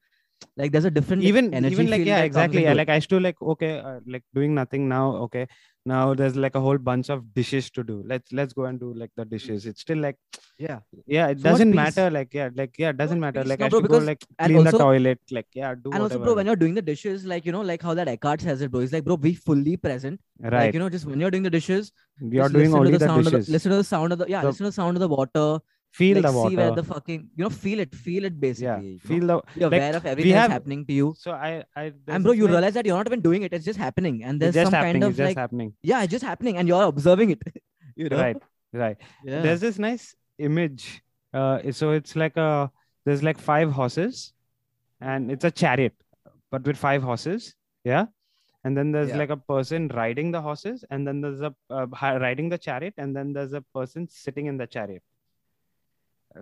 Like 0.56 0.72
there's 0.72 0.86
a 0.86 0.92
different 0.92 1.24
even 1.24 1.54
energy 1.54 1.74
even 1.74 1.90
like 1.90 2.06
yeah 2.06 2.22
exactly. 2.24 2.64
yeah 2.64 2.74
like 2.74 2.90
i 2.90 2.96
used 2.96 3.10
to 3.10 3.20
like 3.20 3.40
okay 3.42 3.80
uh, 3.80 4.00
like 4.08 4.24
doing 4.34 4.54
nothing 4.56 4.88
now 4.88 5.16
okay. 5.28 5.48
Now 5.88 6.14
there's 6.14 6.36
like 6.36 6.56
a 6.56 6.60
whole 6.60 6.78
bunch 6.78 7.10
of 7.10 7.34
dishes 7.34 7.70
to 7.72 7.82
do. 7.82 8.04
Let's 8.06 8.34
let's 8.34 8.52
go 8.52 8.66
and 8.66 8.78
do 8.78 8.94
like 8.94 9.12
the 9.16 9.24
dishes. 9.24 9.66
It's 9.66 9.80
still 9.80 10.00
like 10.00 10.18
yeah, 10.60 10.80
yeah 11.06 11.28
it 11.28 11.40
So 11.40 11.44
doesn't 11.44 11.74
matter 11.74 12.10
like 12.12 12.34
yeah 12.34 12.50
like 12.54 12.78
yeah 12.78 12.90
it 12.90 12.98
doesn't 12.98 13.22
matter. 13.22 13.44
like 13.46 13.62
no, 13.62 13.68
i 13.68 13.70
bro, 13.70 13.80
should 13.80 13.90
go 13.90 13.98
like 14.00 14.26
clean 14.38 14.66
the 14.66 14.72
toilet 14.72 15.22
like 15.32 15.48
yeah 15.54 15.76
do 15.76 15.92
and 15.94 16.04
also, 16.04 16.20
bro, 16.20 16.34
when 16.34 16.46
you're 16.46 16.58
doing 16.58 16.74
the 16.74 16.82
dishes, 16.82 17.26
like 17.26 17.46
you 17.46 17.54
know, 17.54 17.62
like 17.62 17.82
how 17.82 17.94
that 17.94 18.10
Eckhart 18.10 18.42
says 18.42 18.62
it, 18.62 18.70
bro. 18.70 18.82
He's 18.82 18.92
like, 18.92 19.06
bro, 19.06 19.16
be 19.16 19.34
fully 19.34 19.78
present. 19.78 20.20
right. 20.42 20.52
Like 20.66 20.74
you 20.74 20.82
know, 20.82 20.90
just 20.90 21.06
when 21.06 21.22
you're 21.22 21.32
doing 21.32 21.44
the 21.44 21.50
dishes, 21.50 21.94
you're 22.20 22.50
doing 22.50 22.74
only 22.74 22.92
the, 22.92 22.98
the, 22.98 23.06
sound 23.06 23.24
dishes 23.24 23.40
Of 23.40 23.46
the, 23.46 23.52
listen 23.54 23.72
to 23.72 23.78
the 23.78 23.84
sound 23.86 24.12
of 24.12 24.20
the 24.20 24.26
yeah, 24.28 24.42
The- 24.42 24.48
listen 24.48 24.66
to 24.66 24.70
the 24.72 24.80
sound 24.82 24.98
of 24.98 25.00
the 25.00 25.08
water. 25.08 25.60
Feel 26.00 26.16
like, 26.18 26.24
the 26.28 26.32
See 26.32 26.38
water 26.42 26.56
where 26.62 26.72
the 26.80 26.84
fucking 26.90 27.22
you 27.36 27.44
know, 27.46 27.50
feel 27.50 27.80
it, 27.86 27.94
feel 28.08 28.26
it 28.30 28.40
basically. 28.46 28.68
yeah 28.68 28.80
you 28.80 28.94
know? 28.94 29.08
feel 29.10 29.28
the 29.32 29.38
Be 29.60 29.66
like, 29.66 29.74
aware 29.82 29.96
of 30.00 30.06
everything 30.14 30.34
have- 30.34 30.42
that's 30.50 30.54
happening 30.58 30.82
to 30.90 30.94
you. 31.00 31.08
so 31.26 31.32
i 31.50 31.52
i 31.84 31.86
And 32.16 32.24
bro, 32.24 32.34
you 32.40 32.44
like- 32.46 32.52
realize 32.56 32.74
that 32.80 32.86
you're 32.90 32.98
not 33.02 33.08
even 33.12 33.22
doing 33.30 33.44
it; 33.50 33.54
it's 33.60 33.66
just 33.72 33.80
happening, 33.88 34.24
and 34.24 34.40
there's 34.42 34.56
some 34.68 34.72
kind 34.88 35.04
of 35.04 35.10
it's 35.12 35.18
just 35.24 35.28
like 35.32 35.38
happening 35.46 35.74
yeah, 35.92 36.04
it's 36.04 36.12
just 36.18 36.26
happening, 36.32 36.58
and 36.58 36.68
you're 36.74 36.84
observing 36.96 37.32
it. 37.38 37.42
you 38.04 38.10
know, 38.10 38.18
right 38.26 38.38
right 38.86 38.98
Yeah. 39.30 39.42
there's 39.46 39.62
this 39.68 39.78
nice 39.90 40.06
image 40.50 40.84
uh 41.34 41.58
so 41.80 41.92
it's 42.00 42.14
like 42.24 42.36
a 42.48 42.50
there's 43.06 43.24
like 43.30 43.40
five 43.52 43.72
horses 43.80 44.34
and 45.02 45.32
it's 45.38 45.46
a 45.50 45.52
chariot 45.62 45.96
but 46.52 46.64
with 46.70 46.78
five 46.84 47.02
horses 47.10 47.48
yeah 47.92 48.06
and 48.64 48.78
then 48.78 48.92
there's 48.96 49.10
Yeah. 49.14 49.18
like 49.22 49.32
a 49.36 49.38
person 49.54 49.88
riding 50.00 50.32
the 50.36 50.42
horses 50.48 50.84
and 50.92 51.08
then 51.08 51.22
there's 51.24 51.42
a 51.50 51.52
uh, 51.78 51.86
riding 52.26 52.50
the 52.54 52.58
chariot 52.68 52.96
and 52.98 53.16
then 53.20 53.34
there's 53.38 53.54
a 53.54 53.64
person 53.80 54.08
sitting 54.24 54.46
in 54.52 54.58
the 54.64 54.68
chariot 54.76 55.04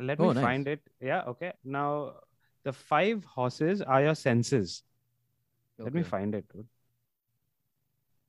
let 0.01 0.19
Oh, 0.19 0.29
me 0.29 0.33
nice. 0.35 0.43
find 0.43 0.67
it. 0.67 0.81
Yeah, 0.99 1.23
okay. 1.27 1.53
Now 1.63 2.13
the 2.63 2.73
five 2.73 3.23
horses 3.25 3.81
are 3.81 4.01
your 4.01 4.15
senses. 4.15 4.83
Let 5.77 5.93
me 5.93 6.03
find 6.03 6.33
it. 6.35 6.45
dude. 6.53 6.67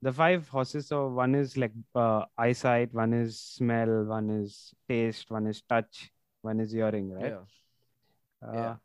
The 0.03 0.13
five 0.13 0.49
horses. 0.49 0.89
So 0.89 1.09
one 1.09 1.35
is 1.35 1.57
like 1.57 1.73
uh, 1.95 2.25
eyesight, 2.37 2.93
one 2.93 3.13
is 3.13 3.41
smell, 3.41 4.05
one 4.05 4.31
is 4.31 4.75
taste, 4.89 5.31
one 5.31 5.47
is 5.47 5.63
touch, 5.63 6.11
one 6.43 6.61
is 6.61 6.73
hearing, 6.73 7.13
right? 7.13 7.33
Yeah. 7.33 8.49
Uh, 8.49 8.53
Yeah. 8.53 8.77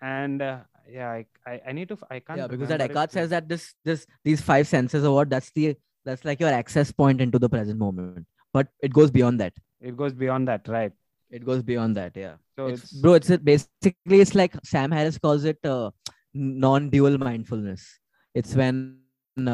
And 0.00 0.42
uh, 0.42 0.58
yeah, 0.90 1.10
I, 1.10 1.26
I 1.46 1.60
I 1.68 1.72
need 1.72 1.88
to. 1.88 1.98
i 2.10 2.20
can't. 2.20 2.38
Yeah, 2.38 2.46
because 2.46 2.68
that 2.68 2.80
Eckhart 2.80 3.12
says 3.12 3.30
that 3.30 3.48
this 3.48 3.74
this 3.84 4.06
these 4.22 4.40
five 4.40 4.68
senses 4.68 5.04
are 5.04 5.12
what 5.12 5.30
that's 5.30 5.50
the 5.52 5.76
that's 6.04 6.24
like 6.24 6.40
your 6.40 6.50
access 6.50 6.92
point 6.92 7.20
into 7.20 7.38
the 7.38 7.48
present 7.48 7.78
moment. 7.78 8.26
But 8.52 8.68
it 8.82 8.92
goes 8.92 9.10
beyond 9.10 9.40
that. 9.40 9.54
It 9.84 9.96
goes 9.96 10.12
beyond 10.12 10.48
that, 10.48 10.66
right? 10.68 10.92
It 11.30 11.44
goes 11.44 11.62
beyond 11.62 11.96
that. 11.96 12.16
Yeah. 12.16 12.34
So 12.56 12.66
it's, 12.68 12.82
it's, 12.84 12.92
bro 13.02 13.14
it's 13.14 13.30
basically 13.50 14.20
it's 14.24 14.34
like 14.40 14.52
sam 14.64 14.92
harris 14.92 15.18
calls 15.18 15.44
it 15.52 15.58
uh, 15.66 15.90
non-dual 16.32 17.18
mindfulness 17.18 17.98
it's 18.40 18.54
when 18.54 18.76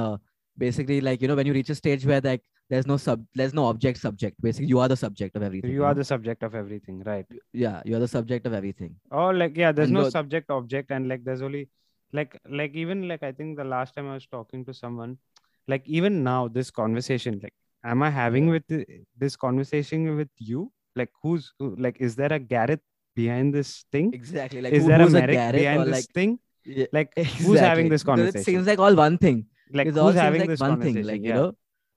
uh, 0.01 0.17
basically 0.59 1.01
like 1.01 1.23
you 1.23 1.29
know 1.29 1.37
when 1.41 1.47
you 1.47 1.55
reach 1.55 1.71
a 1.71 1.75
stage 1.75 2.05
where 2.11 2.21
like 2.21 2.43
there's 2.69 2.87
no 2.87 2.97
sub 3.05 3.25
there's 3.35 3.55
no 3.55 3.65
object 3.67 3.99
subject 3.99 4.37
basically 4.41 4.69
you 4.73 4.79
are 4.79 4.89
the 4.89 4.97
subject 5.05 5.35
of 5.37 5.43
everything 5.43 5.71
you 5.71 5.85
are 5.85 5.95
the 5.95 6.05
subject 6.05 6.43
of 6.43 6.55
everything, 6.55 7.03
right? 7.07 7.27
yeah 7.53 7.81
you're 7.87 8.01
the 8.01 8.13
subject 8.17 8.47
of 8.47 8.53
everything 8.53 8.95
Oh, 9.11 9.31
like 9.31 9.57
yeah, 9.57 9.73
there's 9.73 9.89
And 9.89 9.95
no 9.95 10.11
subject 10.11 10.51
object, 10.51 10.91
and 10.91 11.09
like 11.09 11.25
there's 11.25 11.43
only 11.43 11.69
like 12.13 12.39
like 12.61 12.75
even 12.75 13.09
like 13.09 13.23
I 13.23 13.33
think 13.33 13.57
the 13.57 13.65
last 13.65 13.95
time 13.95 14.09
I 14.11 14.15
was 14.15 14.27
talking 14.27 14.65
to 14.67 14.75
someone, 14.75 15.19
like 15.69 15.83
even 15.87 16.23
now 16.23 16.49
this 16.49 16.71
conversation, 16.71 17.41
like 17.43 17.55
am 17.85 18.03
I 18.03 18.11
having 18.11 18.49
with 18.49 18.65
this 19.19 19.37
conversation 19.37 20.17
with 20.17 20.29
you? 20.39 20.73
Like 20.97 21.11
who's 21.23 21.53
like 21.61 21.97
is 22.01 22.17
there 22.17 22.33
a 22.33 22.39
Garreth 22.39 22.81
behind 23.15 23.55
this 23.55 23.85
thing? 23.93 24.13
exactly 24.15 24.61
like 24.61 24.73
is 24.73 24.83
who- 24.83 24.89
there 24.89 25.03
a 25.03 25.11
Meyrick 25.11 25.37
Garreth 25.37 25.55
behind 25.63 25.83
this 25.87 25.93
like 25.97 26.05
thing? 26.15 26.39
yeah, 26.65 26.87
Like 26.93 27.17
who's 27.17 27.59
having 27.61 27.89
this 27.89 28.03
Because 28.03 28.19
it 28.19 28.23
conversation? 28.23 28.45
seems 28.45 28.67
like 28.67 28.79
all 28.79 28.95
one 28.95 29.17
thing 29.19 29.47
like 29.73 29.87
it 29.87 29.97
all 29.97 30.09
who's 30.13 30.21
having 30.21 30.41
like 30.41 30.49
this 30.51 30.61
one 30.61 30.81
thing 30.81 31.03
like 31.05 31.23
yeah. 31.23 31.29
you 31.29 31.35
know 31.35 31.53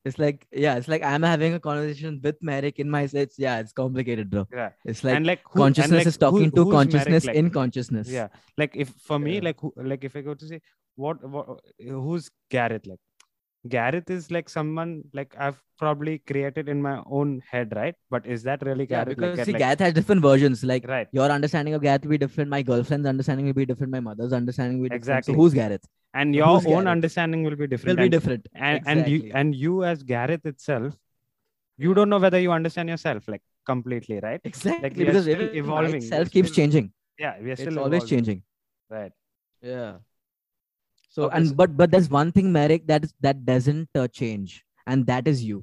it's 0.06 0.20
like 0.20 0.46
yeah 0.52 0.76
it's 0.76 0.88
like 0.88 1.04
i'm 1.04 1.24
having 1.24 1.54
a 1.54 1.60
conversation 1.60 2.20
with 2.24 2.36
meyrick 2.42 2.80
in 2.80 2.90
my 2.90 3.02
it's 3.24 3.38
yeah 3.40 3.60
it's 3.60 3.74
complicated 3.74 4.30
bro 4.30 4.48
Yeah. 4.54 4.70
it's 4.86 5.04
like 5.04 5.16
and 5.16 5.26
like 5.26 5.42
who, 5.44 5.64
and, 5.64 5.76
consciousness 5.76 6.00
like, 6.00 6.08
is 6.08 6.18
talking 6.18 6.46
who- 6.46 6.52
to 6.52 6.66
Meyrick, 6.66 6.72
consciousness 6.78 7.26
like, 7.26 7.36
in 7.36 7.50
consciousness 7.50 8.08
yeah 8.10 8.28
like 8.58 8.76
if 8.76 8.90
for 9.10 9.18
me 9.20 9.36
Yeah. 9.36 9.42
like 9.50 9.60
who, 9.60 9.74
like 9.76 10.04
if 10.04 10.16
i 10.16 10.22
go 10.22 10.34
to 10.36 10.48
say 10.48 10.62
what, 10.96 11.28
what 11.28 11.60
who's 11.80 12.30
garreth 12.50 12.86
like 12.86 13.00
garreth 13.70 14.10
is 14.10 14.30
like 14.32 14.50
someone 14.50 15.02
like 15.14 15.34
i've 15.40 15.62
probably 15.80 16.18
created 16.20 16.68
in 16.68 16.82
my 16.82 17.02
own 17.06 17.42
head 17.50 17.74
right 17.76 17.96
but 18.10 18.26
is 18.26 18.44
that 18.44 18.62
really 18.66 18.86
Yeah, 18.90 19.06
garreth 19.06 19.16
because 19.16 19.38
like, 19.38 19.46
see, 19.46 19.52
like, 19.54 19.60
Gath 19.60 19.80
has 19.80 19.94
different 19.94 20.22
versions. 20.22 20.64
Like 20.64 20.88
right 20.88 21.08
your 21.12 21.30
understanding 21.30 21.74
of 21.74 21.82
Gath 21.82 22.04
will 22.04 22.12
be 22.12 22.18
different, 22.18 22.50
my 22.50 22.62
girlfriend's 22.62 23.08
understanding 23.08 23.46
will 23.46 23.54
be 23.54 23.66
different, 23.66 23.92
my 23.92 24.00
mother's 24.02 24.34
understanding 24.34 24.80
will 24.80 24.90
be 24.90 24.90
different. 24.90 25.02
Exactly. 25.02 25.34
So 25.34 25.38
who's 25.40 25.54
Garreth? 25.54 25.86
and 26.14 26.36
your 26.36 26.48
who's 26.48 26.66
own 26.66 26.72
Garreth? 26.72 26.88
understanding 26.88 27.44
will 27.44 27.56
be 27.56 27.68
different. 27.68 27.98
Will 27.98 28.06
be 28.06 28.10
different. 28.10 28.48
and, 28.56 28.84
and 28.86 29.08
you 29.10 29.32
and 29.34 29.56
you 29.56 29.84
as 29.84 30.04
garreth 30.04 30.46
itself 30.46 30.94
you 31.78 31.94
don't 31.94 32.10
know 32.10 32.20
whether 32.20 32.40
you 32.40 32.52
understand 32.52 32.90
yourself 32.90 33.28
like 33.28 33.42
completely 33.66 34.20
right 34.20 34.42
exactly 34.44 35.08
are 35.08 35.14
because 35.14 35.24
still 35.24 35.42
evolving, 35.56 35.92
life 35.94 36.02
we 36.02 36.08
are 36.08 36.10
self 36.16 36.32
keeps 36.32 36.52
changing. 36.52 36.92
yeah 37.18 37.36
we 37.42 37.50
are 37.50 37.54
It's 37.54 37.62
still 37.62 37.80
always 37.80 38.04
evolving. 38.04 38.18
changing. 38.18 38.44
right 38.90 39.12
Yeah. 39.62 39.94
So 41.16 41.26
Okay, 41.26 41.38
and 41.38 41.50
so- 41.50 41.56
but 41.62 41.76
but 41.82 41.92
there's 41.92 42.10
one 42.22 42.32
thing, 42.38 42.52
Meyrick, 42.58 42.88
that 42.92 43.04
is 43.08 43.14
that 43.28 43.46
doesn't 43.52 43.90
uh, 44.04 44.08
change, 44.22 44.56
and 44.94 45.06
that 45.14 45.28
is 45.36 45.44
you. 45.52 45.60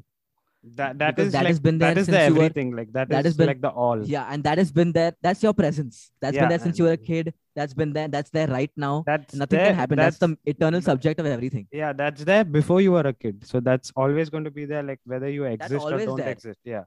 that 0.79 0.97
that 1.01 1.13
Because 1.17 1.29
is 1.29 1.33
that 1.35 1.45
like 1.45 1.51
has 1.53 1.61
been 1.67 1.79
that 1.83 1.95
there 1.95 2.01
is 2.03 2.09
the 2.09 2.13
since 2.17 2.35
were- 2.37 2.43
everything 2.45 2.71
like 2.79 2.91
that, 2.97 3.09
that 3.13 3.21
is 3.21 3.31
has 3.31 3.37
been- 3.41 3.51
like 3.51 3.61
the 3.67 3.71
all 3.85 4.03
Yeah, 4.15 4.27
and 4.35 4.45
that 4.49 4.59
has 4.63 4.71
been 4.79 4.91
there. 4.97 5.13
That's 5.27 5.43
your 5.47 5.53
presence. 5.61 6.01
That's 6.25 6.37
Yeah, 6.37 6.43
been 6.43 6.51
there 6.55 6.59
since 6.67 6.79
you 6.81 6.85
were 6.89 6.97
a 6.99 7.03
kid. 7.11 7.33
That's 7.61 7.75
been 7.81 7.95
there. 7.97 8.09
That's 8.17 8.31
there 8.37 8.49
right 8.57 8.75
now. 8.87 8.93
that's 9.11 9.39
Nothing 9.43 9.59
there, 9.61 9.71
can 9.71 9.79
happen. 9.83 9.97
That's, 10.03 10.19
the 10.25 10.31
eternal 10.55 10.83
subject 10.91 11.19
of 11.25 11.31
everything. 11.37 11.67
yeah 11.83 11.93
that's 12.03 12.29
there 12.33 12.45
before 12.61 12.81
you 12.87 12.93
were 12.99 13.07
a 13.15 13.17
kid 13.25 13.37
so 13.53 13.65
that's 13.71 13.91
always 14.05 14.29
going 14.37 14.47
to 14.51 14.55
be 14.61 14.67
there 14.75 14.85
like 14.93 15.01
whether 15.15 15.31
you 15.39 15.45
exist 15.55 15.85
or 15.91 15.99
don't 16.07 16.25
there. 16.25 16.35
exist 16.39 16.61
yeah 16.77 16.85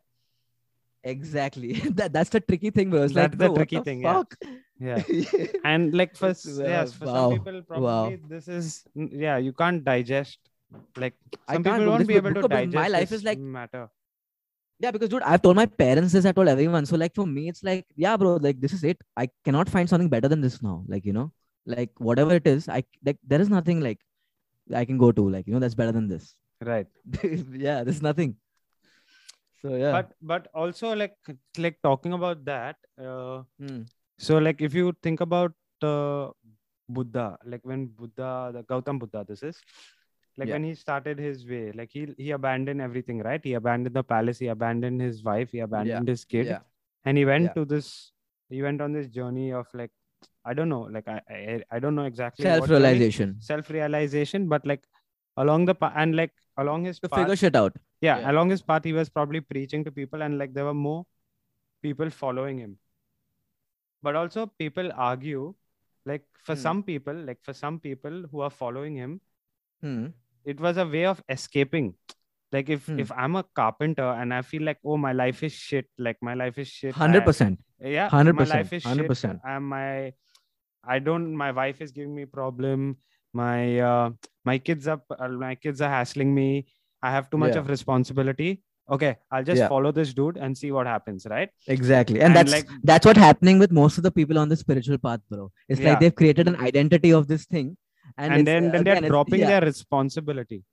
Exactly. 1.04 1.74
that 2.00 2.14
that's 2.14 2.30
the 2.30 2.40
tricky 2.40 2.70
thing, 2.70 2.90
bro. 2.90 3.04
It's 3.04 3.14
That's 3.14 3.32
like 3.38 3.40
the 3.40 3.54
tricky 3.56 3.78
the 3.78 3.84
thing, 3.84 4.04
fuck? 4.04 4.36
yeah 4.42 4.52
and 5.64 5.94
like 5.94 6.16
uh, 6.22 6.34
yes 6.74 6.94
for 6.94 7.06
wow, 7.06 7.14
some 7.14 7.32
people 7.38 7.62
wow. 7.82 8.14
this 8.28 8.48
is 8.48 8.84
yeah 8.96 9.38
you 9.38 9.54
can't 9.54 9.84
digest 9.84 10.40
like 10.98 11.14
I 11.48 11.54
some 11.54 11.64
people 11.64 11.86
won't 11.86 12.08
be 12.08 12.16
able 12.16 12.34
to 12.34 12.48
because 12.48 12.74
my 12.74 12.88
life 12.88 13.12
is 13.12 13.24
like- 13.24 13.40
matter 13.40 13.90
Yeah, 14.84 14.92
because 14.94 15.10
dude, 15.12 15.22
I've 15.32 15.42
told 15.42 15.56
my 15.58 15.66
parents 15.82 16.14
this, 16.16 16.26
I 16.30 16.32
told 16.38 16.50
everyone. 16.52 16.86
So 16.88 16.98
like 17.02 17.14
for 17.18 17.26
me, 17.26 17.48
it's 17.50 17.64
like, 17.68 17.86
yeah, 17.96 18.16
bro, 18.22 18.32
like 18.46 18.60
this 18.64 18.74
is 18.78 18.84
it. 18.84 19.04
I 19.22 19.30
cannot 19.46 19.70
find 19.70 19.92
something 19.92 20.10
better 20.14 20.28
than 20.32 20.42
this 20.46 20.62
now. 20.66 20.84
Like, 20.94 21.06
you 21.10 21.14
know, 21.18 21.32
like 21.66 21.92
whatever 22.08 22.34
it 22.40 22.50
is, 22.54 22.68
I 22.78 22.84
like 23.10 23.20
there 23.34 23.40
is 23.40 23.52
nothing 23.54 23.80
like 23.86 24.02
I 24.82 24.84
can 24.90 24.98
go 24.98 25.12
to, 25.20 25.30
like, 25.36 25.48
you 25.48 25.54
know, 25.54 25.62
that's 25.66 25.78
better 25.84 25.94
than 26.00 26.10
this. 26.14 26.36
right 26.70 26.88
yeah, 27.68 27.84
there's 27.86 28.02
nothing. 28.02 28.36
So 29.62 29.76
yeah. 29.76 29.92
but 29.92 30.12
but 30.22 30.48
also 30.54 30.94
like 30.94 31.16
like 31.58 31.80
talking 31.82 32.14
about 32.14 32.44
that 32.46 32.76
uh 33.00 33.44
Hmm. 33.60 33.84
So 34.28 34.38
like 34.48 34.62
if 34.68 34.74
you 34.80 34.94
think 35.08 35.22
about 35.28 35.54
uh, 35.92 36.26
buddha 36.98 37.26
like 37.54 37.64
when 37.72 37.86
buddha 38.00 38.30
the 38.56 38.62
gautam 38.72 39.00
buddha 39.04 39.22
this 39.32 39.44
is 39.50 39.58
like 40.38 40.48
Yeah. 40.50 40.56
when 40.56 40.64
he 40.68 40.74
started 40.84 41.18
his 41.26 41.42
way 41.52 41.64
like 41.80 41.92
he 41.98 42.04
he 42.26 42.30
abandoned 42.38 42.82
everything 42.88 43.20
right 43.28 43.44
he 43.50 43.54
abandoned 43.62 43.96
the 44.00 44.04
palace 44.14 44.40
he 44.44 44.48
abandoned 44.56 45.02
his 45.08 45.24
wife 45.30 45.52
he 45.58 45.60
abandoned 45.68 46.08
his 46.14 46.24
kid 46.36 46.48
yeah. 46.54 46.62
and 47.06 47.18
he 47.22 47.26
went 47.32 47.46
Yeah. 47.50 47.54
to 47.60 47.66
this 47.74 47.90
he 48.56 48.62
went 48.68 48.82
on 48.86 48.92
this 48.98 49.08
journey 49.18 49.48
of 49.60 49.68
like 49.82 49.94
i 50.52 50.54
don't 50.60 50.72
know 50.76 50.82
like 50.96 51.08
i 51.16 51.18
i, 51.38 51.58
I 51.78 51.80
don't 51.84 51.96
know 52.00 52.08
exactly 52.14 52.44
Self-realization. 52.50 53.30
self-realization 53.52 54.48
but 54.54 54.66
like 54.72 54.84
along 55.46 55.66
the 55.72 55.76
path 55.84 55.94
and 56.04 56.16
like 56.22 56.34
along 56.64 56.86
his 56.90 57.00
To 57.00 57.10
path 57.10 57.20
figure 57.22 57.36
shit 57.44 57.56
out. 57.56 57.76
yeah, 58.02 58.20
yeah. 58.20 58.32
along 58.32 58.50
his 58.56 58.62
path 58.72 58.84
he 58.90 58.94
was 59.02 59.10
probably 59.18 59.42
preaching 59.54 59.84
to 59.86 59.92
people 60.00 60.22
and 60.26 60.38
like 60.42 60.54
there 60.58 60.66
were 60.72 60.80
more 60.88 61.02
people 61.82 62.10
following 62.10 62.58
him 62.66 62.74
but 64.04 64.16
also 64.22 64.46
people 64.64 64.92
argue 65.10 65.54
like 66.12 66.26
for 66.48 66.56
Hmm. 66.56 66.62
some 66.68 66.84
people 66.90 67.14
like 67.30 67.40
for 67.50 67.54
some 67.60 67.80
people 67.88 68.24
who 68.32 68.42
are 68.48 68.54
following 68.62 68.96
him 69.04 69.20
Hmm. 69.82 70.08
it 70.52 70.60
was 70.66 70.78
a 70.78 70.86
way 70.96 71.06
of 71.12 71.22
escaping 71.36 71.88
like 72.56 72.70
if 72.76 72.88
Hmm. 72.90 73.00
if 73.04 73.12
i'm 73.24 73.36
a 73.40 73.44
carpenter 73.60 74.10
and 74.24 74.34
i 74.40 74.42
feel 74.50 74.64
like 74.70 74.80
oh 74.94 74.98
my 75.06 75.14
life 75.22 75.44
is 75.48 75.54
shit 75.70 75.88
like 76.08 76.20
my 76.30 76.36
life 76.42 76.58
is 76.66 76.68
shit 76.80 76.96
Hundred 77.04 77.26
percent. 77.30 77.60
yeah 77.96 78.10
100%, 78.10 78.36
my 78.42 78.48
life 78.58 78.74
is 78.80 78.84
100%. 78.86 79.40
shit 79.40 79.54
i'm 79.54 79.70
my 79.76 80.14
i 80.96 81.00
don't 81.08 81.36
my 81.44 81.52
wife 81.62 81.82
is 81.88 81.92
giving 81.98 82.14
me 82.20 82.26
problem 82.26 82.98
my 83.34 83.80
uh 83.80 84.10
my 84.46 84.58
kids 84.70 84.88
are 84.88 85.02
my 85.46 85.56
kids 85.56 85.82
are 85.82 85.90
hassling 85.96 86.34
me 86.36 86.48
i 87.02 87.12
have 87.16 87.30
too 87.30 87.38
much 87.44 87.56
Yeah. 87.56 87.62
of 87.64 87.70
responsibility 87.76 88.52
okay 88.90 89.16
i'll 89.32 89.44
just 89.44 89.60
Yeah. 89.60 89.68
follow 89.68 89.92
this 89.92 90.14
dude 90.14 90.38
and 90.38 90.58
see 90.58 90.72
what 90.72 90.86
happens 90.88 91.26
right 91.30 91.50
Exactly. 91.68 92.20
And, 92.20 92.26
And, 92.28 92.36
that's 92.36 92.52
like- 92.52 92.70
that's 92.84 93.06
what 93.06 93.18
happening 93.18 93.60
with 93.60 93.72
most 93.72 93.98
of 93.98 94.04
the 94.04 94.12
people 94.12 94.38
on 94.38 94.50
the 94.50 94.58
spiritual 94.58 94.98
path, 94.98 95.22
bro. 95.30 95.52
It's 95.70 95.80
Yeah. 95.80 95.92
like 95.92 96.00
they've 96.02 96.16
created 96.16 96.48
an 96.48 96.58
identity 96.58 97.12
of 97.14 97.28
this 97.28 97.46
thing. 97.46 97.78
And, 98.18 98.34
and, 98.34 98.48
then 98.48 98.68
uh, 98.68 98.72
then 98.72 98.82
again, 98.82 99.02
they're 99.02 99.10
dropping 99.10 99.40
yeah. 99.40 99.48
their 99.48 99.62
responsibility 99.62 100.64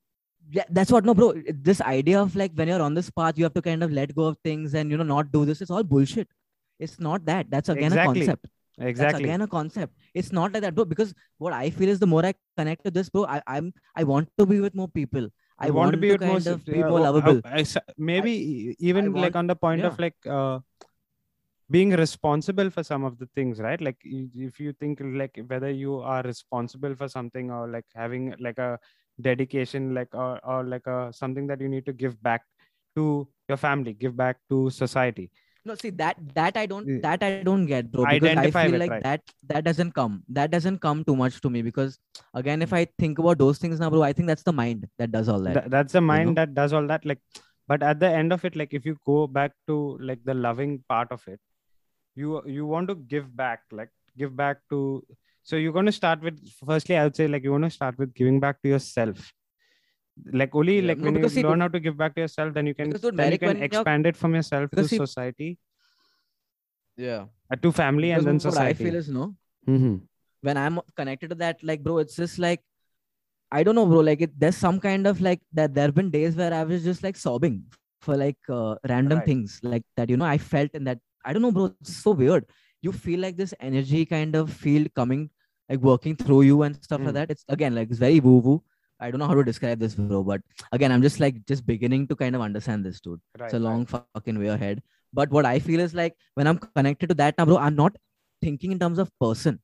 yeah 0.53 0.65
that's 0.71 0.91
what 0.91 1.05
no 1.05 1.15
bro 1.15 1.33
this 1.71 1.81
idea 1.81 2.21
of 2.21 2.35
like 2.35 2.53
when 2.55 2.69
you're 2.69 2.83
on 2.83 2.95
this 2.95 3.11
path 3.11 3.39
you 3.39 3.45
have 3.45 3.55
to 3.55 3.63
kind 3.63 3.83
of 3.85 3.93
let 3.93 4.15
go 4.15 4.25
of 4.31 4.37
things 4.49 4.75
and 4.75 4.91
you 4.91 4.97
know 4.97 5.05
not 5.05 5.31
do 5.31 5.45
this 5.45 5.61
it's 5.61 5.71
all 5.71 5.85
bullshit 5.85 6.29
it's 6.79 6.99
not 6.99 7.25
that 7.25 7.51
that's 7.51 7.69
again 7.69 7.93
Exactly. 7.93 8.23
a 8.23 8.27
concept 8.27 8.49
that's 8.79 8.91
exactly 8.91 9.25
again 9.25 9.43
a 9.43 9.47
concept 9.47 9.95
it's 10.15 10.33
not 10.33 10.53
like 10.53 10.63
that 10.63 10.75
bro 10.75 10.85
because 10.85 11.15
what 11.39 11.53
i 11.53 11.71
feel 11.71 11.89
is 11.89 12.01
the 12.01 12.07
more 12.15 12.25
i 12.27 12.33
connect 12.57 12.85
to 12.85 12.91
this 12.91 13.09
bro 13.11 13.25
I, 13.27 13.41
i'm 13.47 13.73
i 13.95 14.03
want 14.03 14.29
to 14.39 14.47
be 14.47 14.61
with 14.61 14.75
more 14.75 14.89
people 14.89 15.29
i 15.61 15.67
You 15.67 15.75
want, 15.75 15.93
to 15.93 15.99
be 15.99 16.09
to 16.09 16.15
with 16.15 16.21
kind 16.21 16.33
most 16.33 16.47
of 16.47 16.65
be 16.65 16.83
uh, 16.83 16.89
more 16.89 17.01
lovable. 17.01 17.39
Uh, 17.45 17.53
I 17.61 17.65
maybe 17.99 18.77
even 18.79 19.05
I 19.05 19.09
like 19.09 19.35
want- 19.35 19.37
on 19.37 19.47
the 19.47 19.57
point 19.57 19.85
of 19.85 19.99
like 19.99 20.17
uh, 20.27 20.61
being 21.71 21.91
responsible 21.91 22.71
for 22.71 22.83
some 22.83 23.05
of 23.05 23.19
the 23.19 23.27
things 23.35 23.61
right? 23.61 23.81
Like 23.81 23.97
if 24.05 24.59
you 24.59 24.73
think 24.73 25.01
like 25.03 25.39
whether 25.47 25.71
you 25.71 25.99
are 26.01 26.23
responsible 26.23 26.95
for 26.95 27.09
something 27.09 27.51
or 27.51 27.69
like 27.69 27.85
having 27.95 28.35
like 28.41 28.59
a 28.59 28.79
dedication 29.21 29.95
like 29.95 30.15
or, 30.15 30.41
or 30.45 30.65
like 30.65 30.87
a 30.87 31.13
something 31.13 31.47
that 31.47 31.61
you 31.61 31.69
need 31.69 31.87
to 31.87 31.93
give 31.93 32.21
back 32.23 32.43
to 32.97 33.29
your 33.49 33.57
family 33.59 33.93
give 33.93 34.17
back 34.17 34.39
to 34.49 34.71
society 34.71 35.31
no 35.65 35.75
see 35.75 35.91
that 35.91 36.17
that 36.35 36.57
i 36.57 36.65
don't 36.67 36.89
Yeah. 36.89 37.01
that 37.03 37.23
i 37.23 37.43
don't 37.43 37.67
get 37.67 37.91
bro 37.91 38.05
because 38.05 38.31
Identify 38.31 38.63
i 38.63 38.69
feel 38.69 38.79
like 38.79 38.91
right. 38.91 39.03
that 39.03 39.21
that 39.49 39.65
doesn't 39.65 39.93
come 39.93 40.23
that 40.29 40.51
doesn't 40.51 40.79
come 40.79 41.05
too 41.05 41.17
much 41.17 41.41
to 41.41 41.51
me 41.51 41.63
because 41.63 41.99
again 42.35 42.63
if 42.63 42.71
mm. 42.71 42.79
i 42.79 42.87
think 42.99 43.19
about 43.19 43.39
those 43.39 43.59
things 43.59 43.81
now 43.81 43.91
bro 43.91 44.03
i 44.03 44.13
think 44.13 44.27
that's 44.27 44.43
the 44.43 44.53
mind 44.53 44.89
that 44.99 45.13
does 45.13 45.29
all 45.29 45.41
that 45.41 45.55
Th- 45.55 45.71
that's 45.77 45.93
the 45.93 46.01
mind 46.01 46.29
know? 46.31 46.35
that 46.35 46.55
does 46.55 46.73
all 46.73 46.87
that 46.87 47.05
like 47.05 47.21
but 47.69 47.83
at 47.83 48.01
the 48.01 48.11
end 48.11 48.33
of 48.33 48.45
it 48.45 48.57
like 48.57 48.75
if 48.75 48.87
you 48.87 48.97
go 49.07 49.27
back 49.27 49.53
to 49.67 49.99
like 50.01 50.25
the 50.25 50.35
loving 50.35 50.83
part 50.89 51.13
of 51.13 51.27
it 51.29 51.41
you 52.15 52.43
you 52.47 52.67
want 52.67 52.89
to 52.89 52.95
give 52.95 53.35
back 53.37 53.61
like 53.71 53.91
give 54.17 54.37
back 54.37 54.59
to 54.71 55.05
so 55.43 55.57
you're 55.57 55.73
going 55.73 55.87
to 55.87 55.99
start 56.01 56.23
with 56.23 56.39
firstly 56.67 56.97
i 56.97 57.05
would 57.05 57.17
say 57.17 57.29
like 57.29 57.45
you 57.45 57.53
want 57.53 57.65
to 57.65 57.71
start 57.71 57.99
with 57.99 58.15
giving 58.15 58.41
back 58.41 58.61
to 58.63 58.69
yourself 58.69 59.33
like 60.33 60.55
only 60.55 60.81
Yeah, 60.81 60.89
like 60.89 60.99
no, 60.99 61.05
when 61.11 61.23
you 61.23 61.29
see, 61.29 61.43
learn 61.43 61.61
how 61.61 61.69
to 61.69 61.81
give 61.81 61.97
back 61.97 62.15
to 62.17 62.21
yourself 62.23 62.53
then 62.55 62.67
you 62.67 62.75
can 62.75 62.89
Because, 62.89 63.03
dude, 63.03 63.17
then 63.17 63.33
you 63.33 63.39
can 63.39 63.63
expand 63.63 64.07
it 64.07 64.17
from 64.17 64.35
yourself 64.35 64.71
to 64.73 64.87
see- 64.89 64.97
society 64.97 65.59
Yeah. 66.97 67.27
uh, 67.51 67.57
to 67.57 67.73
family 67.73 68.11
and 68.13 68.27
then 68.27 68.39
Because 68.39 68.55
what 68.57 68.65
I 68.67 68.73
feel 68.75 68.95
is 68.95 69.09
no. 69.09 69.35
mm-hmm. 69.69 69.97
when 70.43 70.57
I'm 70.57 70.81
connected 70.97 71.29
to 71.31 71.35
that, 71.37 71.63
like, 71.63 71.83
bro, 71.83 71.99
it's 71.99 72.17
just 72.17 72.39
like, 72.39 72.61
I 73.53 73.63
don't 73.63 73.75
know, 73.75 73.87
bro. 73.87 74.01
Like, 74.01 74.21
it, 74.23 74.39
there's 74.39 74.57
some 74.57 74.79
kind 74.81 75.07
of 75.07 75.21
like 75.21 75.41
that. 75.55 75.75
There 75.75 75.85
have 75.85 75.95
been 75.95 76.11
days 76.11 76.37
where 76.37 76.53
I 76.55 76.63
was 76.65 76.85
just 76.85 77.03
like 77.03 77.17
sobbing 77.17 77.65
for 78.01 78.17
like 78.17 78.39
uh, 78.49 78.77
random 78.89 79.19
Right. 79.19 79.27
things, 79.27 79.59
like 79.63 79.83
that. 79.97 80.09
You 80.09 80.17
know, 80.17 80.25
I 80.25 80.39
felt 80.39 80.71
in 80.73 80.85
that. 80.85 80.99
I 81.25 81.33
don't 81.33 81.43
know, 81.43 81.51
bro. 81.53 81.65
It's 81.81 81.97
so 81.97 82.13
weird. 82.13 82.47
You 82.81 82.93
feel 82.93 83.21
like 83.21 83.37
this 83.37 83.53
energy 83.61 84.07
kind 84.07 84.35
of 84.37 84.53
field 84.53 84.95
coming, 84.95 85.31
like 85.69 85.81
working 85.81 86.15
through 86.17 86.43
you 86.43 86.63
and 86.63 86.77
stuff 86.83 87.01
Mm. 87.01 87.07
like 87.07 87.15
that. 87.15 87.31
It's 87.31 87.45
again 87.49 87.75
like 87.75 87.91
it's 87.91 87.99
very 87.99 88.21
woo 88.21 88.39
woo. 88.39 88.63
I 89.01 89.11
don't 89.11 89.19
know 89.19 89.27
how 89.27 89.35
to 89.35 89.45
describe 89.45 89.79
this, 89.79 89.95
bro. 89.95 90.23
But 90.23 90.43
again, 90.73 90.93
I'm 90.93 91.03
just 91.03 91.21
like 91.21 91.45
just 91.47 91.67
beginning 91.67 92.07
to 92.09 92.17
kind 92.17 92.37
of 92.37 92.43
understand 92.43 92.85
this, 92.85 93.01
dude. 93.01 93.21
right, 93.39 93.47
it's 93.47 93.55
a 93.55 93.57
right. 93.57 93.65
long 93.65 93.87
fucking 93.87 94.39
way 94.39 94.49
ahead. 94.49 94.83
But 95.13 95.31
what 95.31 95.47
I 95.47 95.59
feel 95.59 95.81
is 95.81 95.95
like 95.95 96.15
when 96.35 96.47
I'm 96.47 96.59
connected 96.59 97.09
to 97.09 97.15
that 97.15 97.37
now, 97.39 97.47
bro, 97.47 97.57
I'm 97.57 97.75
not 97.75 97.97
thinking 98.43 98.73
in 98.73 98.79
terms 98.79 98.99
of 98.99 99.11
person. 99.19 99.61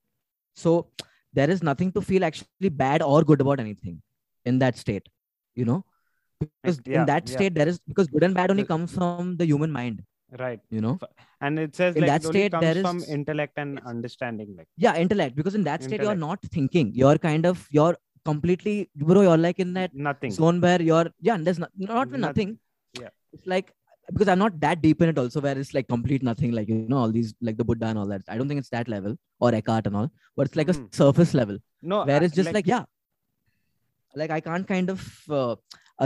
So 0.55 0.89
there 1.33 1.49
is 1.49 1.63
nothing 1.63 1.91
to 1.93 2.01
feel 2.01 2.23
actually 2.23 2.69
bad 2.69 3.01
or 3.01 3.23
good 3.23 3.41
about 3.41 3.59
anything 3.59 4.01
in 4.45 4.59
that 4.59 4.77
state, 4.77 5.07
you 5.55 5.65
know? 5.65 5.85
Because 6.39 6.81
yeah, 6.85 7.01
in 7.01 7.05
that 7.05 7.29
yeah. 7.29 7.35
state, 7.35 7.55
there 7.55 7.67
is 7.67 7.79
because 7.79 8.07
good 8.07 8.23
and 8.23 8.33
bad 8.33 8.51
only 8.51 8.63
comes 8.63 8.93
from 8.93 9.37
the 9.37 9.45
human 9.45 9.71
mind, 9.71 10.03
right 10.37 10.59
you 10.69 10.81
know? 10.81 10.99
and 11.41 11.57
it 11.57 11.75
says 11.75 11.95
In 11.95 12.01
like 12.01 12.09
that 12.09 12.23
state, 12.23 12.51
comes 12.51 12.61
there 12.61 12.81
from 12.83 13.03
intellect 13.07 13.53
and 13.57 13.79
understanding 13.85 14.55
like 14.57 14.67
Yeah, 14.77 14.95
intellect. 14.95 15.35
Because 15.35 15.55
in 15.55 15.63
that 15.63 15.83
state, 15.83 16.01
you're 16.01 16.15
not 16.15 16.41
thinking. 16.41 16.91
You're 16.93 17.17
kind 17.17 17.45
of, 17.45 17.67
you're 17.71 17.97
completely, 18.29 18.75
bro, 19.09 19.21
you're 19.27 19.41
like 19.47 19.59
in 19.65 19.71
that 19.79 19.91
nothing 20.09 20.31
zone 20.37 20.59
where 20.65 20.81
you're, 20.89 21.07
yeah, 21.27 21.35
and 21.37 21.45
there's 21.47 21.59
not, 21.63 21.71
not 21.77 22.07
even 22.07 22.21
Noth- 22.21 22.29
nothing. 22.29 22.51
yeah. 23.01 23.11
It's 23.33 23.47
like, 23.53 23.67
because 24.13 24.29
I'm 24.33 24.39
not 24.45 24.59
that 24.65 24.81
deep 24.85 25.01
in 25.05 25.09
it 25.13 25.17
also, 25.21 25.39
where 25.45 25.57
it's 25.61 25.73
like 25.77 25.87
complete 25.95 26.23
nothing, 26.27 26.51
like, 26.57 26.69
you 26.73 26.77
know, 26.91 26.99
all 27.03 27.11
these, 27.17 27.31
like 27.47 27.57
the 27.61 27.65
Buddha 27.69 27.87
and 27.91 27.99
all 28.01 28.09
that. 28.13 28.21
I 28.33 28.37
don't 28.37 28.47
think 28.51 28.61
it's 28.63 28.69
that 28.75 28.87
level 28.93 29.15
or 29.41 29.49
Eckhart 29.59 29.87
and 29.89 29.97
all, 30.01 30.09
but 30.37 30.47
it's 30.47 30.55
like 30.59 30.69
Mhm. 30.73 30.85
a 30.91 30.95
surface 31.01 31.33
level 31.39 31.57
no 31.93 31.97
where 32.09 32.21
it's 32.27 32.37
just 32.41 32.53
like, 32.57 32.67
yeah, 32.73 32.83
like 34.21 34.31
I 34.37 34.39
can't 34.49 34.67
kind 34.75 34.89
of 34.89 35.01
uh, 35.39 35.55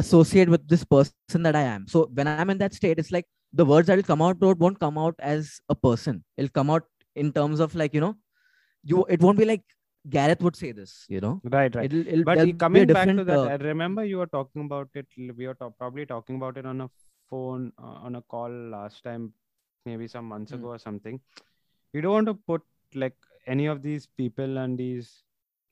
associate 0.04 0.50
with 0.50 0.68
this 0.68 0.84
person 0.84 1.44
that 1.50 1.56
I 1.56 1.62
am. 1.76 1.86
So 1.88 2.10
when 2.14 2.28
I'm 2.28 2.50
in 2.50 2.58
that 2.64 2.74
state, 2.80 2.98
it's 3.04 3.12
like 3.18 3.28
the 3.62 3.66
words 3.74 3.88
that 3.88 3.98
will 4.00 4.10
come 4.14 4.22
out 4.22 4.38
won't 4.64 4.80
come 4.80 4.98
out 4.98 5.16
as 5.20 5.60
a 5.70 5.76
person. 5.76 6.24
It'll 6.38 6.50
come 6.50 6.70
out 6.70 6.84
in 7.16 7.32
terms 7.32 7.60
of 7.60 7.76
like, 7.76 7.94
you 7.94 8.02
know, 8.02 8.16
you 8.84 9.06
it 9.10 9.22
won't 9.22 9.38
be 9.38 9.46
like 9.46 9.64
Garreth 10.10 10.42
would 10.42 10.56
say 10.56 10.72
this, 10.72 11.06
you 11.10 11.20
know. 11.22 11.40
right 11.44 11.76
right 11.76 11.86
It'll, 11.86 12.08
it'll 12.08 12.24
but 12.24 12.36
there'll 12.36 12.48
y- 12.48 12.52
be 12.52 12.56
a 12.56 12.60
coming 12.64 12.88
back 12.88 13.08
to 13.08 13.24
that 13.24 13.40
uh, 13.40 13.44
i 13.54 13.56
remember 13.56 14.04
you 14.04 14.18
were 14.18 14.28
talking 14.28 14.66
about 14.66 14.90
it 14.96 15.08
we 15.18 15.48
were 15.48 15.54
ta- 15.54 15.70
probably 15.82 16.06
talking 16.06 16.36
about 16.38 16.58
it 16.58 16.66
on 16.66 16.82
a 16.82 16.90
phone 17.30 17.72
uh, 17.82 17.98
on 18.08 18.16
a 18.16 18.22
call 18.22 18.50
last 18.76 19.04
time 19.04 19.32
maybe 19.86 20.08
some 20.08 20.26
months 20.26 20.52
Hmm. 20.52 20.58
ago 20.60 20.70
or 20.76 20.80
something 20.80 21.20
you 21.94 22.02
don't 22.02 22.14
want 22.20 22.28
to 22.32 22.34
put 22.52 22.62
like 22.96 23.16
any 23.48 23.68
of 23.68 23.82
these 23.84 24.08
people 24.22 24.58
and 24.64 24.78
these 24.78 25.24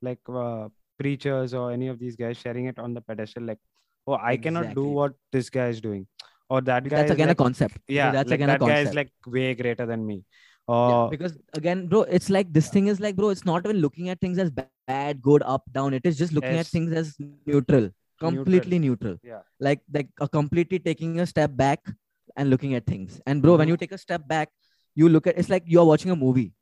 like 0.01 0.19
uh, 0.29 0.67
preachers 0.99 1.53
or 1.53 1.71
any 1.71 1.87
of 1.87 1.99
these 1.99 2.15
guys 2.15 2.37
sharing 2.37 2.65
it 2.73 2.77
on 2.79 2.93
the 2.93 3.01
pedestal 3.01 3.43
like 3.43 3.59
oh 4.07 4.17
i 4.31 4.35
cannot 4.37 4.75
do 4.75 4.85
what 4.99 5.13
this 5.31 5.49
guy 5.49 5.67
is 5.75 5.81
doing 5.81 6.05
or 6.49 6.61
that 6.61 6.83
guy 6.87 6.97
that's 6.97 7.11
again 7.11 7.27
like, 7.27 7.39
a 7.39 7.43
concept. 7.43 7.77
yeah 7.87 8.11
that's 8.11 8.29
like 8.29 8.39
again 8.39 8.47
that 8.53 8.55
a 8.57 8.59
concept. 8.59 8.83
guy 8.83 8.89
is 8.89 8.95
like 9.01 9.11
way 9.37 9.53
greater 9.63 9.85
than 9.85 10.05
me 10.05 10.23
Yeah, 10.69 11.07
because 11.11 11.37
again, 11.53 11.87
bro, 11.87 12.01
it's 12.03 12.29
like 12.29 12.51
this 12.53 12.69
thing 12.69 12.87
is 12.87 12.99
like, 12.99 13.15
bro, 13.15 13.29
it's 13.29 13.45
not 13.45 13.65
even 13.65 13.77
looking 13.77 14.09
at 14.09 14.19
things 14.21 14.37
as 14.37 14.51
ba- 14.51 14.67
bad, 14.87 15.21
good, 15.21 15.41
up, 15.45 15.63
down. 15.71 15.93
It 15.93 16.05
is 16.05 16.17
just 16.17 16.31
looking 16.33 16.51
Yes. 16.57 16.67
at 16.67 16.71
things 16.71 16.91
as 16.93 17.15
neutral, 17.47 17.89
completely 18.19 18.79
neutral. 18.79 19.17
Yeah. 19.23 19.41
Like 19.59 19.81
like 19.93 20.09
uh, 20.21 20.27
completely 20.27 20.79
taking 20.79 21.19
a 21.19 21.25
step 21.25 21.55
back 21.55 21.79
and 22.37 22.49
looking 22.49 22.75
at 22.75 22.85
things. 22.85 23.19
And 23.25 23.41
bro, 23.41 23.55
when 23.55 23.67
Mhm. 23.67 23.71
you 23.71 23.77
take 23.77 23.91
a 23.91 23.97
step 23.97 24.27
back, 24.27 24.49
you 24.95 25.09
look 25.09 25.25
at 25.27 25.37
it's 25.37 25.49
like 25.49 25.63
you're 25.65 25.85
watching 25.85 26.11
a 26.11 26.15
movie. 26.15 26.53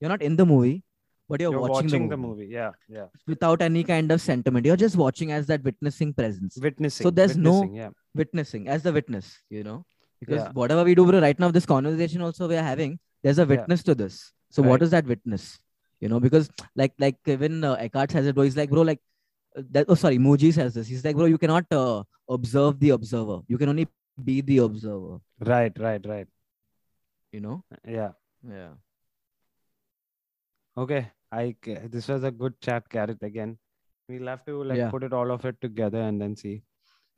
You're 0.00 0.10
not 0.10 0.22
in 0.22 0.36
the 0.36 0.44
movie, 0.44 0.84
but 1.28 1.40
you're, 1.40 1.50
you're 1.52 1.60
watching, 1.60 1.86
watching, 1.86 2.08
the, 2.10 2.16
movie 2.16 2.46
yeah 2.58 2.72
yeah 2.88 3.06
without 3.26 3.62
any 3.62 3.82
kind 3.84 4.12
of 4.12 4.20
sentiment. 4.20 4.66
You're 4.66 4.76
just 4.84 4.96
watching 4.96 5.32
as 5.32 5.46
that 5.46 5.62
witnessing 5.64 6.12
presence, 6.12 6.58
witnessing 6.68 7.04
So 7.04 7.10
there's 7.10 7.36
no- 7.36 7.60
witnessing, 7.60 7.74
yeah 7.76 7.90
witnessing 8.14 8.68
as 8.68 8.82
the 8.82 8.92
witness. 8.92 9.32
You 9.48 9.64
know, 9.64 9.78
because 10.20 10.42
Yeah. 10.42 10.52
whatever 10.62 10.84
we 10.84 10.94
do, 10.94 11.06
bro, 11.06 11.20
right 11.20 11.38
now 11.38 11.50
this 11.50 11.64
conversation 11.74 12.20
also 12.30 12.48
we 12.48 12.56
are 12.56 12.62
having, 12.72 12.98
there's 13.22 13.38
a 13.38 13.42
Yeah. 13.42 13.48
witness 13.56 13.82
to 13.84 13.94
this. 13.94 14.32
So 14.50 14.62
Right. 14.62 14.70
what 14.70 14.82
is 14.82 14.90
that 14.90 15.06
witness? 15.06 15.58
You 16.00 16.08
know, 16.08 16.20
because 16.20 16.48
like 16.74 16.92
like 16.98 17.16
Kevin 17.24 17.64
uh, 17.64 17.74
Eckhart 17.74 18.10
says 18.12 18.26
it, 18.26 18.34
bro. 18.34 18.44
He's 18.44 18.56
like, 18.56 18.70
bro, 18.70 18.82
like 18.82 19.00
uh, 19.56 19.62
that. 19.70 19.86
Oh, 19.88 19.94
sorry, 19.94 20.18
Mooji 20.18 20.52
says 20.52 20.74
this. 20.74 20.86
He's 20.86 21.04
like, 21.04 21.16
bro, 21.16 21.24
you 21.26 21.38
cannot 21.38 21.64
uh, 21.72 22.02
observe 22.28 22.78
the 22.80 22.90
observer. 22.90 23.38
You 23.48 23.58
can 23.58 23.68
only 23.70 23.86
be 24.24 24.40
the 24.40 24.58
observer. 24.58 25.18
right 25.52 25.78
right 25.78 26.04
right 26.06 26.28
You 27.32 27.40
know? 27.46 27.56
yeah 27.86 28.12
Yeah. 28.56 28.74
Okay, 30.78 31.10
i 31.32 31.54
this 31.96 32.08
was 32.08 32.24
a 32.24 32.30
good 32.30 32.60
chat, 32.60 32.88
Garreth. 32.90 33.22
Again, 33.22 33.58
we'll 34.08 34.26
have 34.32 34.44
to 34.46 34.62
like 34.62 34.78
Yeah. 34.78 34.90
put 34.90 35.02
it 35.08 35.12
all 35.12 35.30
of 35.30 35.44
it 35.50 35.60
together 35.60 36.00
and 36.08 36.20
then 36.20 36.36
see. 36.36 36.62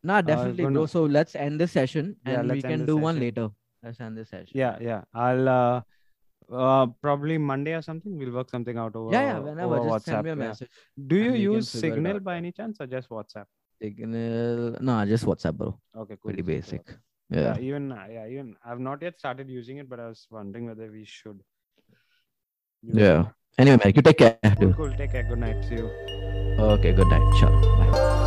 Nah, 0.03 0.21
definitely, 0.21 0.65
bro. 0.65 0.73
gonna- 0.75 0.89
So 0.89 1.05
let's 1.05 1.35
end 1.35 1.61
this 1.61 1.73
session 1.73 2.17
Yeah, 2.25 2.41
and 2.41 2.51
we 2.53 2.63
can 2.63 2.87
do 2.87 2.97
one 2.97 3.19
later. 3.19 3.49
Let's 3.83 4.01
end 4.01 4.17
this 4.17 4.31
session. 4.31 4.53
Yeah, 4.55 4.77
yeah. 4.81 5.03
I'll 5.15 5.49
uh, 5.49 5.81
uh 6.53 6.87
probably 7.01 7.39
Monday 7.39 7.75
or 7.75 7.83
something. 7.83 8.17
We'll 8.17 8.33
work 8.33 8.51
something 8.51 8.77
out 8.77 8.97
over. 8.97 9.13
Yeah, 9.13 9.23
yeah. 9.23 9.39
Whenever, 9.39 9.77
just 9.77 9.89
WhatsApp. 9.89 10.05
send 10.05 10.25
me 10.25 10.31
a 10.31 10.33
yeah. 10.33 10.49
message. 10.49 10.71
Do 11.07 11.17
you 11.17 11.23
and 11.23 11.33
we 11.33 11.39
can 11.39 11.53
use 11.53 11.69
Signal 11.69 12.21
by 12.21 12.37
any 12.37 12.53
chance 12.53 12.81
or 12.81 12.87
just 12.87 13.09
WhatsApp? 13.09 13.47
Signal. 13.81 14.77
no, 14.81 15.07
just 15.07 15.25
WhatsApp, 15.25 15.55
bro. 15.55 15.79
Okay, 15.97 16.17
cool. 16.21 16.31
Pretty 16.31 16.43
basic. 16.43 16.83
Yeah. 17.31 17.41
Yeah. 17.41 17.59
even 17.61 17.93
uh, 17.93 18.07
yeah, 18.11 18.27
even 18.27 18.57
I've 18.65 18.81
not 18.81 19.03
yet 19.03 19.19
started 19.19 19.49
using 19.49 19.77
it, 19.77 19.89
but 19.89 20.01
I 20.01 20.09
was 20.09 20.27
wondering 20.31 20.67
whether 20.67 20.91
we 20.91 21.05
should. 21.05 21.41
use 22.83 22.97
Yeah. 22.97 23.27
Anyway, 23.59 23.79
man, 23.85 23.93
you 23.95 24.03
take 24.03 24.19
care. 24.19 24.39
Cool, 24.59 24.73
cool. 24.75 24.93
Take 24.97 25.13
care. 25.13 25.25
Good 25.25 25.39
night. 25.39 25.65
See 25.69 25.75
you. 25.75 25.91
Okay, 26.59 26.93
good 26.93 27.09
night. 27.09 27.39
Sure. 27.39 27.51
Bye. 27.77 28.25